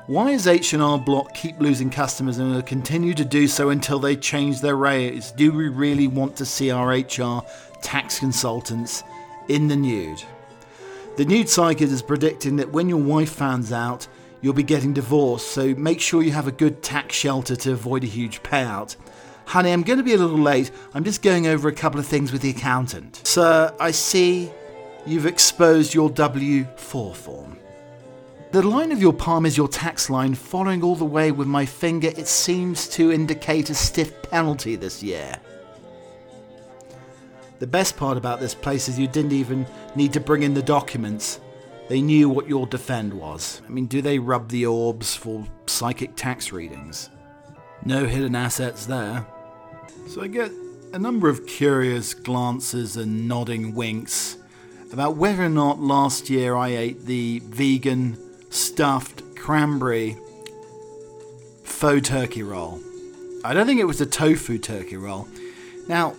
Why 0.07 0.31
does 0.31 0.47
H&R 0.47 0.97
Block 0.99 1.33
keep 1.33 1.59
losing 1.59 1.89
customers 1.89 2.37
and 2.37 2.53
will 2.53 2.61
continue 2.61 3.13
to 3.13 3.25
do 3.25 3.47
so 3.47 3.69
until 3.71 3.99
they 3.99 4.15
change 4.15 4.61
their 4.61 4.77
rates? 4.77 5.31
Do 5.31 5.51
we 5.51 5.67
really 5.67 6.07
want 6.07 6.37
to 6.37 6.45
see 6.45 6.71
our 6.71 6.89
HR 6.89 7.43
tax 7.81 8.19
consultants 8.19 9.03
in 9.49 9.67
the 9.67 9.75
nude? 9.75 10.23
The 11.17 11.25
nude 11.25 11.49
psychic 11.49 11.89
is 11.89 12.01
predicting 12.01 12.55
that 12.55 12.71
when 12.71 12.87
your 12.87 13.01
wife 13.01 13.31
finds 13.31 13.73
out, 13.73 14.07
you'll 14.41 14.53
be 14.53 14.63
getting 14.63 14.93
divorced, 14.93 15.47
so 15.47 15.73
make 15.75 15.99
sure 15.99 16.21
you 16.21 16.31
have 16.31 16.47
a 16.47 16.51
good 16.51 16.81
tax 16.81 17.15
shelter 17.15 17.55
to 17.55 17.71
avoid 17.71 18.03
a 18.03 18.07
huge 18.07 18.43
payout. 18.43 18.95
Honey, 19.45 19.71
I'm 19.71 19.83
going 19.83 19.97
to 19.97 20.03
be 20.03 20.13
a 20.13 20.17
little 20.17 20.37
late. 20.37 20.71
I'm 20.93 21.03
just 21.03 21.21
going 21.21 21.47
over 21.47 21.69
a 21.69 21.73
couple 21.73 21.99
of 21.99 22.05
things 22.05 22.31
with 22.31 22.41
the 22.41 22.49
accountant. 22.49 23.21
Sir, 23.25 23.73
I 23.79 23.91
see 23.91 24.51
you've 25.05 25.25
exposed 25.25 25.93
your 25.93 26.09
W 26.09 26.65
4 26.75 27.15
form. 27.15 27.57
The 28.51 28.61
line 28.61 28.91
of 28.91 29.01
your 29.01 29.13
palm 29.13 29.45
is 29.45 29.57
your 29.57 29.67
tax 29.67 30.09
line. 30.09 30.33
Following 30.33 30.83
all 30.83 30.95
the 30.95 31.05
way 31.05 31.31
with 31.31 31.47
my 31.47 31.65
finger, 31.65 32.09
it 32.09 32.27
seems 32.27 32.87
to 32.89 33.11
indicate 33.11 33.69
a 33.69 33.75
stiff 33.75 34.21
penalty 34.23 34.75
this 34.75 35.03
year. 35.03 35.39
The 37.59 37.67
best 37.67 37.97
part 37.97 38.17
about 38.17 38.39
this 38.39 38.53
place 38.53 38.87
is 38.87 38.99
you 38.99 39.07
didn't 39.07 39.31
even 39.31 39.65
need 39.95 40.13
to 40.13 40.19
bring 40.19 40.43
in 40.43 40.53
the 40.53 40.61
documents. 40.61 41.39
They 41.89 42.01
knew 42.01 42.29
what 42.29 42.49
your 42.49 42.65
defend 42.65 43.13
was. 43.13 43.61
I 43.65 43.69
mean, 43.69 43.85
do 43.85 44.01
they 44.01 44.19
rub 44.19 44.49
the 44.49 44.65
orbs 44.65 45.15
for 45.15 45.45
psychic 45.67 46.15
tax 46.15 46.51
readings? 46.51 47.09
No 47.85 48.05
hidden 48.05 48.35
assets 48.35 48.85
there. 48.85 49.25
So 50.07 50.21
I 50.21 50.27
get 50.27 50.51
a 50.93 50.99
number 50.99 51.29
of 51.29 51.47
curious 51.47 52.13
glances 52.13 52.97
and 52.97 53.27
nodding 53.27 53.73
winks 53.73 54.37
about 54.91 55.17
whether 55.17 55.43
or 55.43 55.49
not 55.49 55.79
last 55.79 56.29
year 56.29 56.55
I 56.55 56.69
ate 56.69 57.05
the 57.05 57.41
vegan 57.45 58.17
stuffed 58.49 59.35
cranberry 59.35 60.17
faux 61.63 62.07
turkey 62.07 62.43
roll. 62.43 62.79
I 63.43 63.53
don't 63.53 63.67
think 63.67 63.79
it 63.79 63.85
was 63.85 64.01
a 64.01 64.05
tofu 64.05 64.57
turkey 64.57 64.97
roll. 64.97 65.27
Now, 65.87 66.11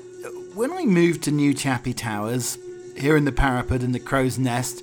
when 0.54 0.72
I 0.72 0.84
moved 0.84 1.22
to 1.24 1.30
New 1.30 1.52
Chappie 1.52 1.94
Towers, 1.94 2.58
here 2.96 3.16
in 3.16 3.24
the 3.24 3.32
parapet 3.32 3.82
in 3.82 3.92
the 3.92 4.00
crow's 4.00 4.38
nest, 4.38 4.82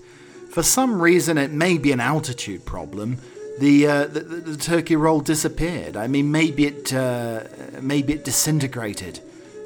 for 0.56 0.64
some 0.64 1.02
reason 1.02 1.38
it 1.38 1.52
may 1.52 1.78
be 1.78 1.92
an 1.92 2.00
altitude 2.00 2.64
problem. 2.64 3.18
The, 3.60 3.88
uh, 3.88 4.06
the, 4.06 4.22
the, 4.22 4.56
turkey 4.56 4.96
roll 4.96 5.20
disappeared. 5.20 5.98
I 5.98 6.08
mean, 6.08 6.32
maybe 6.32 6.66
it 6.66 6.94
uh, 6.94 7.44
maybe 7.82 8.14
it 8.14 8.24
disintegrated 8.24 9.20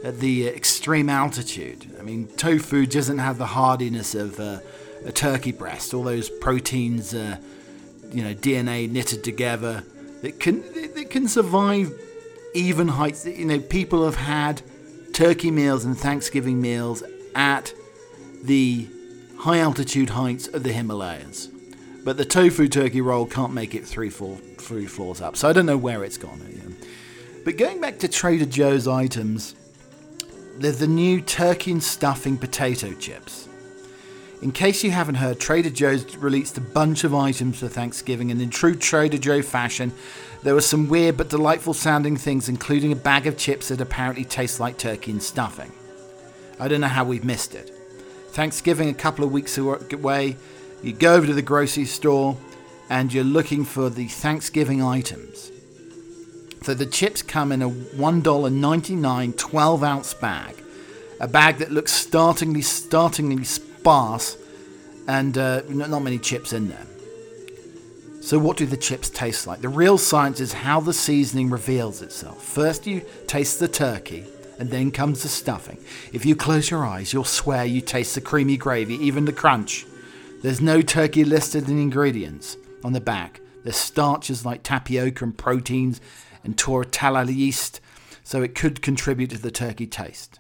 at 0.03 0.19
the 0.19 0.47
extreme 0.47 1.07
altitude. 1.07 1.85
I 1.99 2.01
mean, 2.01 2.27
tofu 2.37 2.87
doesn't 2.87 3.19
have 3.19 3.37
the 3.37 3.45
hardiness 3.45 4.15
of 4.15 4.39
uh, 4.39 4.61
a 5.05 5.11
turkey 5.11 5.51
breast. 5.51 5.93
All 5.93 6.01
those 6.01 6.27
proteins, 6.27 7.13
uh, 7.13 7.37
you 8.11 8.23
know, 8.23 8.33
DNA 8.33 8.89
knitted 8.89 9.23
together 9.23 9.83
that 10.23 10.39
can 10.39 10.61
that 10.95 11.11
can 11.11 11.27
survive 11.27 11.91
even 12.55 12.87
heights. 12.87 13.27
You 13.27 13.45
know, 13.45 13.59
people 13.59 14.05
have 14.05 14.15
had 14.15 14.63
turkey 15.13 15.51
meals 15.51 15.85
and 15.85 15.95
Thanksgiving 15.95 16.59
meals 16.59 17.03
at 17.35 17.75
the 18.43 18.87
high 19.39 19.59
altitude 19.59 20.09
heights 20.09 20.47
of 20.47 20.63
the 20.63 20.73
Himalayas. 20.73 21.49
But 22.03 22.17
the 22.17 22.25
tofu 22.25 22.67
turkey 22.67 23.01
roll 23.01 23.25
can't 23.25 23.53
make 23.53 23.73
it 23.73 23.85
three, 23.85 24.09
four, 24.09 24.37
three 24.57 24.85
floors 24.85 25.21
up. 25.21 25.37
So 25.37 25.49
I 25.49 25.53
don't 25.53 25.65
know 25.65 25.77
where 25.77 26.03
it's 26.03 26.17
gone. 26.17 26.77
But 27.45 27.57
going 27.57 27.79
back 27.79 27.99
to 27.99 28.07
Trader 28.07 28.45
Joe's 28.45 28.87
items, 28.87 29.55
there's 30.57 30.79
the 30.79 30.87
new 30.87 31.21
turkey 31.21 31.71
and 31.71 31.81
stuffing 31.81 32.37
potato 32.37 32.93
chips. 32.93 33.47
In 34.41 34.51
case 34.51 34.83
you 34.83 34.91
haven't 34.91 35.15
heard, 35.15 35.39
Trader 35.39 35.69
Joe's 35.69 36.15
released 36.17 36.57
a 36.57 36.61
bunch 36.61 37.03
of 37.03 37.13
items 37.13 37.59
for 37.59 37.67
Thanksgiving, 37.67 38.31
and 38.31 38.41
in 38.41 38.49
true 38.49 38.75
Trader 38.75 39.17
Joe 39.17 39.41
fashion, 39.41 39.93
there 40.43 40.53
were 40.53 40.61
some 40.61 40.87
weird 40.87 41.17
but 41.17 41.29
delightful 41.29 41.73
sounding 41.73 42.15
things, 42.17 42.49
including 42.49 42.91
a 42.91 42.95
bag 42.95 43.27
of 43.27 43.37
chips 43.37 43.69
that 43.69 43.81
apparently 43.81 44.23
taste 44.23 44.59
like 44.59 44.77
turkey 44.77 45.11
and 45.11 45.23
stuffing. 45.23 45.71
I 46.59 46.67
don't 46.67 46.81
know 46.81 46.87
how 46.87 47.03
we've 47.03 47.25
missed 47.25 47.55
it. 47.55 47.78
Thanksgiving 48.31 48.89
a 48.89 48.93
couple 48.93 49.23
of 49.25 49.31
weeks 49.31 49.57
away, 49.57 50.37
you 50.81 50.93
go 50.93 51.15
over 51.15 51.27
to 51.27 51.33
the 51.33 51.41
grocery 51.41 51.85
store 51.85 52.37
and 52.89 53.13
you're 53.13 53.23
looking 53.23 53.65
for 53.65 53.89
the 53.89 54.07
Thanksgiving 54.07 54.81
items. 54.81 55.51
So 56.61 56.73
the 56.73 56.85
chips 56.85 57.21
come 57.21 57.51
in 57.51 57.61
a 57.61 57.69
$1.99 57.69 59.37
12 59.37 59.83
ounce 59.83 60.13
bag, 60.13 60.55
a 61.19 61.27
bag 61.27 61.57
that 61.57 61.71
looks 61.71 61.91
startlingly, 61.91 62.61
startlingly 62.61 63.43
sparse, 63.43 64.37
and 65.07 65.37
uh, 65.37 65.61
not 65.69 66.01
many 66.01 66.19
chips 66.19 66.53
in 66.53 66.69
there. 66.69 66.85
So, 68.21 68.37
what 68.37 68.57
do 68.57 68.65
the 68.65 68.77
chips 68.77 69.09
taste 69.09 69.47
like? 69.47 69.61
The 69.61 69.69
real 69.69 69.97
science 69.97 70.39
is 70.41 70.51
how 70.51 70.81
the 70.81 70.93
seasoning 70.93 71.49
reveals 71.49 72.01
itself. 72.01 72.43
First, 72.43 72.85
you 72.85 73.01
taste 73.25 73.59
the 73.59 73.67
turkey, 73.67 74.25
and 74.59 74.69
then 74.69 74.91
comes 74.91 75.23
the 75.23 75.29
stuffing. 75.29 75.83
If 76.13 76.25
you 76.25 76.35
close 76.35 76.69
your 76.69 76.85
eyes, 76.85 77.13
you'll 77.13 77.23
swear 77.23 77.65
you 77.65 77.81
taste 77.81 78.13
the 78.13 78.21
creamy 78.21 78.57
gravy, 78.57 78.95
even 78.95 79.25
the 79.25 79.33
crunch. 79.33 79.85
There's 80.43 80.61
no 80.61 80.81
turkey 80.81 81.23
listed 81.23 81.67
in 81.69 81.79
ingredients 81.79 82.57
on 82.83 82.93
the 82.93 83.01
back. 83.01 83.41
There's 83.63 83.75
starches 83.75 84.45
like 84.45 84.63
tapioca 84.63 85.23
and 85.23 85.37
proteins 85.37 85.99
and 86.43 86.57
tortilla 86.57 87.25
yeast, 87.25 87.81
so 88.23 88.43
it 88.43 88.55
could 88.55 88.81
contribute 88.81 89.31
to 89.31 89.37
the 89.37 89.51
turkey 89.51 89.87
taste. 89.87 90.39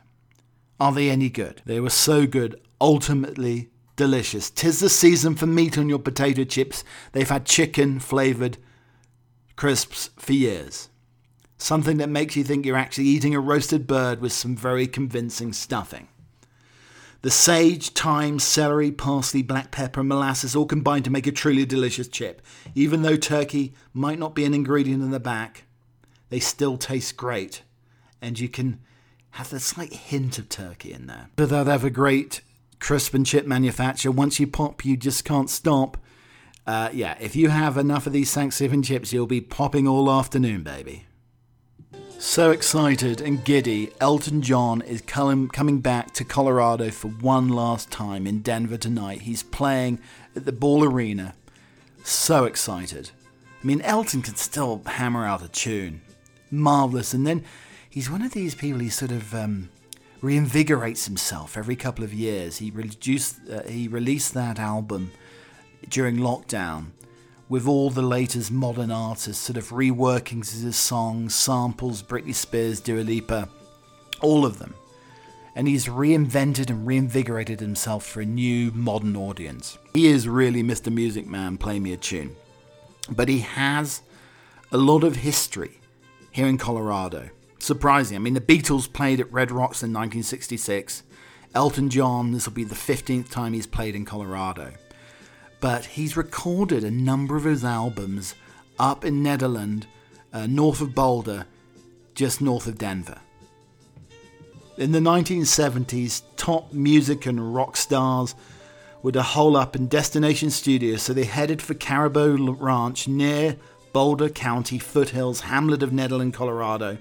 Are 0.79 0.91
they 0.91 1.09
any 1.09 1.29
good? 1.29 1.61
They 1.65 1.79
were 1.79 1.89
so 1.89 2.27
good, 2.27 2.61
ultimately 2.79 3.69
delicious. 3.95 4.49
Tis 4.49 4.79
the 4.79 4.89
season 4.89 5.35
for 5.35 5.45
meat 5.45 5.77
on 5.77 5.89
your 5.89 5.99
potato 5.99 6.43
chips. 6.43 6.83
They've 7.11 7.29
had 7.29 7.45
chicken 7.45 7.99
flavoured 7.99 8.57
crisps 9.55 10.09
for 10.17 10.33
years. 10.33 10.88
Something 11.59 11.97
that 11.97 12.09
makes 12.09 12.37
you 12.37 12.43
think 12.43 12.65
you're 12.65 12.77
actually 12.77 13.05
eating 13.05 13.35
a 13.35 13.39
roasted 13.39 13.85
bird 13.85 14.21
with 14.21 14.31
some 14.31 14.55
very 14.55 14.87
convincing 14.87 15.51
stuffing. 15.53 16.07
The 17.21 17.29
sage, 17.29 17.89
thyme, 17.89 18.39
celery, 18.39 18.93
parsley, 18.93 19.41
black 19.41 19.69
pepper, 19.69 19.99
and 19.99 20.07
molasses 20.07 20.55
all 20.55 20.65
combine 20.65 21.03
to 21.03 21.09
make 21.09 21.27
a 21.27 21.33
truly 21.33 21.65
delicious 21.65 22.07
chip. 22.07 22.41
Even 22.75 23.01
though 23.01 23.17
turkey 23.17 23.73
might 23.93 24.17
not 24.17 24.33
be 24.33 24.45
an 24.45 24.53
ingredient 24.53 25.03
in 25.03 25.11
the 25.11 25.19
back, 25.19 25.65
they 26.29 26.39
still 26.39 26.77
taste 26.77 27.17
great. 27.17 27.63
And 28.21 28.39
you 28.39 28.47
can 28.47 28.79
have 29.31 29.51
a 29.51 29.59
slight 29.59 29.91
hint 29.91 30.39
of 30.39 30.47
turkey 30.47 30.93
in 30.93 31.07
there. 31.07 31.27
Without 31.37 31.83
a 31.83 31.89
great 31.89 32.39
crisp 32.79 33.13
and 33.13 33.25
chip 33.25 33.45
manufacturer, 33.45 34.13
once 34.13 34.39
you 34.39 34.47
pop, 34.47 34.85
you 34.85 34.95
just 34.95 35.25
can't 35.25 35.49
stop. 35.49 35.97
Uh, 36.65 36.89
yeah, 36.93 37.17
if 37.19 37.35
you 37.35 37.49
have 37.49 37.77
enough 37.77 38.07
of 38.07 38.13
these 38.13 38.33
Thanksgiving 38.33 38.81
chips, 38.81 39.11
you'll 39.11 39.27
be 39.27 39.41
popping 39.41 39.89
all 39.89 40.09
afternoon, 40.09 40.63
baby. 40.63 41.05
So 42.17 42.51
excited 42.51 43.21
and 43.21 43.43
giddy, 43.43 43.91
Elton 43.99 44.41
John 44.41 44.81
is 44.81 45.01
coming 45.01 45.79
back 45.79 46.13
to 46.13 46.23
Colorado 46.23 46.91
for 46.91 47.07
one 47.07 47.47
last 47.47 47.91
time 47.91 48.27
in 48.27 48.41
Denver 48.41 48.77
tonight. 48.77 49.21
He's 49.21 49.41
playing 49.41 49.99
at 50.35 50.45
the 50.45 50.51
Ball 50.51 50.83
Arena. 50.83 51.33
So 52.03 52.45
excited. 52.45 53.11
I 53.61 53.65
mean, 53.65 53.81
Elton 53.81 54.21
can 54.21 54.35
still 54.35 54.81
hammer 54.85 55.25
out 55.25 55.43
a 55.43 55.47
tune. 55.47 56.01
Marvelous. 56.51 57.13
And 57.13 57.25
then 57.25 57.43
he's 57.89 58.09
one 58.09 58.21
of 58.21 58.33
these 58.33 58.55
people, 58.55 58.79
he 58.79 58.89
sort 58.89 59.11
of 59.11 59.33
um, 59.33 59.69
reinvigorates 60.21 61.05
himself 61.05 61.57
every 61.57 61.75
couple 61.75 62.03
of 62.03 62.13
years. 62.13 62.57
He, 62.57 62.71
reduced, 62.71 63.39
uh, 63.49 63.63
he 63.63 63.87
released 63.87 64.33
that 64.33 64.59
album 64.59 65.11
during 65.89 66.17
lockdown 66.17 66.87
with 67.49 67.67
all 67.67 67.89
the 67.89 68.03
latest 68.03 68.51
modern 68.51 68.91
artists, 68.91 69.43
sort 69.43 69.57
of 69.57 69.69
reworkings 69.69 70.55
of 70.55 70.61
his 70.61 70.75
songs, 70.75 71.33
samples, 71.33 72.03
Britney 72.03 72.33
Spears, 72.33 72.79
Dua 72.79 73.01
Lipa, 73.01 73.49
all 74.21 74.45
of 74.45 74.59
them. 74.59 74.75
And 75.55 75.67
he's 75.67 75.87
reinvented 75.87 76.69
and 76.69 76.85
reinvigorated 76.85 77.59
himself 77.59 78.05
for 78.05 78.21
a 78.21 78.25
new 78.25 78.71
modern 78.71 79.17
audience. 79.17 79.79
He 79.95 80.07
is 80.07 80.27
really 80.27 80.61
Mr. 80.61 80.93
Music 80.93 81.25
Man, 81.25 81.57
play 81.57 81.79
me 81.79 81.91
a 81.91 81.97
tune. 81.97 82.35
But 83.09 83.27
he 83.27 83.39
has 83.39 84.03
a 84.71 84.77
lot 84.77 85.03
of 85.03 85.17
history 85.17 85.81
here 86.31 86.45
in 86.45 86.59
Colorado. 86.59 87.29
Surprising. 87.57 88.15
I 88.15 88.19
mean, 88.19 88.35
the 88.35 88.41
Beatles 88.41 88.91
played 88.93 89.19
at 89.19 89.33
Red 89.33 89.51
Rocks 89.51 89.81
in 89.81 89.91
1966. 89.91 91.01
Elton 91.55 91.89
John, 91.89 92.31
this 92.31 92.45
will 92.45 92.53
be 92.53 92.63
the 92.63 92.75
15th 92.75 93.31
time 93.31 93.53
he's 93.53 93.65
played 93.65 93.95
in 93.95 94.05
Colorado 94.05 94.73
but 95.59 95.85
he's 95.85 96.17
recorded 96.17 96.83
a 96.83 96.91
number 96.91 97.35
of 97.35 97.43
his 97.43 97.63
albums 97.63 98.35
up 98.77 99.03
in 99.03 99.23
Nederland, 99.23 99.85
uh, 100.31 100.47
north 100.47 100.81
of 100.81 100.95
Boulder, 100.95 101.45
just 102.15 102.41
north 102.41 102.67
of 102.67 102.77
Denver. 102.77 103.19
In 104.77 104.93
the 104.93 104.99
1970s, 104.99 106.21
top 106.37 106.71
music 106.71 107.25
and 107.25 107.53
rock 107.53 107.75
stars 107.75 108.35
would 109.03 109.15
hole 109.15 109.57
up 109.57 109.75
in 109.75 109.87
Destination 109.87 110.49
Studios, 110.49 111.03
so 111.03 111.13
they 111.13 111.25
headed 111.25 111.61
for 111.61 111.73
Caribou 111.73 112.53
Ranch 112.53 113.07
near 113.07 113.57
Boulder 113.91 114.29
County 114.29 114.79
foothills 114.79 115.41
hamlet 115.41 115.83
of 115.83 115.91
Nederland, 115.91 116.33
Colorado. 116.33 116.97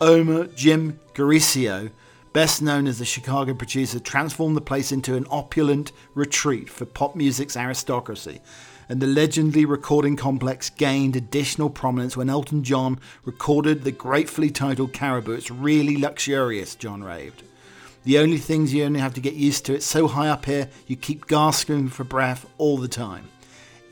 Omer 0.00 0.46
Jim 0.48 1.00
Guercio 1.14 1.90
best 2.36 2.60
known 2.60 2.86
as 2.86 2.98
the 2.98 3.04
Chicago 3.06 3.54
producer, 3.54 3.98
transformed 3.98 4.54
the 4.54 4.60
place 4.60 4.92
into 4.92 5.16
an 5.16 5.26
opulent 5.30 5.90
retreat 6.14 6.68
for 6.68 6.84
pop 6.84 7.16
music's 7.16 7.56
aristocracy. 7.56 8.42
And 8.90 9.00
the 9.00 9.06
legendary 9.06 9.64
recording 9.64 10.16
complex 10.16 10.68
gained 10.68 11.16
additional 11.16 11.70
prominence 11.70 12.14
when 12.14 12.28
Elton 12.28 12.62
John 12.62 13.00
recorded 13.24 13.84
the 13.84 13.90
gratefully 13.90 14.50
titled 14.50 14.92
Caribou. 14.92 15.32
It's 15.32 15.50
really 15.50 15.96
luxurious, 15.96 16.74
John 16.74 17.02
raved. 17.02 17.42
The 18.04 18.18
only 18.18 18.36
things 18.36 18.74
you 18.74 18.84
only 18.84 19.00
have 19.00 19.14
to 19.14 19.22
get 19.22 19.32
used 19.32 19.64
to, 19.64 19.74
it's 19.74 19.86
so 19.86 20.06
high 20.06 20.28
up 20.28 20.44
here, 20.44 20.68
you 20.86 20.94
keep 20.94 21.26
gasping 21.26 21.88
for 21.88 22.04
breath 22.04 22.44
all 22.58 22.76
the 22.76 22.86
time. 22.86 23.30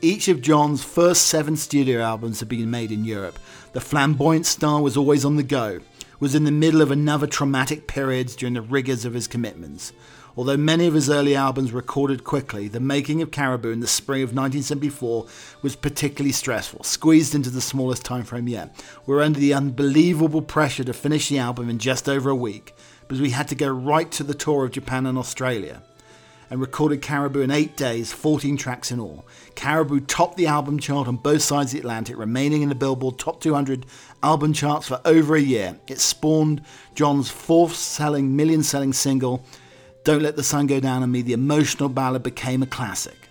Each 0.01 0.27
of 0.27 0.41
John's 0.41 0.83
first 0.83 1.23
seven 1.23 1.57
studio 1.57 1.99
albums 1.99 2.41
had 2.41 2.49
been 2.49 2.69
made 2.69 2.91
in 2.91 3.05
Europe. 3.05 3.39
The 3.73 3.81
flamboyant 3.81 4.45
star 4.45 4.83
was 4.83 4.95
always 4.95 5.25
on 5.25 5.35
the 5.35 5.41
go, 5.41 5.79
was 6.19 6.35
in 6.35 6.43
the 6.43 6.51
middle 6.51 6.81
of 6.81 6.91
another 6.91 7.27
traumatic 7.27 7.87
period 7.87 8.27
during 8.37 8.53
the 8.53 8.61
rigours 8.61 9.05
of 9.05 9.13
his 9.13 9.27
commitments. 9.27 9.93
Although 10.37 10.57
many 10.57 10.85
of 10.85 10.93
his 10.93 11.09
early 11.09 11.35
albums 11.35 11.71
recorded 11.71 12.25
quickly, 12.25 12.67
the 12.67 12.81
making 12.81 13.21
of 13.21 13.31
Caribou 13.31 13.71
in 13.71 13.79
the 13.79 13.87
spring 13.87 14.21
of 14.21 14.29
1974 14.29 15.27
was 15.61 15.77
particularly 15.77 16.33
stressful, 16.33 16.83
squeezed 16.83 17.33
into 17.33 17.49
the 17.49 17.61
smallest 17.61 18.03
time 18.03 18.23
frame 18.23 18.49
yet. 18.49 18.75
We 19.05 19.15
were 19.15 19.21
under 19.21 19.39
the 19.39 19.53
unbelievable 19.53 20.41
pressure 20.41 20.83
to 20.83 20.93
finish 20.93 21.29
the 21.29 21.39
album 21.39 21.69
in 21.69 21.79
just 21.79 22.09
over 22.09 22.29
a 22.29 22.35
week, 22.35 22.75
because 23.01 23.21
we 23.21 23.29
had 23.29 23.47
to 23.47 23.55
go 23.55 23.69
right 23.69 24.11
to 24.11 24.23
the 24.23 24.33
tour 24.33 24.65
of 24.65 24.71
Japan 24.71 25.05
and 25.05 25.17
Australia 25.17 25.83
and 26.49 26.59
recorded 26.61 27.01
Caribou 27.01 27.41
in 27.41 27.51
eight 27.51 27.75
days, 27.75 28.13
14 28.13 28.57
tracks 28.57 28.91
in 28.91 28.99
all. 28.99 29.25
Caribou 29.55 29.99
topped 30.01 30.37
the 30.37 30.47
album 30.47 30.79
chart 30.79 31.07
on 31.07 31.17
both 31.17 31.41
sides 31.41 31.71
of 31.71 31.73
the 31.73 31.79
Atlantic, 31.79 32.17
remaining 32.17 32.61
in 32.61 32.69
the 32.69 32.75
Billboard 32.75 33.17
Top 33.17 33.41
200 33.41 33.85
album 34.23 34.53
charts 34.53 34.87
for 34.87 35.01
over 35.05 35.35
a 35.35 35.41
year. 35.41 35.79
It 35.87 35.99
spawned 35.99 36.61
John's 36.93 37.29
fourth 37.29 37.75
selling, 37.75 38.35
million 38.35 38.63
selling 38.63 38.93
single, 38.93 39.43
Don't 40.03 40.21
Let 40.21 40.35
the 40.35 40.43
Sun 40.43 40.67
Go 40.67 40.79
Down 40.79 41.03
on 41.03 41.11
Me. 41.11 41.21
The 41.21 41.33
emotional 41.33 41.89
ballad 41.89 42.23
became 42.23 42.63
a 42.63 42.67
classic. 42.67 43.24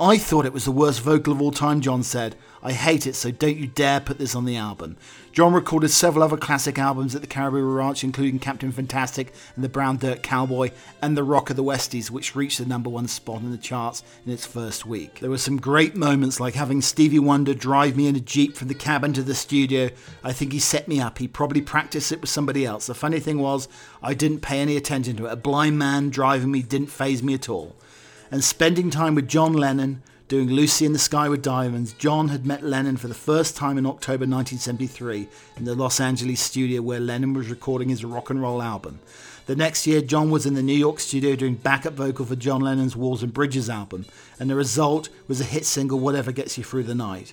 I 0.00 0.16
thought 0.16 0.46
it 0.46 0.52
was 0.52 0.64
the 0.64 0.70
worst 0.70 1.00
vocal 1.00 1.32
of 1.32 1.42
all 1.42 1.50
time, 1.50 1.80
John 1.80 2.04
said. 2.04 2.36
I 2.62 2.70
hate 2.70 3.04
it, 3.04 3.16
so 3.16 3.32
don't 3.32 3.56
you 3.56 3.66
dare 3.66 3.98
put 3.98 4.18
this 4.18 4.36
on 4.36 4.44
the 4.44 4.56
album. 4.56 4.96
John 5.32 5.52
recorded 5.52 5.88
several 5.88 6.22
other 6.22 6.36
classic 6.36 6.78
albums 6.78 7.16
at 7.16 7.20
the 7.20 7.26
Caribou 7.26 7.64
Ranch, 7.64 8.04
including 8.04 8.38
Captain 8.38 8.70
Fantastic 8.70 9.32
and 9.56 9.64
the 9.64 9.68
Brown 9.68 9.96
Dirt 9.96 10.22
Cowboy 10.22 10.70
and 11.02 11.16
The 11.16 11.24
Rock 11.24 11.50
of 11.50 11.56
the 11.56 11.64
Westies, 11.64 12.12
which 12.12 12.36
reached 12.36 12.58
the 12.58 12.66
number 12.66 12.88
one 12.88 13.08
spot 13.08 13.42
in 13.42 13.50
the 13.50 13.58
charts 13.58 14.04
in 14.24 14.32
its 14.32 14.46
first 14.46 14.86
week. 14.86 15.18
There 15.18 15.30
were 15.30 15.36
some 15.36 15.56
great 15.56 15.96
moments, 15.96 16.38
like 16.38 16.54
having 16.54 16.80
Stevie 16.80 17.18
Wonder 17.18 17.52
drive 17.52 17.96
me 17.96 18.06
in 18.06 18.14
a 18.14 18.20
Jeep 18.20 18.56
from 18.56 18.68
the 18.68 18.74
cabin 18.74 19.12
to 19.14 19.24
the 19.24 19.34
studio. 19.34 19.90
I 20.22 20.32
think 20.32 20.52
he 20.52 20.60
set 20.60 20.86
me 20.86 21.00
up. 21.00 21.18
He 21.18 21.26
probably 21.26 21.60
practiced 21.60 22.12
it 22.12 22.20
with 22.20 22.30
somebody 22.30 22.64
else. 22.64 22.86
The 22.86 22.94
funny 22.94 23.18
thing 23.18 23.40
was, 23.40 23.66
I 24.00 24.14
didn't 24.14 24.42
pay 24.42 24.60
any 24.60 24.76
attention 24.76 25.16
to 25.16 25.26
it. 25.26 25.32
A 25.32 25.36
blind 25.36 25.76
man 25.76 26.10
driving 26.10 26.52
me 26.52 26.62
didn't 26.62 26.92
phase 26.92 27.20
me 27.20 27.34
at 27.34 27.48
all 27.48 27.74
and 28.30 28.44
spending 28.44 28.90
time 28.90 29.14
with 29.14 29.28
John 29.28 29.52
Lennon 29.52 30.02
doing 30.28 30.50
Lucy 30.50 30.84
in 30.84 30.92
the 30.92 30.98
Sky 30.98 31.28
with 31.28 31.42
Diamonds, 31.42 31.94
John 31.94 32.28
had 32.28 32.44
met 32.44 32.62
Lennon 32.62 32.98
for 32.98 33.08
the 33.08 33.14
first 33.14 33.56
time 33.56 33.78
in 33.78 33.86
October 33.86 34.26
1973 34.26 35.26
in 35.56 35.64
the 35.64 35.74
Los 35.74 36.00
Angeles 36.00 36.40
studio 36.40 36.82
where 36.82 37.00
Lennon 37.00 37.32
was 37.32 37.48
recording 37.48 37.88
his 37.88 38.04
rock 38.04 38.28
and 38.28 38.42
roll 38.42 38.60
album. 38.60 39.00
The 39.46 39.56
next 39.56 39.86
year, 39.86 40.02
John 40.02 40.30
was 40.30 40.44
in 40.44 40.52
the 40.52 40.62
New 40.62 40.74
York 40.74 41.00
studio 41.00 41.34
doing 41.34 41.54
backup 41.54 41.94
vocal 41.94 42.26
for 42.26 42.36
John 42.36 42.60
Lennon's 42.60 42.94
Walls 42.94 43.22
and 43.22 43.32
Bridges 43.32 43.70
album, 43.70 44.04
and 44.38 44.50
the 44.50 44.54
result 44.54 45.08
was 45.26 45.40
a 45.40 45.44
hit 45.44 45.64
single, 45.64 45.98
Whatever 45.98 46.32
Gets 46.32 46.58
You 46.58 46.64
Through 46.64 46.82
the 46.82 46.94
Night. 46.94 47.32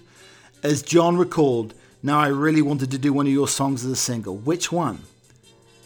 As 0.63 0.81
John 0.81 1.17
recalled, 1.17 1.73
Now 2.01 2.19
I 2.19 2.27
really 2.27 2.61
wanted 2.61 2.91
to 2.91 2.97
do 2.97 3.11
one 3.11 3.27
of 3.27 3.33
your 3.33 3.49
songs 3.49 3.83
as 3.83 3.91
a 3.91 3.97
single. 3.97 4.37
Which 4.37 4.71
one? 4.71 4.99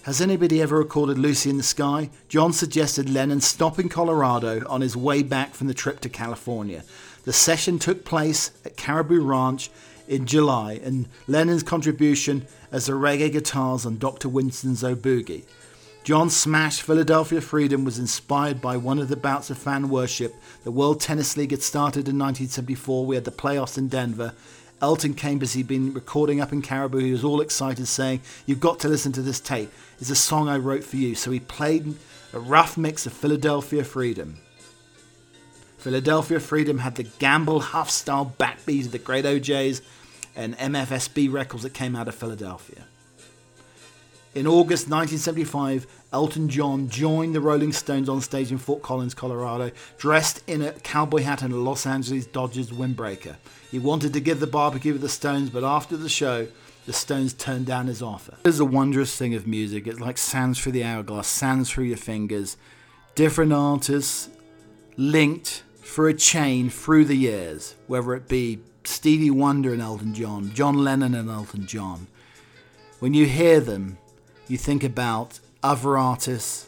Has 0.09 0.21
anybody 0.21 0.59
ever 0.59 0.75
recorded 0.75 1.19
Lucy 1.19 1.51
in 1.51 1.57
the 1.57 1.61
Sky? 1.61 2.09
John 2.29 2.51
suggested 2.51 3.11
Lennon 3.11 3.41
stop 3.41 3.77
in 3.77 3.89
Colorado 3.89 4.67
on 4.67 4.81
his 4.81 4.97
way 4.97 5.21
back 5.21 5.53
from 5.53 5.67
the 5.67 5.73
trip 5.75 5.99
to 5.99 6.09
California. 6.09 6.83
The 7.25 7.31
session 7.31 7.77
took 7.77 8.05
place 8.05 8.49
at 8.65 8.75
Caribou 8.75 9.21
Ranch 9.21 9.69
in 10.07 10.25
July, 10.25 10.79
and 10.83 11.07
Lennon's 11.27 11.61
contribution 11.61 12.47
as 12.71 12.87
the 12.87 12.93
reggae 12.93 13.31
guitars 13.31 13.85
on 13.85 13.99
Dr. 13.99 14.29
Winston's 14.29 14.83
O. 14.83 14.97
John's 16.03 16.35
smash 16.35 16.81
Philadelphia 16.81 17.39
Freedom 17.39 17.85
was 17.85 17.99
inspired 17.99 18.59
by 18.59 18.77
one 18.77 18.97
of 18.97 19.09
the 19.09 19.15
bouts 19.15 19.51
of 19.51 19.59
fan 19.59 19.89
worship. 19.89 20.33
The 20.63 20.71
World 20.71 21.01
Tennis 21.01 21.37
League 21.37 21.51
had 21.51 21.61
started 21.61 22.07
in 22.07 22.17
1974. 22.17 23.05
We 23.05 23.13
had 23.13 23.25
the 23.25 23.31
playoffs 23.31 23.77
in 23.77 23.89
Denver. 23.89 24.33
Elton 24.81 25.13
came 25.13 25.39
because 25.39 25.53
he'd 25.53 25.67
been 25.67 25.93
recording 25.93 26.39
up 26.39 26.53
in 26.53 26.61
Caribou. 26.61 26.99
He 26.99 27.11
was 27.11 27.23
all 27.23 27.41
excited, 27.41 27.85
saying, 27.87 28.21
You've 28.45 28.59
got 28.59 28.79
to 28.79 28.87
listen 28.87 29.11
to 29.13 29.21
this 29.21 29.39
tape. 29.39 29.71
It's 29.99 30.09
a 30.09 30.15
song 30.15 30.47
I 30.47 30.57
wrote 30.57 30.83
for 30.83 30.95
you. 30.95 31.15
So 31.15 31.31
he 31.31 31.39
played 31.39 31.95
a 32.33 32.39
rough 32.39 32.77
mix 32.77 33.05
of 33.05 33.13
Philadelphia 33.13 33.83
Freedom. 33.83 34.37
Philadelphia 35.77 36.39
Freedom 36.39 36.79
had 36.79 36.95
the 36.95 37.03
Gamble 37.03 37.61
Huff 37.61 37.89
style 37.89 38.33
backbeat 38.37 38.85
of 38.85 38.91
the 38.91 38.99
Great 38.99 39.25
O'Jays 39.25 39.81
and 40.35 40.57
MFSB 40.57 41.31
records 41.31 41.63
that 41.63 41.73
came 41.73 41.95
out 41.95 42.07
of 42.07 42.15
Philadelphia. 42.15 42.85
In 44.35 44.45
August 44.45 44.87
1975, 44.89 45.87
Elton 46.13 46.49
John 46.49 46.87
joined 46.87 47.33
the 47.33 47.41
Rolling 47.41 47.73
Stones 47.73 48.07
on 48.07 48.21
stage 48.21 48.51
in 48.51 48.59
Fort 48.59 48.83
Collins, 48.83 49.15
Colorado, 49.15 49.71
dressed 49.97 50.43
in 50.45 50.61
a 50.61 50.71
cowboy 50.71 51.23
hat 51.23 51.41
and 51.41 51.51
a 51.51 51.57
Los 51.57 51.87
Angeles 51.87 52.27
Dodgers 52.27 52.69
windbreaker. 52.69 53.37
He 53.71 53.79
wanted 53.79 54.13
to 54.13 54.19
give 54.19 54.39
the 54.39 54.45
barbecue 54.45 54.93
with 54.93 55.01
the 55.01 55.09
Stones, 55.09 55.49
but 55.49 55.63
after 55.63 55.97
the 55.97 56.09
show, 56.09 56.47
the 56.85 56.93
Stones 56.93 57.33
turned 57.33 57.65
down 57.65 57.87
his 57.87 58.03
offer. 58.03 58.37
It's 58.45 58.59
a 58.59 58.65
wondrous 58.65 59.15
thing 59.15 59.33
of 59.33 59.47
music. 59.47 59.87
It's 59.87 59.99
like 59.99 60.19
sands 60.19 60.59
through 60.59 60.73
the 60.73 60.83
hourglass, 60.83 61.27
sands 61.27 61.71
through 61.71 61.85
your 61.85 61.97
fingers. 61.97 62.55
Different 63.15 63.51
artists 63.51 64.29
linked 64.95 65.63
for 65.81 66.07
a 66.07 66.13
chain 66.13 66.69
through 66.69 67.05
the 67.05 67.17
years, 67.17 67.75
whether 67.87 68.13
it 68.13 68.27
be 68.27 68.59
Stevie 68.83 69.31
Wonder 69.31 69.73
and 69.73 69.81
Elton 69.81 70.13
John, 70.13 70.53
John 70.53 70.83
Lennon 70.83 71.15
and 71.15 71.31
Elton 71.31 71.65
John. 71.65 72.05
When 72.99 73.15
you 73.15 73.25
hear 73.25 73.59
them, 73.59 73.97
you 74.49 74.57
think 74.57 74.83
about 74.83 75.39
other 75.63 75.97
artists, 75.97 76.67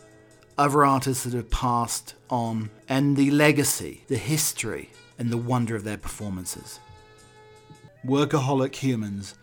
other 0.58 0.86
artists 0.86 1.24
that 1.24 1.34
have 1.34 1.50
passed 1.50 2.16
on, 2.30 2.70
and 2.88 3.18
the 3.18 3.32
legacy, 3.32 4.04
the 4.08 4.18
history, 4.18 4.90
and 5.18 5.30
the 5.32 5.38
wonder 5.38 5.76
of 5.76 5.84
their 5.84 5.98
performances. 5.98 6.80
Workaholic 8.06 8.76
humans 8.76 9.36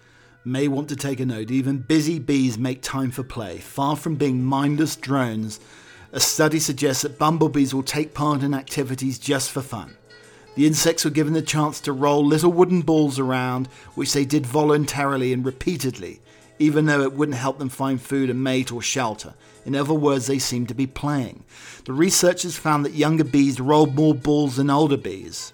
may 0.44 0.68
want 0.68 0.88
to 0.88 0.96
take 0.96 1.20
a 1.20 1.27
note. 1.27 1.51
Even 1.51 1.79
busy 1.79 2.18
bees 2.18 2.59
make 2.59 2.83
time 2.83 3.11
for 3.11 3.22
play. 3.22 3.59
Far 3.59 3.96
from 3.96 4.16
being 4.16 4.44
mindless 4.44 4.96
drones, 4.96 5.61
a 6.12 6.20
study 6.20 6.59
suggests 6.59 7.03
that 7.03 7.18
bumblebees 7.18 7.74
will 7.74 7.83
take 7.83 8.14
part 8.14 8.42
in 8.42 8.55
activities 8.55 9.18
just 9.18 9.51
for 9.51 9.61
fun. 9.61 9.96
The 10.55 10.66
insects 10.66 11.05
were 11.05 11.11
given 11.11 11.35
the 11.35 11.42
chance 11.42 11.81
to 11.83 11.92
roll 11.92 12.24
little 12.24 12.53
wooden 12.53 12.81
balls 12.83 13.18
around, 13.18 13.66
which 13.94 14.12
they 14.12 14.24
did 14.24 14.46
voluntarily 14.46 15.33
and 15.33 15.44
repeatedly, 15.44 16.20
even 16.58 16.86
though 16.86 17.02
it 17.02 17.12
wouldn't 17.12 17.38
help 17.38 17.58
them 17.58 17.68
find 17.68 18.00
food 18.00 18.30
and 18.30 18.42
mate 18.42 18.72
or 18.72 18.82
shelter. 18.82 19.34
In 19.64 19.74
other 19.74 19.94
words, 19.94 20.26
they 20.26 20.38
seemed 20.38 20.68
to 20.68 20.74
be 20.74 20.86
playing. 20.86 21.44
The 21.84 21.92
researchers 21.92 22.56
found 22.56 22.84
that 22.84 22.94
younger 22.94 23.24
bees 23.24 23.60
rolled 23.60 23.94
more 23.94 24.14
balls 24.14 24.56
than 24.56 24.70
older 24.70 24.96
bees. 24.96 25.52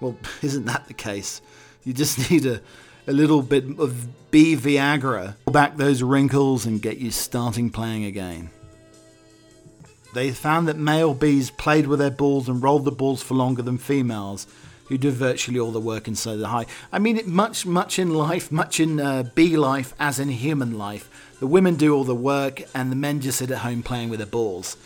Well, 0.00 0.16
isn't 0.42 0.66
that 0.66 0.86
the 0.86 0.94
case? 0.94 1.42
You 1.84 1.92
just 1.92 2.30
need 2.30 2.46
a, 2.46 2.60
a 3.06 3.12
little 3.12 3.42
bit 3.42 3.78
of 3.78 4.30
bee 4.30 4.56
Viagra, 4.56 5.34
pull 5.44 5.52
back 5.52 5.76
those 5.76 6.02
wrinkles, 6.02 6.66
and 6.66 6.80
get 6.80 6.98
you 6.98 7.10
starting 7.10 7.70
playing 7.70 8.04
again. 8.04 8.50
They 10.12 10.32
found 10.32 10.66
that 10.66 10.76
male 10.76 11.14
bees 11.14 11.50
played 11.50 11.86
with 11.86 12.00
their 12.00 12.10
balls 12.10 12.48
and 12.48 12.62
rolled 12.62 12.84
the 12.84 12.90
balls 12.90 13.22
for 13.22 13.34
longer 13.34 13.62
than 13.62 13.78
females, 13.78 14.46
who 14.90 14.98
do 14.98 15.10
virtually 15.10 15.58
all 15.58 15.70
the 15.70 15.80
work 15.80 16.08
inside 16.08 16.36
the 16.36 16.48
hive. 16.48 16.66
I 16.92 16.98
mean, 16.98 17.16
it 17.16 17.28
much, 17.28 17.64
much 17.64 17.98
in 17.98 18.12
life, 18.12 18.50
much 18.50 18.80
in 18.80 19.00
uh, 19.00 19.22
bee 19.34 19.56
life 19.56 19.94
as 20.00 20.18
in 20.18 20.28
human 20.28 20.76
life. 20.76 21.08
The 21.38 21.46
women 21.46 21.76
do 21.76 21.94
all 21.94 22.04
the 22.04 22.14
work, 22.14 22.62
and 22.74 22.90
the 22.90 22.96
men 22.96 23.20
just 23.20 23.38
sit 23.38 23.52
at 23.52 23.58
home 23.58 23.82
playing 23.84 24.10
with 24.10 24.18
their 24.18 24.26
balls. 24.26 24.76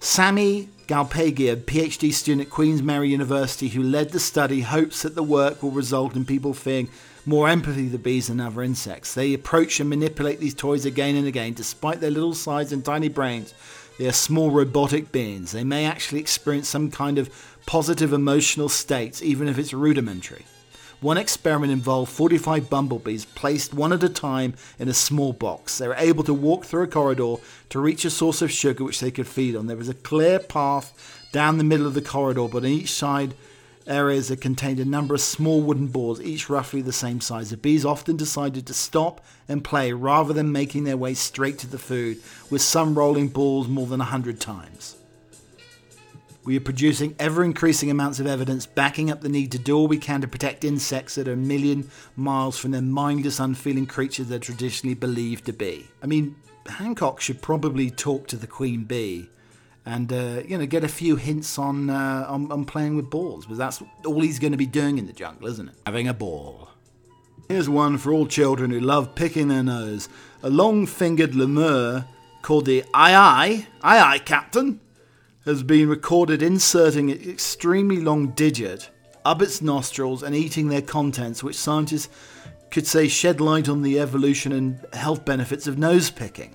Sammy 0.00 0.70
Galpayage, 0.88 1.52
a 1.52 1.56
PhD 1.56 2.10
student 2.10 2.46
at 2.46 2.50
Queen's 2.50 2.82
Mary 2.82 3.10
University 3.10 3.68
who 3.68 3.82
led 3.82 4.10
the 4.10 4.18
study, 4.18 4.62
hopes 4.62 5.02
that 5.02 5.14
the 5.14 5.22
work 5.22 5.62
will 5.62 5.70
result 5.72 6.16
in 6.16 6.24
people 6.24 6.54
feeling 6.54 6.88
more 7.26 7.46
empathy 7.46 7.90
to 7.90 7.98
bees 7.98 8.28
than 8.28 8.40
other 8.40 8.62
insects. 8.62 9.12
They 9.12 9.34
approach 9.34 9.78
and 9.78 9.90
manipulate 9.90 10.40
these 10.40 10.54
toys 10.54 10.86
again 10.86 11.16
and 11.16 11.26
again, 11.26 11.52
despite 11.52 12.00
their 12.00 12.10
little 12.10 12.34
size 12.34 12.72
and 12.72 12.82
tiny 12.82 13.08
brains. 13.08 13.52
They 13.98 14.06
are 14.06 14.12
small 14.12 14.50
robotic 14.50 15.12
beings. 15.12 15.52
They 15.52 15.64
may 15.64 15.84
actually 15.84 16.20
experience 16.20 16.68
some 16.70 16.90
kind 16.90 17.18
of 17.18 17.28
positive 17.70 18.12
emotional 18.12 18.68
states, 18.68 19.22
even 19.22 19.46
if 19.46 19.56
it's 19.56 19.72
rudimentary. 19.72 20.44
One 21.00 21.16
experiment 21.16 21.70
involved 21.70 22.10
45 22.10 22.68
bumblebees 22.68 23.26
placed 23.26 23.72
one 23.72 23.92
at 23.92 24.02
a 24.02 24.08
time 24.08 24.54
in 24.80 24.88
a 24.88 24.92
small 24.92 25.32
box. 25.32 25.78
They 25.78 25.86
were 25.86 25.94
able 25.94 26.24
to 26.24 26.34
walk 26.34 26.64
through 26.64 26.82
a 26.82 26.88
corridor 26.88 27.36
to 27.68 27.78
reach 27.78 28.04
a 28.04 28.10
source 28.10 28.42
of 28.42 28.50
sugar 28.50 28.82
which 28.82 28.98
they 28.98 29.12
could 29.12 29.28
feed 29.28 29.54
on. 29.54 29.68
There 29.68 29.76
was 29.76 29.88
a 29.88 29.94
clear 29.94 30.40
path 30.40 31.28
down 31.30 31.58
the 31.58 31.62
middle 31.62 31.86
of 31.86 31.94
the 31.94 32.02
corridor, 32.02 32.48
but 32.48 32.64
on 32.64 32.70
each 32.70 32.90
side 32.90 33.34
areas 33.86 34.30
that 34.30 34.40
contained 34.40 34.80
a 34.80 34.84
number 34.84 35.14
of 35.14 35.20
small 35.20 35.60
wooden 35.60 35.86
boards, 35.86 36.20
each 36.20 36.50
roughly 36.50 36.82
the 36.82 36.92
same 36.92 37.20
size. 37.20 37.50
The 37.50 37.56
bees 37.56 37.84
often 37.84 38.16
decided 38.16 38.66
to 38.66 38.74
stop 38.74 39.24
and 39.48 39.62
play 39.62 39.92
rather 39.92 40.32
than 40.32 40.50
making 40.50 40.82
their 40.82 40.96
way 40.96 41.14
straight 41.14 41.60
to 41.60 41.68
the 41.68 41.78
food, 41.78 42.18
with 42.50 42.62
some 42.62 42.98
rolling 42.98 43.28
balls 43.28 43.68
more 43.68 43.86
than 43.86 44.00
a 44.00 44.06
hundred 44.06 44.40
times. 44.40 44.96
We 46.50 46.56
are 46.56 46.60
producing 46.60 47.14
ever 47.20 47.44
increasing 47.44 47.92
amounts 47.92 48.18
of 48.18 48.26
evidence 48.26 48.66
backing 48.66 49.08
up 49.08 49.20
the 49.20 49.28
need 49.28 49.52
to 49.52 49.58
do 49.60 49.76
all 49.76 49.86
we 49.86 49.98
can 49.98 50.20
to 50.22 50.26
protect 50.26 50.64
insects 50.64 51.14
that 51.14 51.28
are 51.28 51.34
a 51.34 51.36
million 51.36 51.88
miles 52.16 52.58
from 52.58 52.72
the 52.72 52.82
mindless, 52.82 53.38
unfeeling 53.38 53.86
creatures 53.86 54.26
they're 54.26 54.40
traditionally 54.40 54.94
believed 54.94 55.44
to 55.44 55.52
be. 55.52 55.86
I 56.02 56.06
mean, 56.06 56.34
Hancock 56.66 57.20
should 57.20 57.40
probably 57.40 57.88
talk 57.88 58.26
to 58.26 58.36
the 58.36 58.48
Queen 58.48 58.82
Bee 58.82 59.30
and 59.86 60.12
uh, 60.12 60.42
you 60.44 60.58
know 60.58 60.66
get 60.66 60.82
a 60.82 60.88
few 60.88 61.14
hints 61.14 61.56
on, 61.56 61.88
uh, 61.88 62.26
on 62.28 62.50
on 62.50 62.64
playing 62.64 62.96
with 62.96 63.10
balls 63.10 63.44
because 63.44 63.58
that's 63.58 63.80
all 64.04 64.20
he's 64.20 64.40
going 64.40 64.50
to 64.50 64.58
be 64.58 64.66
doing 64.66 64.98
in 64.98 65.06
the 65.06 65.12
jungle, 65.12 65.46
isn't 65.46 65.68
it? 65.68 65.74
Having 65.86 66.08
a 66.08 66.14
ball. 66.14 66.70
Here's 67.46 67.68
one 67.68 67.96
for 67.96 68.12
all 68.12 68.26
children 68.26 68.72
who 68.72 68.80
love 68.80 69.14
picking 69.14 69.46
their 69.46 69.62
nose. 69.62 70.08
A 70.42 70.50
long-fingered 70.50 71.36
lemur 71.36 72.06
called 72.42 72.66
the 72.66 72.82
aye 72.92 73.14
aye 73.14 73.66
aye 73.82 74.00
aye 74.00 74.18
captain 74.18 74.80
has 75.44 75.62
been 75.62 75.88
recorded 75.88 76.42
inserting 76.42 77.10
an 77.10 77.30
extremely 77.30 78.00
long 78.00 78.28
digit 78.30 78.90
up 79.24 79.42
its 79.42 79.62
nostrils 79.62 80.22
and 80.22 80.34
eating 80.34 80.68
their 80.68 80.82
contents, 80.82 81.42
which 81.42 81.56
scientists 81.56 82.08
could 82.70 82.86
say 82.86 83.08
shed 83.08 83.40
light 83.40 83.68
on 83.68 83.82
the 83.82 83.98
evolution 83.98 84.52
and 84.52 84.84
health 84.92 85.24
benefits 85.24 85.66
of 85.66 85.78
nose 85.78 86.10
picking. 86.10 86.54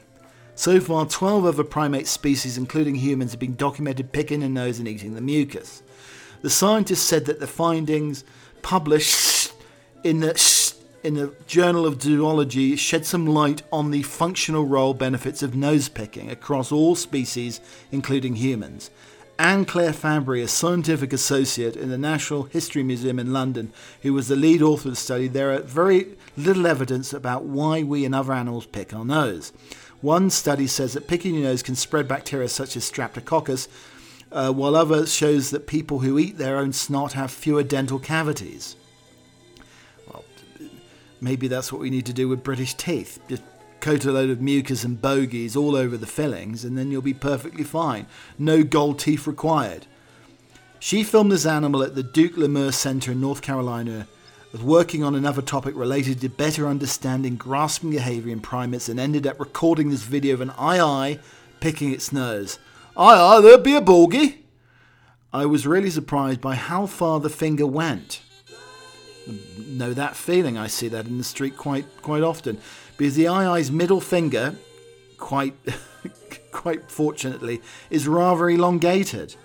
So 0.55 0.79
far, 0.79 1.05
12 1.05 1.45
other 1.45 1.63
primate 1.63 2.07
species, 2.07 2.57
including 2.57 2.95
humans, 2.95 3.31
have 3.31 3.39
been 3.39 3.55
documented 3.55 4.13
picking 4.13 4.41
a 4.41 4.49
nose 4.49 4.79
and 4.79 4.87
eating 4.87 5.13
the 5.13 5.21
mucus. 5.21 5.83
The 6.41 6.49
scientists 6.49 7.03
said 7.03 7.25
that 7.25 7.39
the 7.39 7.47
findings 7.47 8.23
published 8.61 9.51
in 10.03 10.21
the 10.21 10.37
in 11.05 11.13
the 11.13 11.35
Journal 11.45 11.85
of 11.85 12.01
Zoology 12.01 12.75
shed 12.75 13.05
some 13.05 13.27
light 13.27 13.61
on 13.71 13.91
the 13.91 14.01
functional 14.01 14.65
role 14.65 14.95
benefits 14.95 15.43
of 15.43 15.55
nose 15.55 15.87
picking 15.87 16.31
across 16.31 16.71
all 16.71 16.95
species, 16.95 17.61
including 17.91 18.37
humans. 18.37 18.89
Anne 19.37 19.65
Claire 19.65 19.93
Fabre, 19.93 20.41
a 20.41 20.47
scientific 20.47 21.13
associate 21.13 21.75
in 21.75 21.89
the 21.89 21.97
National 21.99 22.43
History 22.43 22.81
Museum 22.81 23.19
in 23.19 23.31
London, 23.31 23.71
who 24.01 24.13
was 24.13 24.29
the 24.29 24.35
lead 24.35 24.63
author 24.63 24.87
of 24.87 24.93
the 24.93 24.99
study, 24.99 25.27
there 25.27 25.53
are 25.53 25.59
very 25.59 26.07
little 26.35 26.65
evidence 26.65 27.13
about 27.13 27.43
why 27.43 27.83
we 27.83 28.03
and 28.03 28.15
other 28.15 28.33
animals 28.33 28.65
pick 28.65 28.91
our 28.91 29.05
nose. 29.05 29.53
One 30.01 30.31
study 30.31 30.65
says 30.65 30.93
that 30.93 31.07
picking 31.07 31.35
your 31.35 31.43
nose 31.43 31.61
can 31.61 31.75
spread 31.75 32.07
bacteria 32.07 32.49
such 32.49 32.75
as 32.75 32.89
Streptococcus, 32.89 33.67
uh, 34.31 34.51
while 34.51 34.75
others 34.75 35.13
shows 35.13 35.51
that 35.51 35.67
people 35.67 35.99
who 35.99 36.17
eat 36.17 36.39
their 36.39 36.57
own 36.57 36.73
snot 36.73 37.13
have 37.13 37.29
fewer 37.29 37.61
dental 37.61 37.99
cavities. 37.99 38.75
Maybe 41.25 41.47
that's 41.47 41.73
what 41.73 41.81
we 41.81 41.89
need 41.89 42.05
to 42.05 42.13
do 42.13 42.29
with 42.29 42.43
British 42.43 42.75
teeth. 42.75 43.19
Just 43.27 43.41
coat 43.79 44.05
a 44.05 44.11
load 44.11 44.29
of 44.29 44.41
mucus 44.41 44.83
and 44.83 45.01
bogies 45.01 45.55
all 45.55 45.75
over 45.75 45.97
the 45.97 46.05
fillings, 46.05 46.63
and 46.63 46.77
then 46.77 46.91
you'll 46.91 47.01
be 47.01 47.15
perfectly 47.15 47.63
fine. 47.63 48.05
No 48.37 48.63
gold 48.63 48.99
teeth 48.99 49.25
required. 49.25 49.87
She 50.77 51.03
filmed 51.03 51.31
this 51.31 51.47
animal 51.47 51.81
at 51.81 51.95
the 51.95 52.03
Duke 52.03 52.37
Lemur 52.37 52.71
Center 52.71 53.11
in 53.13 53.21
North 53.21 53.41
Carolina, 53.41 54.07
was 54.51 54.61
working 54.61 55.03
on 55.03 55.15
another 55.15 55.41
topic 55.41 55.75
related 55.75 56.21
to 56.21 56.29
better 56.29 56.67
understanding 56.67 57.37
grasping 57.37 57.89
behavior 57.89 58.31
in 58.31 58.39
primates, 58.39 58.87
and 58.87 58.99
ended 58.99 59.25
up 59.25 59.39
recording 59.39 59.89
this 59.89 60.03
video 60.03 60.35
of 60.35 60.41
an 60.41 60.51
aye 60.51 60.79
aye 60.79 61.19
picking 61.59 61.91
its 61.91 62.13
nose. 62.13 62.59
Aye 62.95 63.15
aye, 63.15 63.41
there 63.41 63.57
be 63.57 63.73
a 63.73 63.81
bogie. 63.81 64.45
I 65.33 65.47
was 65.47 65.65
really 65.65 65.89
surprised 65.89 66.39
by 66.39 66.53
how 66.53 66.85
far 66.85 67.19
the 67.19 67.31
finger 67.31 67.65
went. 67.65 68.21
Know 69.57 69.93
that 69.93 70.15
feeling? 70.15 70.57
I 70.57 70.67
see 70.67 70.87
that 70.89 71.07
in 71.07 71.17
the 71.17 71.23
street 71.23 71.57
quite 71.57 71.85
quite 72.01 72.23
often 72.23 72.59
because 72.97 73.15
the 73.15 73.27
aye's 73.27 73.71
middle 73.71 74.01
finger, 74.01 74.55
quite 75.17 75.55
quite 76.51 76.89
fortunately, 76.91 77.61
is 77.89 78.07
rather 78.07 78.49
elongated, 78.49 79.35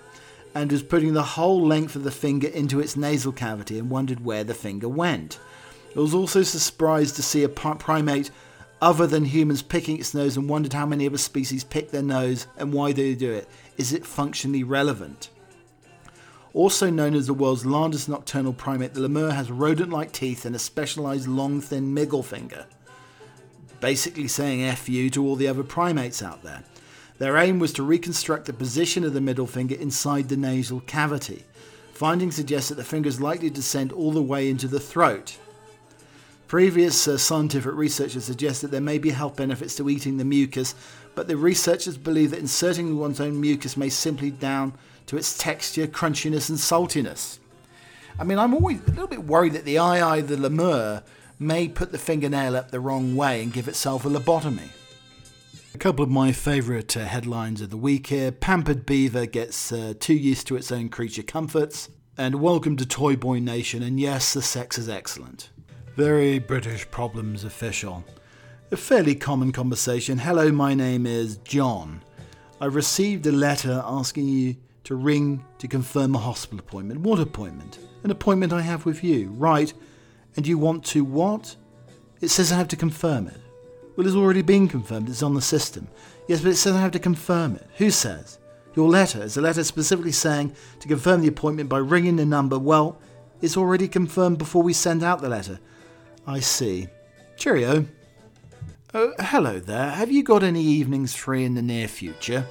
and 0.53 0.71
was 0.71 0.83
putting 0.83 1.13
the 1.13 1.23
whole 1.23 1.65
length 1.65 1.95
of 1.95 2.03
the 2.03 2.11
finger 2.11 2.47
into 2.47 2.79
its 2.79 2.95
nasal 2.95 3.31
cavity 3.31 3.79
and 3.79 3.89
wondered 3.89 4.23
where 4.23 4.43
the 4.43 4.53
finger 4.53 4.89
went. 4.89 5.39
I 5.95 5.99
was 5.99 6.13
also 6.13 6.43
surprised 6.43 7.15
to 7.17 7.23
see 7.23 7.43
a 7.43 7.49
primate 7.49 8.31
other 8.81 9.05
than 9.05 9.25
humans 9.25 9.61
picking 9.61 9.99
its 9.99 10.13
nose 10.13 10.37
and 10.37 10.49
wondered 10.49 10.73
how 10.73 10.85
many 10.85 11.05
other 11.05 11.17
species 11.17 11.63
pick 11.63 11.91
their 11.91 12.01
nose 12.01 12.47
and 12.57 12.73
why 12.73 12.91
they 12.93 13.13
do 13.13 13.31
it. 13.31 13.47
Is 13.77 13.93
it 13.93 14.05
functionally 14.05 14.63
relevant? 14.63 15.29
Also 16.53 16.89
known 16.89 17.15
as 17.15 17.27
the 17.27 17.33
world's 17.33 17.65
largest 17.65 18.09
nocturnal 18.09 18.53
primate, 18.53 18.93
the 18.93 18.99
lemur 18.99 19.31
has 19.31 19.49
rodent 19.49 19.89
like 19.89 20.11
teeth 20.11 20.45
and 20.45 20.55
a 20.55 20.59
specialized 20.59 21.27
long, 21.27 21.61
thin 21.61 21.93
middle 21.93 22.23
finger. 22.23 22.65
Basically 23.79 24.27
saying 24.27 24.61
F 24.61 24.89
you 24.89 25.09
to 25.11 25.25
all 25.25 25.35
the 25.35 25.47
other 25.47 25.63
primates 25.63 26.21
out 26.21 26.43
there. 26.43 26.63
Their 27.19 27.37
aim 27.37 27.59
was 27.59 27.71
to 27.73 27.83
reconstruct 27.83 28.45
the 28.45 28.53
position 28.53 29.03
of 29.03 29.13
the 29.13 29.21
middle 29.21 29.47
finger 29.47 29.75
inside 29.75 30.27
the 30.27 30.37
nasal 30.37 30.81
cavity. 30.81 31.45
Findings 31.93 32.35
suggest 32.35 32.69
that 32.69 32.75
the 32.75 32.83
finger 32.83 33.07
is 33.07 33.21
likely 33.21 33.49
to 33.49 33.55
descend 33.55 33.91
all 33.91 34.11
the 34.11 34.21
way 34.21 34.49
into 34.49 34.67
the 34.67 34.79
throat. 34.79 35.37
Previous 36.47 37.07
uh, 37.07 37.17
scientific 37.17 37.73
research 37.73 38.15
has 38.15 38.25
suggested 38.25 38.71
there 38.71 38.81
may 38.81 38.97
be 38.97 39.11
health 39.11 39.37
benefits 39.37 39.75
to 39.75 39.89
eating 39.89 40.17
the 40.17 40.25
mucus, 40.25 40.75
but 41.15 41.27
the 41.27 41.37
researchers 41.37 41.95
believe 41.95 42.31
that 42.31 42.39
inserting 42.39 42.97
one's 42.97 43.21
own 43.21 43.39
mucus 43.39 43.77
may 43.77 43.87
simply 43.87 44.31
down 44.31 44.73
to 45.11 45.17
its 45.17 45.37
texture, 45.37 45.87
crunchiness, 45.87 46.47
and 46.47 46.57
saltiness. 46.57 47.39
I 48.17 48.23
mean, 48.23 48.39
I'm 48.39 48.53
always 48.53 48.79
a 48.79 48.91
little 48.91 49.07
bit 49.07 49.25
worried 49.25 49.51
that 49.53 49.65
the 49.65 49.77
aye 49.77 50.01
aye, 50.01 50.21
the 50.21 50.37
lemur, 50.37 51.03
may 51.37 51.67
put 51.67 51.91
the 51.91 51.97
fingernail 51.97 52.55
up 52.55 52.71
the 52.71 52.79
wrong 52.79 53.17
way 53.17 53.43
and 53.43 53.51
give 53.51 53.67
itself 53.67 54.05
a 54.05 54.07
lobotomy. 54.07 54.69
A 55.75 55.77
couple 55.77 56.01
of 56.01 56.09
my 56.09 56.31
favourite 56.31 56.95
uh, 56.95 57.03
headlines 57.03 57.59
of 57.59 57.71
the 57.71 57.77
week 57.77 58.07
here. 58.07 58.31
Pampered 58.31 58.85
Beaver 58.85 59.25
gets 59.25 59.73
uh, 59.73 59.95
too 59.99 60.13
used 60.13 60.47
to 60.47 60.55
its 60.55 60.71
own 60.71 60.87
creature 60.87 61.23
comforts. 61.23 61.89
And 62.17 62.35
welcome 62.35 62.77
to 62.77 62.85
Toy 62.85 63.17
Boy 63.17 63.39
Nation, 63.39 63.83
and 63.83 63.99
yes, 63.99 64.33
the 64.33 64.41
sex 64.41 64.77
is 64.77 64.87
excellent. 64.87 65.49
Very 65.97 66.39
British 66.39 66.89
Problems 66.89 67.43
official. 67.43 68.05
A 68.71 68.77
fairly 68.77 69.15
common 69.15 69.51
conversation. 69.51 70.19
Hello, 70.19 70.53
my 70.53 70.73
name 70.73 71.05
is 71.05 71.35
John. 71.39 72.01
I 72.61 72.67
received 72.67 73.27
a 73.27 73.33
letter 73.33 73.81
asking 73.83 74.29
you 74.29 74.55
to 74.83 74.95
ring 74.95 75.43
to 75.59 75.67
confirm 75.67 76.15
a 76.15 76.19
hospital 76.19 76.59
appointment. 76.59 77.01
What 77.01 77.19
appointment? 77.19 77.79
An 78.03 78.11
appointment 78.11 78.53
I 78.53 78.61
have 78.61 78.85
with 78.85 79.03
you. 79.03 79.29
Right. 79.31 79.73
And 80.35 80.47
you 80.47 80.57
want 80.57 80.85
to 80.85 81.03
what? 81.03 81.55
It 82.21 82.29
says 82.29 82.51
I 82.51 82.57
have 82.57 82.67
to 82.69 82.75
confirm 82.75 83.27
it. 83.27 83.37
Well, 83.95 84.07
it's 84.07 84.15
already 84.15 84.41
been 84.41 84.67
confirmed. 84.67 85.09
It's 85.09 85.23
on 85.23 85.33
the 85.33 85.41
system. 85.41 85.87
Yes, 86.27 86.41
but 86.41 86.51
it 86.51 86.55
says 86.55 86.75
I 86.75 86.81
have 86.81 86.91
to 86.91 86.99
confirm 86.99 87.55
it. 87.55 87.67
Who 87.77 87.91
says? 87.91 88.39
Your 88.75 88.87
letter 88.87 89.21
is 89.21 89.35
a 89.35 89.41
letter 89.41 89.63
specifically 89.63 90.13
saying 90.13 90.55
to 90.79 90.87
confirm 90.87 91.21
the 91.21 91.27
appointment 91.27 91.69
by 91.69 91.79
ringing 91.79 92.15
the 92.15 92.25
number. 92.25 92.57
Well, 92.57 92.97
it's 93.41 93.57
already 93.57 93.87
confirmed 93.87 94.37
before 94.37 94.63
we 94.63 94.73
send 94.73 95.03
out 95.03 95.21
the 95.21 95.29
letter. 95.29 95.59
I 96.25 96.39
see. 96.39 96.87
Cheerio. 97.35 97.85
Oh, 98.93 99.13
hello 99.19 99.59
there. 99.59 99.89
Have 99.89 100.11
you 100.11 100.23
got 100.23 100.43
any 100.43 100.63
evenings 100.63 101.15
free 101.15 101.43
in 101.43 101.55
the 101.55 101.61
near 101.61 101.87
future? 101.87 102.45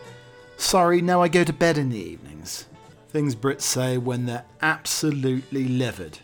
Sorry, 0.60 1.00
now 1.00 1.22
I 1.22 1.28
go 1.28 1.42
to 1.42 1.54
bed 1.54 1.78
in 1.78 1.88
the 1.88 1.98
evenings. 1.98 2.66
Things 3.08 3.34
Brits 3.34 3.62
say 3.62 3.96
when 3.96 4.26
they're 4.26 4.44
absolutely 4.60 5.66
livid. 5.66 6.18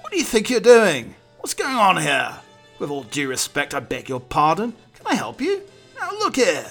What 0.00 0.12
do 0.12 0.16
you 0.16 0.24
think 0.24 0.48
you're 0.48 0.60
doing? 0.60 1.16
What's 1.40 1.54
going 1.54 1.74
on 1.74 2.00
here? 2.00 2.36
With 2.78 2.88
all 2.88 3.02
due 3.02 3.28
respect, 3.28 3.74
I 3.74 3.80
beg 3.80 4.08
your 4.08 4.20
pardon. 4.20 4.74
Can 4.94 5.06
I 5.08 5.16
help 5.16 5.40
you? 5.40 5.62
Now 5.98 6.12
look 6.12 6.36
here. 6.36 6.64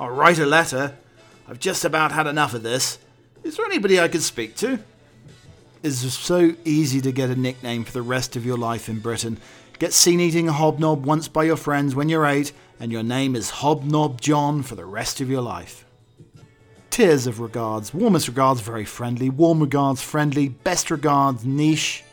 I'll 0.00 0.10
write 0.10 0.38
a 0.38 0.46
letter. 0.46 0.96
I've 1.46 1.60
just 1.60 1.84
about 1.84 2.12
had 2.12 2.26
enough 2.26 2.54
of 2.54 2.62
this. 2.62 2.98
Is 3.44 3.56
there 3.56 3.66
anybody 3.66 4.00
I 4.00 4.08
could 4.08 4.22
speak 4.22 4.56
to? 4.56 4.80
It's 5.82 5.98
so 5.98 6.54
easy 6.64 7.02
to 7.02 7.12
get 7.12 7.28
a 7.30 7.36
nickname 7.36 7.84
for 7.84 7.92
the 7.92 8.02
rest 8.02 8.36
of 8.36 8.46
your 8.46 8.58
life 8.58 8.88
in 8.88 9.00
Britain. 9.00 9.38
Get 9.78 9.92
seen 9.92 10.18
eating 10.18 10.48
a 10.48 10.52
hobnob 10.52 11.04
once 11.04 11.28
by 11.28 11.44
your 11.44 11.56
friends 11.56 11.94
when 11.94 12.08
you're 12.08 12.26
eight, 12.26 12.52
and 12.80 12.90
your 12.90 13.02
name 13.02 13.36
is 13.36 13.50
Hobnob 13.50 14.18
John 14.20 14.62
for 14.62 14.74
the 14.74 14.86
rest 14.86 15.20
of 15.20 15.28
your 15.28 15.42
life. 15.42 15.84
Tiers 16.92 17.26
of 17.26 17.40
regards. 17.40 17.94
Warmest 17.94 18.28
regards, 18.28 18.60
very 18.60 18.84
friendly. 18.84 19.30
Warm 19.30 19.60
regards, 19.60 20.02
friendly. 20.02 20.50
Best 20.50 20.90
regards, 20.90 21.42
niche. 21.42 22.04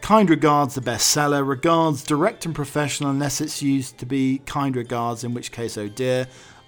Kind 0.00 0.28
regards, 0.28 0.74
the 0.74 0.80
bestseller. 0.80 1.46
Regards, 1.46 2.02
direct 2.02 2.44
and 2.44 2.52
professional, 2.52 3.10
unless 3.10 3.40
it's 3.40 3.62
used 3.62 3.98
to 3.98 4.04
be 4.04 4.42
kind 4.44 4.74
regards, 4.74 5.22
in 5.22 5.34
which 5.34 5.52
case, 5.52 5.78
oh 5.78 5.86
dear. 5.86 6.26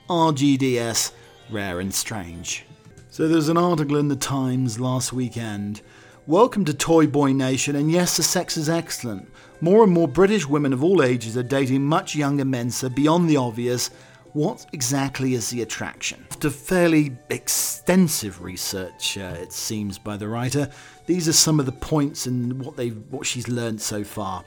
RGDS, 0.09 1.11
rare 1.51 1.81
and 1.81 1.93
strange. 1.93 2.67
So 3.11 3.27
there's 3.27 3.49
an 3.49 3.57
article 3.57 3.97
in 3.97 4.07
the 4.07 4.15
Times 4.15 4.79
last 4.79 5.13
weekend. 5.13 5.81
Welcome 6.29 6.65
to 6.67 6.73
Toy 6.73 7.09
Boy 7.09 7.33
Nation, 7.33 7.75
and 7.75 7.91
yes, 7.91 8.17
the 8.17 8.23
sex 8.23 8.57
is 8.57 8.69
excellent. 8.69 9.29
More 9.61 9.83
and 9.83 9.93
more 9.93 10.07
British 10.07 10.47
women 10.47 10.73
of 10.73 10.85
all 10.85 11.03
ages 11.03 11.37
are 11.37 11.43
dating 11.43 11.83
much 11.83 12.15
younger 12.15 12.45
men, 12.45 12.71
so 12.71 12.89
beyond 12.89 13.29
the 13.29 13.39
obvious, 13.39 13.91
what 14.35 14.67
exactly 14.73 15.35
is 15.35 15.49
the 15.51 15.63
attraction? 15.63 16.27
After 16.31 16.51
fairly 16.51 17.17
extensive 17.31 18.43
research, 18.43 19.17
uh, 19.17 19.37
it 19.39 19.53
seems, 19.53 19.97
by 19.97 20.17
the 20.17 20.29
writer, 20.29 20.71
these 21.07 21.29
are 21.29 21.33
some 21.33 21.61
of 21.61 21.67
the 21.67 21.73
points 21.73 22.27
and 22.27 22.61
what 22.61 22.77
they 22.77 22.89
what 22.89 23.27
she's 23.27 23.49
learned 23.49 23.81
so 23.81 24.03
far. 24.05 24.45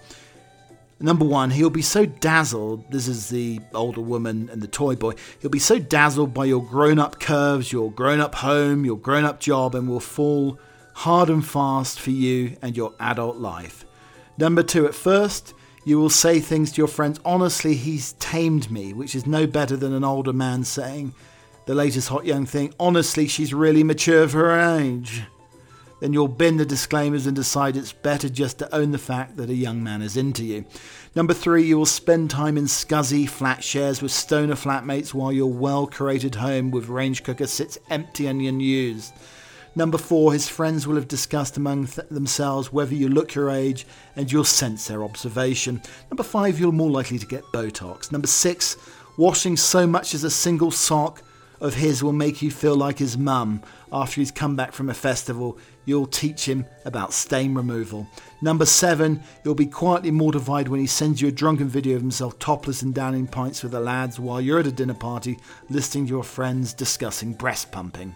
Number 0.99 1.23
one, 1.25 1.51
he'll 1.51 1.69
be 1.69 1.81
so 1.81 2.05
dazzled. 2.05 2.91
This 2.91 3.07
is 3.07 3.29
the 3.29 3.59
older 3.73 4.01
woman 4.01 4.49
and 4.51 4.61
the 4.61 4.67
toy 4.67 4.95
boy. 4.95 5.13
He'll 5.39 5.51
be 5.51 5.59
so 5.59 5.79
dazzled 5.79 6.33
by 6.33 6.45
your 6.45 6.63
grown 6.63 6.99
up 6.99 7.19
curves, 7.19 7.71
your 7.71 7.89
grown 7.91 8.19
up 8.19 8.35
home, 8.35 8.83
your 8.83 8.97
grown 8.97 9.23
up 9.23 9.39
job, 9.39 9.73
and 9.73 9.87
will 9.87 9.99
fall 9.99 10.59
hard 10.95 11.29
and 11.29 11.45
fast 11.45 11.99
for 11.99 12.11
you 12.11 12.57
and 12.61 12.75
your 12.75 12.93
adult 12.99 13.37
life. 13.37 13.85
Number 14.37 14.63
two, 14.63 14.85
at 14.85 14.95
first, 14.95 15.53
You 15.87 15.99
will 15.99 16.09
say 16.09 16.41
things 16.41 16.73
to 16.73 16.81
your 16.81 16.89
friends, 16.89 17.17
honestly, 17.23 17.73
he's 17.73 18.11
tamed 18.19 18.69
me, 18.69 18.91
which 18.91 19.15
is 19.15 19.25
no 19.25 19.47
better 19.47 19.77
than 19.77 19.93
an 19.93 20.03
older 20.03 20.33
man 20.33 20.65
saying 20.65 21.15
the 21.65 21.75
latest 21.75 22.09
hot 22.09 22.25
young 22.25 22.45
thing, 22.45 22.73
honestly, 22.77 23.25
she's 23.29 23.53
really 23.53 23.85
mature 23.85 24.27
for 24.27 24.49
her 24.49 24.79
age. 24.79 25.23
Then 26.01 26.11
you'll 26.11 26.27
bin 26.27 26.57
the 26.57 26.65
disclaimers 26.65 27.25
and 27.25 27.37
decide 27.37 27.77
it's 27.77 27.93
better 27.93 28.27
just 28.27 28.59
to 28.59 28.75
own 28.75 28.91
the 28.91 28.97
fact 28.97 29.37
that 29.37 29.49
a 29.49 29.55
young 29.55 29.81
man 29.81 30.01
is 30.01 30.17
into 30.17 30.43
you. 30.43 30.65
Number 31.15 31.33
three, 31.33 31.63
you 31.63 31.77
will 31.77 31.85
spend 31.85 32.29
time 32.29 32.57
in 32.57 32.65
scuzzy 32.65 33.25
flat 33.25 33.63
shares 33.63 34.01
with 34.01 34.11
stoner 34.11 34.55
flatmates 34.55 35.13
while 35.13 35.31
your 35.31 35.53
well 35.53 35.87
curated 35.87 36.35
home 36.35 36.69
with 36.69 36.89
range 36.89 37.23
cooker 37.23 37.47
sits 37.47 37.77
empty 37.89 38.27
and 38.27 38.41
unused. 38.41 39.13
Number 39.77 39.99
four, 39.99 40.33
his 40.33 40.49
friends 40.49 40.87
will 40.87 40.95
have 40.95 41.07
discussed 41.07 41.55
among 41.55 41.85
th- 41.85 42.07
themselves 42.09 42.73
whether 42.73 42.95
you 42.95 43.09
look 43.09 43.35
your 43.35 43.51
age 43.51 43.85
and 44.15 44.31
you'll 44.31 44.43
sense 44.43 44.87
their 44.87 45.03
observation. 45.03 45.83
Number 46.09 46.23
five, 46.23 46.59
you're 46.59 46.71
more 46.71 46.89
likely 46.89 47.19
to 47.19 47.27
get 47.27 47.43
Botox. 47.53 48.11
Number 48.11 48.25
six, 48.25 48.75
washing 49.17 49.55
so 49.55 49.85
much 49.85 50.15
as 50.15 50.23
a 50.23 50.31
single 50.31 50.71
sock 50.71 51.21
of 51.61 51.75
his 51.75 52.01
will 52.01 52.11
make 52.11 52.41
you 52.41 52.49
feel 52.49 52.75
like 52.75 52.97
his 52.97 53.19
mum 53.19 53.61
after 53.91 54.19
he's 54.19 54.31
come 54.31 54.55
back 54.55 54.71
from 54.71 54.89
a 54.89 54.95
festival. 54.95 55.59
You'll 55.85 56.07
teach 56.07 56.49
him 56.49 56.65
about 56.83 57.13
stain 57.13 57.53
removal. 57.53 58.07
Number 58.41 58.65
seven, 58.65 59.21
you'll 59.45 59.53
be 59.53 59.67
quietly 59.67 60.09
mortified 60.09 60.69
when 60.69 60.79
he 60.79 60.87
sends 60.87 61.21
you 61.21 61.27
a 61.27 61.31
drunken 61.31 61.67
video 61.67 61.97
of 61.97 62.01
himself 62.01 62.39
topless 62.39 62.81
and 62.81 62.95
downing 62.95 63.27
pints 63.27 63.61
with 63.61 63.73
the 63.73 63.79
lads 63.79 64.19
while 64.19 64.41
you're 64.41 64.59
at 64.59 64.65
a 64.65 64.71
dinner 64.71 64.95
party 64.95 65.37
listening 65.69 66.07
to 66.07 66.13
your 66.13 66.23
friends 66.23 66.73
discussing 66.73 67.31
breast 67.31 67.71
pumping 67.71 68.15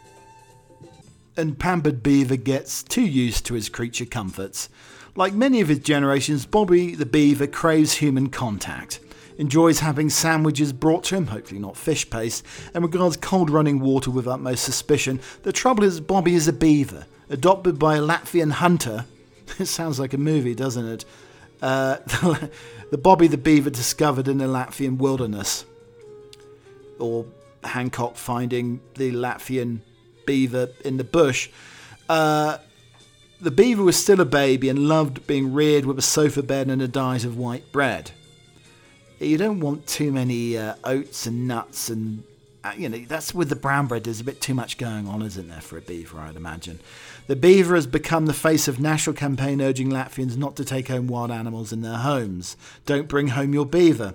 and 1.37 1.57
pampered 1.57 2.03
beaver 2.03 2.35
gets 2.35 2.83
too 2.83 3.05
used 3.05 3.45
to 3.45 3.53
his 3.53 3.69
creature 3.69 4.05
comforts. 4.05 4.69
Like 5.15 5.33
many 5.33 5.61
of 5.61 5.67
his 5.67 5.79
generations, 5.79 6.45
Bobby 6.45 6.95
the 6.95 7.05
beaver 7.05 7.47
craves 7.47 7.93
human 7.93 8.29
contact, 8.29 8.99
enjoys 9.37 9.79
having 9.79 10.09
sandwiches 10.09 10.71
brought 10.73 11.03
to 11.05 11.15
him, 11.15 11.27
hopefully 11.27 11.59
not 11.59 11.77
fish 11.77 12.09
paste, 12.09 12.45
and 12.73 12.83
regards 12.83 13.17
cold 13.17 13.49
running 13.49 13.79
water 13.79 14.11
with 14.11 14.27
utmost 14.27 14.63
suspicion. 14.63 15.19
The 15.43 15.51
trouble 15.51 15.83
is, 15.83 15.99
Bobby 15.99 16.35
is 16.35 16.47
a 16.47 16.53
beaver, 16.53 17.05
adopted 17.29 17.77
by 17.77 17.97
a 17.97 18.01
Latvian 18.01 18.51
hunter. 18.51 19.05
It 19.59 19.65
sounds 19.65 19.99
like 19.99 20.13
a 20.13 20.17
movie, 20.17 20.55
doesn't 20.55 20.87
it? 20.87 21.05
Uh, 21.61 21.97
the 22.89 22.97
Bobby 22.97 23.27
the 23.27 23.37
beaver 23.37 23.69
discovered 23.69 24.29
in 24.29 24.37
the 24.37 24.45
Latvian 24.45 24.97
wilderness. 24.97 25.65
Or 26.99 27.25
Hancock 27.61 28.15
finding 28.15 28.79
the 28.95 29.11
Latvian 29.11 29.81
beaver 30.31 30.69
in 30.85 30.95
the 30.95 31.03
bush. 31.03 31.49
Uh, 32.07 32.57
the 33.41 33.51
beaver 33.51 33.83
was 33.83 33.97
still 33.97 34.21
a 34.21 34.25
baby 34.25 34.69
and 34.69 34.87
loved 34.87 35.27
being 35.27 35.51
reared 35.51 35.85
with 35.85 35.99
a 35.99 36.01
sofa 36.01 36.41
bed 36.41 36.69
and 36.69 36.81
a 36.81 36.87
diet 36.87 37.25
of 37.25 37.37
white 37.37 37.69
bread. 37.73 38.11
You 39.19 39.37
don't 39.37 39.59
want 39.59 39.87
too 39.87 40.09
many 40.09 40.57
uh, 40.57 40.75
oats 40.85 41.25
and 41.25 41.49
nuts 41.49 41.89
and 41.89 42.23
uh, 42.63 42.71
you 42.77 42.87
know 42.87 42.99
that's 43.09 43.33
with 43.33 43.49
the 43.49 43.57
brown 43.57 43.87
bread. 43.87 44.05
There's 44.05 44.21
a 44.21 44.23
bit 44.23 44.39
too 44.39 44.53
much 44.53 44.77
going 44.77 45.05
on, 45.05 45.21
isn't 45.21 45.49
there, 45.49 45.59
for 45.59 45.77
a 45.77 45.81
beaver? 45.81 46.19
I'd 46.19 46.37
imagine. 46.37 46.79
The 47.27 47.35
beaver 47.35 47.75
has 47.75 47.87
become 47.87 48.25
the 48.25 48.33
face 48.33 48.69
of 48.69 48.79
national 48.79 49.15
campaign 49.15 49.61
urging 49.61 49.89
Latvians 49.89 50.37
not 50.37 50.55
to 50.55 50.63
take 50.63 50.87
home 50.87 51.07
wild 51.07 51.31
animals 51.31 51.73
in 51.73 51.81
their 51.81 51.97
homes. 51.97 52.55
Don't 52.85 53.09
bring 53.09 53.29
home 53.29 53.53
your 53.53 53.65
beaver. 53.65 54.13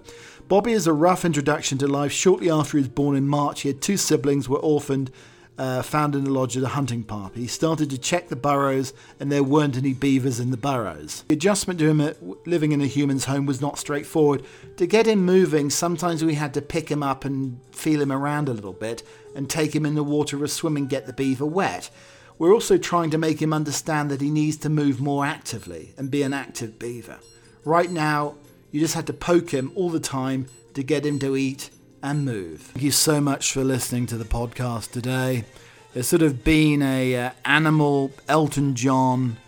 Bobby 0.48 0.72
is 0.72 0.86
a 0.86 0.92
rough 0.92 1.24
introduction 1.24 1.76
to 1.78 1.88
life. 1.88 2.12
Shortly 2.12 2.48
after 2.48 2.78
he 2.78 2.82
was 2.82 2.88
born 2.88 3.16
in 3.16 3.26
March, 3.26 3.62
he 3.62 3.68
had 3.68 3.82
two 3.82 3.96
siblings, 3.96 4.48
were 4.48 4.58
orphaned, 4.58 5.10
uh, 5.58 5.82
found 5.82 6.14
in 6.14 6.24
the 6.24 6.30
lodge 6.30 6.56
at 6.56 6.62
a 6.62 6.68
hunting 6.68 7.02
party. 7.02 7.40
He 7.42 7.46
started 7.46 7.90
to 7.90 7.98
check 7.98 8.28
the 8.28 8.36
burrows, 8.36 8.92
and 9.18 9.30
there 9.30 9.42
weren't 9.42 9.76
any 9.76 9.94
beavers 9.94 10.38
in 10.40 10.50
the 10.50 10.56
burrows. 10.56 11.24
The 11.28 11.34
adjustment 11.34 11.78
to 11.80 11.88
him 11.88 12.36
living 12.44 12.72
in 12.72 12.80
a 12.80 12.86
human's 12.86 13.24
home 13.24 13.46
was 13.46 13.60
not 13.60 13.78
straightforward. 13.78 14.44
To 14.76 14.86
get 14.86 15.06
him 15.06 15.24
moving, 15.24 15.70
sometimes 15.70 16.24
we 16.24 16.34
had 16.34 16.54
to 16.54 16.62
pick 16.62 16.90
him 16.90 17.02
up 17.02 17.24
and 17.24 17.60
feel 17.72 18.00
him 18.00 18.12
around 18.12 18.48
a 18.48 18.54
little 18.54 18.72
bit, 18.72 19.02
and 19.34 19.48
take 19.48 19.74
him 19.74 19.86
in 19.86 19.94
the 19.94 20.04
water 20.04 20.42
a 20.44 20.48
swim 20.48 20.76
and 20.76 20.88
get 20.88 21.06
the 21.06 21.12
beaver 21.12 21.46
wet. 21.46 21.90
We're 22.38 22.52
also 22.52 22.76
trying 22.76 23.10
to 23.10 23.18
make 23.18 23.40
him 23.40 23.52
understand 23.52 24.10
that 24.10 24.20
he 24.20 24.30
needs 24.30 24.58
to 24.58 24.68
move 24.68 25.00
more 25.00 25.24
actively 25.24 25.94
and 25.96 26.10
be 26.10 26.22
an 26.22 26.34
active 26.34 26.78
beaver. 26.78 27.18
Right 27.64 27.90
now, 27.90 28.34
you 28.70 28.80
just 28.80 28.94
had 28.94 29.06
to 29.06 29.14
poke 29.14 29.50
him 29.50 29.72
all 29.74 29.88
the 29.88 30.00
time 30.00 30.46
to 30.74 30.82
get 30.82 31.06
him 31.06 31.18
to 31.20 31.34
eat 31.34 31.70
and 32.06 32.24
move. 32.24 32.60
Thank 32.60 32.84
you 32.84 32.92
so 32.92 33.20
much 33.20 33.52
for 33.52 33.64
listening 33.64 34.06
to 34.06 34.16
the 34.16 34.24
podcast 34.24 34.92
today. 34.92 35.44
It's 35.92 36.06
sort 36.06 36.22
of 36.22 36.44
been 36.44 36.80
a 36.80 37.16
uh, 37.16 37.30
animal 37.44 38.12
Elton 38.28 38.76
John, 38.76 39.38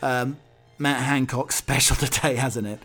um, 0.00 0.36
Matt 0.78 1.02
Hancock 1.02 1.50
special 1.64 1.96
today, 1.96 2.36
hasn't 2.36 2.68
it? 2.68 2.78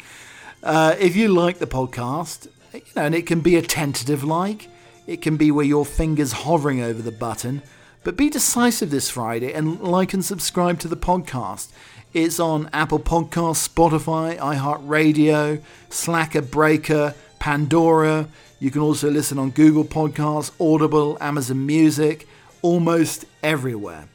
Uh, 0.63 0.95
if 0.99 1.15
you 1.15 1.27
like 1.27 1.59
the 1.59 1.67
podcast, 1.67 2.47
you 2.73 2.81
know, 2.95 3.03
and 3.03 3.13
it 3.13 3.27
can 3.27 3.41
be 3.41 3.55
a 3.55 3.61
tentative 3.61 4.23
like, 4.23 4.67
it 5.05 5.21
can 5.21 5.37
be 5.37 5.51
where 5.51 5.65
your 5.65 5.85
fingers 5.85 6.31
hovering 6.31 6.81
over 6.81 7.03
the 7.03 7.11
button, 7.11 7.61
but 8.03 8.17
be 8.17 8.31
decisive 8.31 8.89
this 8.89 9.11
Friday 9.11 9.53
and 9.53 9.79
like 9.79 10.11
and 10.11 10.25
subscribe 10.25 10.79
to 10.79 10.87
the 10.87 10.97
podcast. 10.97 11.67
It's 12.15 12.39
on 12.39 12.67
Apple 12.73 12.99
Podcasts, 12.99 13.69
Spotify, 13.69 14.39
iHeartRadio, 14.39 15.61
Slacker 15.89 16.41
Spreaker, 16.41 17.13
Pandora. 17.37 18.27
You 18.59 18.71
can 18.71 18.81
also 18.81 19.09
listen 19.09 19.39
on 19.39 19.51
Google 19.51 19.85
Podcasts, 19.85 20.51
Audible, 20.59 21.17
Amazon 21.21 21.65
Music, 21.65 22.27
almost 22.61 23.25
everywhere. 23.41 24.09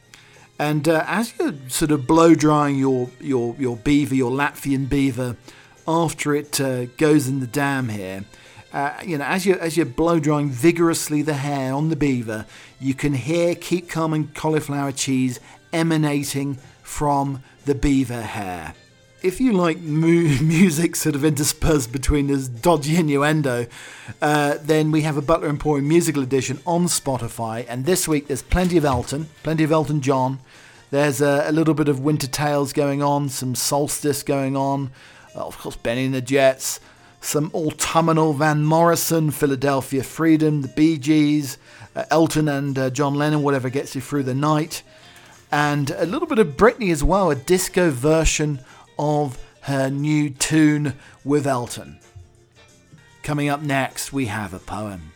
And 0.59 0.87
uh, 0.87 1.05
as 1.07 1.33
you're 1.39 1.55
sort 1.69 1.91
of 1.91 2.07
blow 2.07 2.35
drying 2.35 2.79
your, 2.79 3.11
your, 3.21 3.57
your 3.59 3.77
beaver, 3.77 4.15
your 4.15 4.31
Latvian 4.31 4.89
beaver, 4.89 5.37
after 5.89 6.35
it 6.35 6.61
uh, 6.61 6.87
goes 6.97 7.27
in 7.27 7.41
the 7.41 7.47
dam 7.47 7.89
here, 7.89 8.25
uh, 8.73 8.93
you 9.05 9.17
know, 9.17 9.25
as 9.25 9.47
you 9.47 9.55
as 9.55 9.77
you're 9.77 9.87
blow 9.87 10.19
drying 10.19 10.51
vigorously 10.51 11.23
the 11.23 11.35
hair 11.35 11.73
on 11.73 11.91
the 11.91 11.97
beaver, 11.97 12.45
you 12.81 12.93
can 12.93 13.15
hear 13.15 13.55
Keep 13.55 13.89
Calm 13.89 14.13
and 14.13 14.35
cauliflower 14.35 14.91
cheese 14.91 15.39
emanating 15.73 16.59
from 16.83 17.43
the 17.67 17.75
beaver 17.75 18.23
hair. 18.23 18.75
If 19.25 19.41
you 19.41 19.55
like 19.55 19.79
mu- 19.79 20.39
music 20.43 20.95
sort 20.95 21.15
of 21.15 21.25
interspersed 21.25 21.91
between 21.91 22.27
this 22.27 22.47
dodgy 22.47 22.97
innuendo, 22.97 23.67
uh, 24.21 24.59
then 24.61 24.91
we 24.91 25.01
have 25.01 25.17
a 25.17 25.23
Butler 25.23 25.49
Emporium 25.49 25.89
musical 25.89 26.23
edition 26.23 26.61
on 26.67 26.85
Spotify. 26.89 27.65
And 27.67 27.87
this 27.87 28.07
week 28.07 28.27
there's 28.27 28.43
plenty 28.43 28.77
of 28.77 28.85
Elton, 28.85 29.31
plenty 29.43 29.65
of 29.65 29.73
Elton 29.73 30.03
John. 30.03 30.41
There's 30.91 31.23
a, 31.23 31.47
a 31.49 31.53
little 31.53 31.73
bit 31.73 31.89
of 31.89 32.01
Winter 32.01 32.27
Tales 32.27 32.75
going 32.75 33.03
on, 33.03 33.31
some 33.31 33.55
Solstice 33.55 34.23
going 34.23 34.59
on. 34.59 34.91
Well, 35.35 35.47
of 35.47 35.57
course, 35.57 35.77
Bennie 35.77 36.05
and 36.05 36.15
the 36.15 36.21
Jets, 36.21 36.79
some 37.23 37.51
autumnal 37.55 38.35
Van 38.35 38.63
Morrison, 38.63 39.31
Philadelphia 39.31 40.03
Freedom, 40.03 40.61
the 40.61 40.69
Bee 40.69 40.99
Gees, 40.99 41.57
uh, 41.97 42.05
Elton 42.11 42.47
and 42.47 42.79
uh, 42.79 42.91
John 42.91 43.15
Lennon, 43.15 43.43
whatever 43.43 43.71
gets 43.71 43.95
you 43.95 44.03
through 44.03 44.25
the 44.25 44.35
night 44.35 44.83
and 45.55 45.93
a 45.93 46.05
little 46.05 46.27
bit 46.27 46.41
of 46.41 46.57
Britney 46.57 46.91
as 46.91 47.05
well, 47.05 47.31
a 47.31 47.37
disco 47.37 47.89
version 47.89 48.59
of 48.99 49.39
her 49.63 49.89
new 49.91 50.31
tune 50.31 50.95
with 51.25 51.47
Elton. 51.47 51.99
Coming 53.23 53.49
up 53.49 53.63
next, 53.63 54.13
we 54.13 54.27
have 54.27 54.53
a 54.53 54.59
poem. 54.59 55.13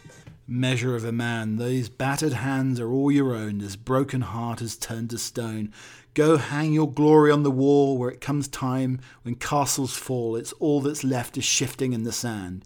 Measure 0.46 0.96
of 0.96 1.04
a 1.04 1.12
man, 1.12 1.58
these 1.58 1.90
battered 1.90 2.32
hands 2.32 2.80
are 2.80 2.90
all 2.90 3.12
your 3.12 3.34
own, 3.34 3.58
this 3.58 3.76
broken 3.76 4.22
heart 4.22 4.62
is 4.62 4.78
turned 4.78 5.10
to 5.10 5.18
stone. 5.18 5.74
Go 6.14 6.38
hang 6.38 6.72
your 6.72 6.90
glory 6.90 7.30
on 7.30 7.42
the 7.42 7.50
wall 7.50 7.98
where 7.98 8.08
it 8.08 8.22
comes 8.22 8.48
time 8.48 8.98
when 9.22 9.34
castles 9.34 9.94
fall, 9.94 10.36
it's 10.36 10.54
all 10.54 10.80
that's 10.80 11.04
left 11.04 11.36
is 11.36 11.44
shifting 11.44 11.92
in 11.92 12.04
the 12.04 12.12
sand. 12.12 12.64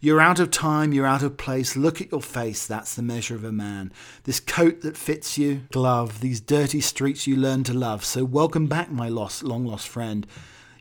You're 0.00 0.20
out 0.20 0.38
of 0.38 0.50
time, 0.50 0.92
you're 0.92 1.06
out 1.06 1.22
of 1.22 1.38
place. 1.38 1.76
Look 1.76 2.00
at 2.00 2.12
your 2.12 2.20
face, 2.20 2.66
that's 2.66 2.94
the 2.94 3.02
measure 3.02 3.34
of 3.34 3.42
a 3.42 3.50
man. 3.50 3.90
This 4.24 4.38
coat 4.38 4.82
that 4.82 4.96
fits 4.96 5.36
you, 5.38 5.62
glove, 5.72 6.20
these 6.20 6.40
dirty 6.40 6.80
streets 6.82 7.26
you 7.26 7.36
learn 7.36 7.64
to 7.64 7.72
love. 7.72 8.04
So 8.04 8.22
welcome 8.24 8.66
back, 8.66 8.92
my 8.92 9.08
lost, 9.08 9.42
long 9.42 9.66
lost 9.66 9.88
friend. 9.88 10.26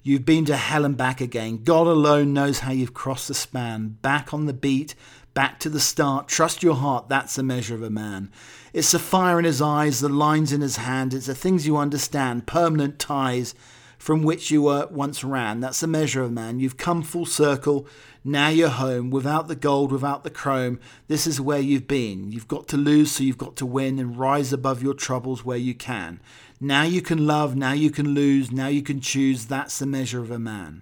You've 0.05 0.25
been 0.25 0.43
to 0.45 0.57
hell 0.57 0.83
and 0.83 0.97
back 0.97 1.21
again. 1.21 1.63
God 1.63 1.87
alone 1.87 2.33
knows 2.33 2.59
how 2.59 2.73
you've 2.73 2.93
crossed 2.93 3.29
the 3.29 3.33
span. 3.33 3.99
Back 4.01 4.33
on 4.33 4.47
the 4.47 4.53
beat, 4.53 4.95
back 5.33 5.61
to 5.61 5.69
the 5.69 5.79
start. 5.79 6.27
Trust 6.27 6.61
your 6.61 6.75
heart, 6.75 7.07
that's 7.07 7.37
the 7.37 7.43
measure 7.43 7.73
of 7.73 7.83
a 7.83 7.89
man. 7.89 8.29
It's 8.73 8.91
the 8.91 8.99
fire 8.99 9.39
in 9.39 9.45
his 9.45 9.61
eyes, 9.61 10.01
the 10.01 10.09
lines 10.09 10.51
in 10.51 10.59
his 10.59 10.75
hand. 10.75 11.13
It's 11.13 11.27
the 11.27 11.33
things 11.33 11.65
you 11.65 11.77
understand, 11.77 12.47
permanent 12.47 12.99
ties 12.99 13.55
from 13.97 14.23
which 14.23 14.51
you 14.51 14.63
were 14.63 14.85
once 14.91 15.23
ran. 15.23 15.61
That's 15.61 15.79
the 15.79 15.87
measure 15.87 16.23
of 16.23 16.31
a 16.31 16.33
man. 16.33 16.59
You've 16.59 16.75
come 16.75 17.01
full 17.01 17.25
circle. 17.25 17.87
Now 18.25 18.49
you're 18.49 18.67
home, 18.67 19.09
without 19.09 19.47
the 19.47 19.55
gold, 19.55 19.93
without 19.93 20.25
the 20.25 20.29
chrome. 20.29 20.81
This 21.07 21.25
is 21.25 21.39
where 21.39 21.61
you've 21.61 21.87
been. 21.87 22.29
You've 22.33 22.49
got 22.49 22.67
to 22.69 22.77
lose, 22.77 23.11
so 23.11 23.23
you've 23.23 23.37
got 23.37 23.55
to 23.55 23.65
win 23.65 23.99
and 23.99 24.19
rise 24.19 24.51
above 24.51 24.83
your 24.83 24.93
troubles 24.93 25.45
where 25.45 25.57
you 25.57 25.73
can. 25.73 26.19
Now 26.63 26.83
you 26.83 27.01
can 27.01 27.27
love, 27.27 27.57
now 27.57 27.73
you 27.73 27.91
can 27.91 28.13
lose, 28.13 28.49
now 28.49 28.67
you 28.67 28.81
can 28.81 29.01
choose. 29.01 29.47
That's 29.47 29.79
the 29.79 29.85
measure 29.85 30.21
of 30.21 30.31
a 30.31 30.39
man. 30.39 30.81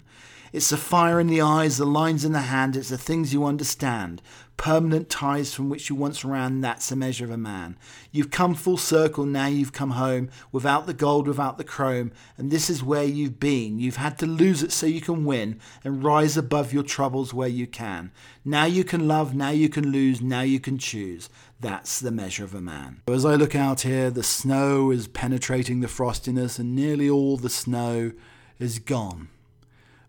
It's 0.52 0.68
the 0.68 0.76
fire 0.76 1.18
in 1.18 1.28
the 1.28 1.40
eyes, 1.40 1.78
the 1.78 1.86
lines 1.86 2.26
in 2.26 2.32
the 2.32 2.42
hand, 2.42 2.76
it's 2.76 2.90
the 2.90 2.98
things 2.98 3.32
you 3.32 3.46
understand. 3.46 4.20
Permanent 4.58 5.08
ties 5.08 5.54
from 5.54 5.70
which 5.70 5.88
you 5.88 5.96
once 5.96 6.26
ran, 6.26 6.60
that's 6.60 6.90
the 6.90 6.94
measure 6.94 7.24
of 7.24 7.30
a 7.30 7.38
man. 7.38 7.78
You've 8.10 8.30
come 8.30 8.54
full 8.54 8.76
circle, 8.76 9.24
now 9.24 9.46
you've 9.46 9.72
come 9.72 9.92
home, 9.92 10.28
without 10.52 10.86
the 10.86 10.92
gold, 10.92 11.26
without 11.26 11.56
the 11.56 11.64
chrome, 11.64 12.12
and 12.36 12.50
this 12.50 12.68
is 12.68 12.84
where 12.84 13.02
you've 13.02 13.40
been. 13.40 13.78
You've 13.78 13.96
had 13.96 14.18
to 14.18 14.26
lose 14.26 14.62
it 14.62 14.72
so 14.72 14.84
you 14.84 15.00
can 15.00 15.24
win, 15.24 15.58
and 15.82 16.04
rise 16.04 16.36
above 16.36 16.70
your 16.70 16.82
troubles 16.82 17.32
where 17.32 17.48
you 17.48 17.66
can. 17.66 18.12
Now 18.44 18.66
you 18.66 18.84
can 18.84 19.08
love, 19.08 19.34
now 19.34 19.50
you 19.50 19.70
can 19.70 19.90
lose, 19.90 20.20
now 20.20 20.42
you 20.42 20.60
can 20.60 20.76
choose. 20.76 21.30
That's 21.60 21.98
the 21.98 22.10
measure 22.10 22.44
of 22.44 22.54
a 22.54 22.60
man. 22.60 23.00
As 23.08 23.24
I 23.24 23.36
look 23.36 23.54
out 23.54 23.80
here, 23.80 24.10
the 24.10 24.22
snow 24.22 24.90
is 24.90 25.08
penetrating 25.08 25.80
the 25.80 25.88
frostiness, 25.88 26.58
and 26.58 26.76
nearly 26.76 27.08
all 27.08 27.38
the 27.38 27.48
snow 27.48 28.12
is 28.58 28.78
gone. 28.78 29.28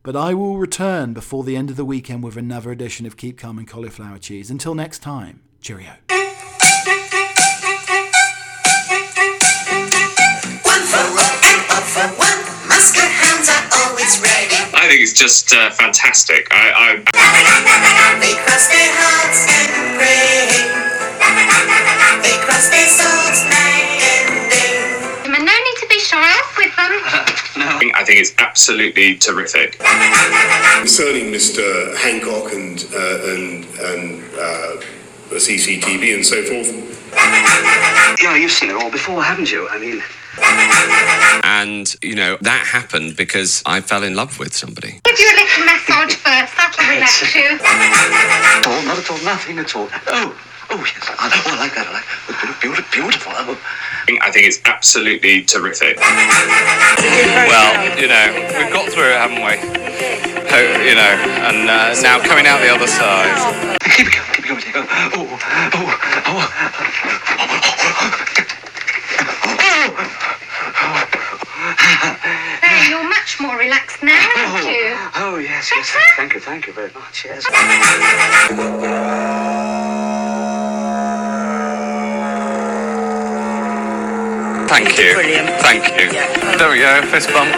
But 0.04 0.18
I 0.18 0.34
will 0.34 0.58
return 0.58 1.14
before 1.14 1.46
the 1.46 1.56
end 1.56 1.70
of 1.70 1.78
the 1.78 1.86
weekend 1.86 2.26
with 2.26 2.36
another 2.36 2.72
edition 2.72 3.06
of 3.06 3.16
Keep 3.16 3.38
Calm 3.38 3.58
and 3.58 3.66
Cauliflower 3.66 4.18
Cheese. 4.18 4.52
Until 4.52 4.76
next 4.76 5.00
time, 5.00 5.40
cheerio. 5.62 5.92
One 6.10 6.20
for 10.92 11.00
all 11.00 11.40
and 11.48 11.62
all 11.72 11.88
for 11.88 12.08
one. 12.20 12.40
Musket 12.68 13.08
are 13.48 13.64
always 13.80 14.20
ready. 14.20 14.60
I 14.76 14.90
think 14.90 15.00
it's 15.00 15.14
just 15.14 15.54
uh, 15.54 15.70
fantastic. 15.70 16.50
I, 16.52 17.06
I 17.08 18.53
absolutely 28.64 29.18
terrific. 29.18 29.78
Concerning 30.80 31.34
Mr. 31.34 31.98
Hancock 31.98 32.54
and 32.54 32.80
uh, 32.96 33.34
and 33.34 33.66
and 33.92 34.24
uh, 34.40 34.82
CCTV 35.32 36.16
and 36.16 36.26
so 36.26 36.42
forth. 36.44 36.72
Yeah, 38.24 38.38
you've 38.38 38.54
seen 38.54 38.70
it 38.70 38.76
all 38.78 38.90
before, 38.90 39.22
haven't 39.22 39.52
you? 39.52 39.68
I 39.68 39.80
mean, 39.80 40.02
And, 41.44 41.94
you 42.02 42.16
know, 42.16 42.38
that 42.40 42.66
happened 42.66 43.18
because 43.18 43.62
I 43.66 43.82
fell 43.82 44.02
in 44.02 44.16
love 44.16 44.40
with 44.40 44.54
somebody. 44.56 45.02
Give 45.04 45.20
you 45.20 45.28
a 45.28 45.38
little 45.44 45.66
massage 45.66 46.16
first. 46.16 46.56
That'll 46.56 46.88
relax 46.88 47.36
you. 47.36 47.60
at 47.60 48.66
all, 48.66 48.82
not 48.84 48.98
at 48.98 49.12
all, 49.12 49.22
nothing 49.26 49.60
at 49.60 49.76
all. 49.76 49.90
Oh, 50.08 50.34
oh 50.74 50.82
yes, 50.84 51.06
I, 51.06 51.30
oh, 51.30 51.54
I 51.54 51.60
like 51.62 51.76
that. 51.76 51.86
I 51.88 51.94
like 51.94 52.04
it. 52.04 52.62
Beautiful, 52.62 52.90
beautiful. 52.92 53.32
Oh. 53.36 53.58
I 54.22 54.32
think- 54.32 54.48
it's 54.48 54.60
absolutely 54.66 55.44
terrific. 55.44 55.98
Well, 55.98 57.72
you 58.00 58.08
know, 58.08 58.26
we've 58.58 58.74
got 58.74 58.90
through 58.92 59.10
it, 59.14 59.18
haven't 59.22 59.40
we? 59.46 59.56
You 60.90 60.96
know, 60.96 61.14
and 61.48 61.70
uh, 61.70 61.94
now 62.02 62.20
coming 62.20 62.46
out 62.46 62.60
the 62.62 62.70
other 62.74 62.88
side. 62.88 63.78
Keep 63.96 64.08
it 64.08 64.14
going, 64.14 64.30
keep 64.34 64.46
it 64.46 64.50
going. 64.50 64.62
dear. 64.62 64.74
Oh, 64.76 65.40
oh, 65.74 65.88
oh, 66.28 67.54
There, 72.62 72.90
you're 72.90 73.08
much 73.08 73.40
more 73.40 73.58
relaxed 73.58 74.02
now, 74.04 74.30
aren't 74.38 74.66
you? 74.66 74.96
oh, 74.96 75.12
oh, 75.16 75.38
yes, 75.38 75.72
yes. 75.76 75.96
Thank 76.18 76.34
you, 76.34 76.40
thank 76.40 76.68
you 76.68 76.74
very 76.74 76.92
much. 76.94 77.26
Yes. 77.26 77.46
Thank 84.68 84.98
you. 84.98 85.14
Brilliant. 85.14 85.50
Thank 85.62 85.88
you. 86.00 86.12
There 86.58 86.72
we 86.72 86.80
go, 86.80 87.02
fist 87.12 87.30
bump. 87.30 87.52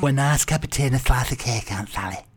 One 0.00 0.14
nice 0.14 0.44
cup 0.44 0.62
of 0.62 0.70
tea 0.70 0.86
a 0.86 0.98
slice 0.98 1.32
of 1.32 1.38
cake, 1.38 1.72
Aunt 1.72 1.88
Sally. 1.88 2.27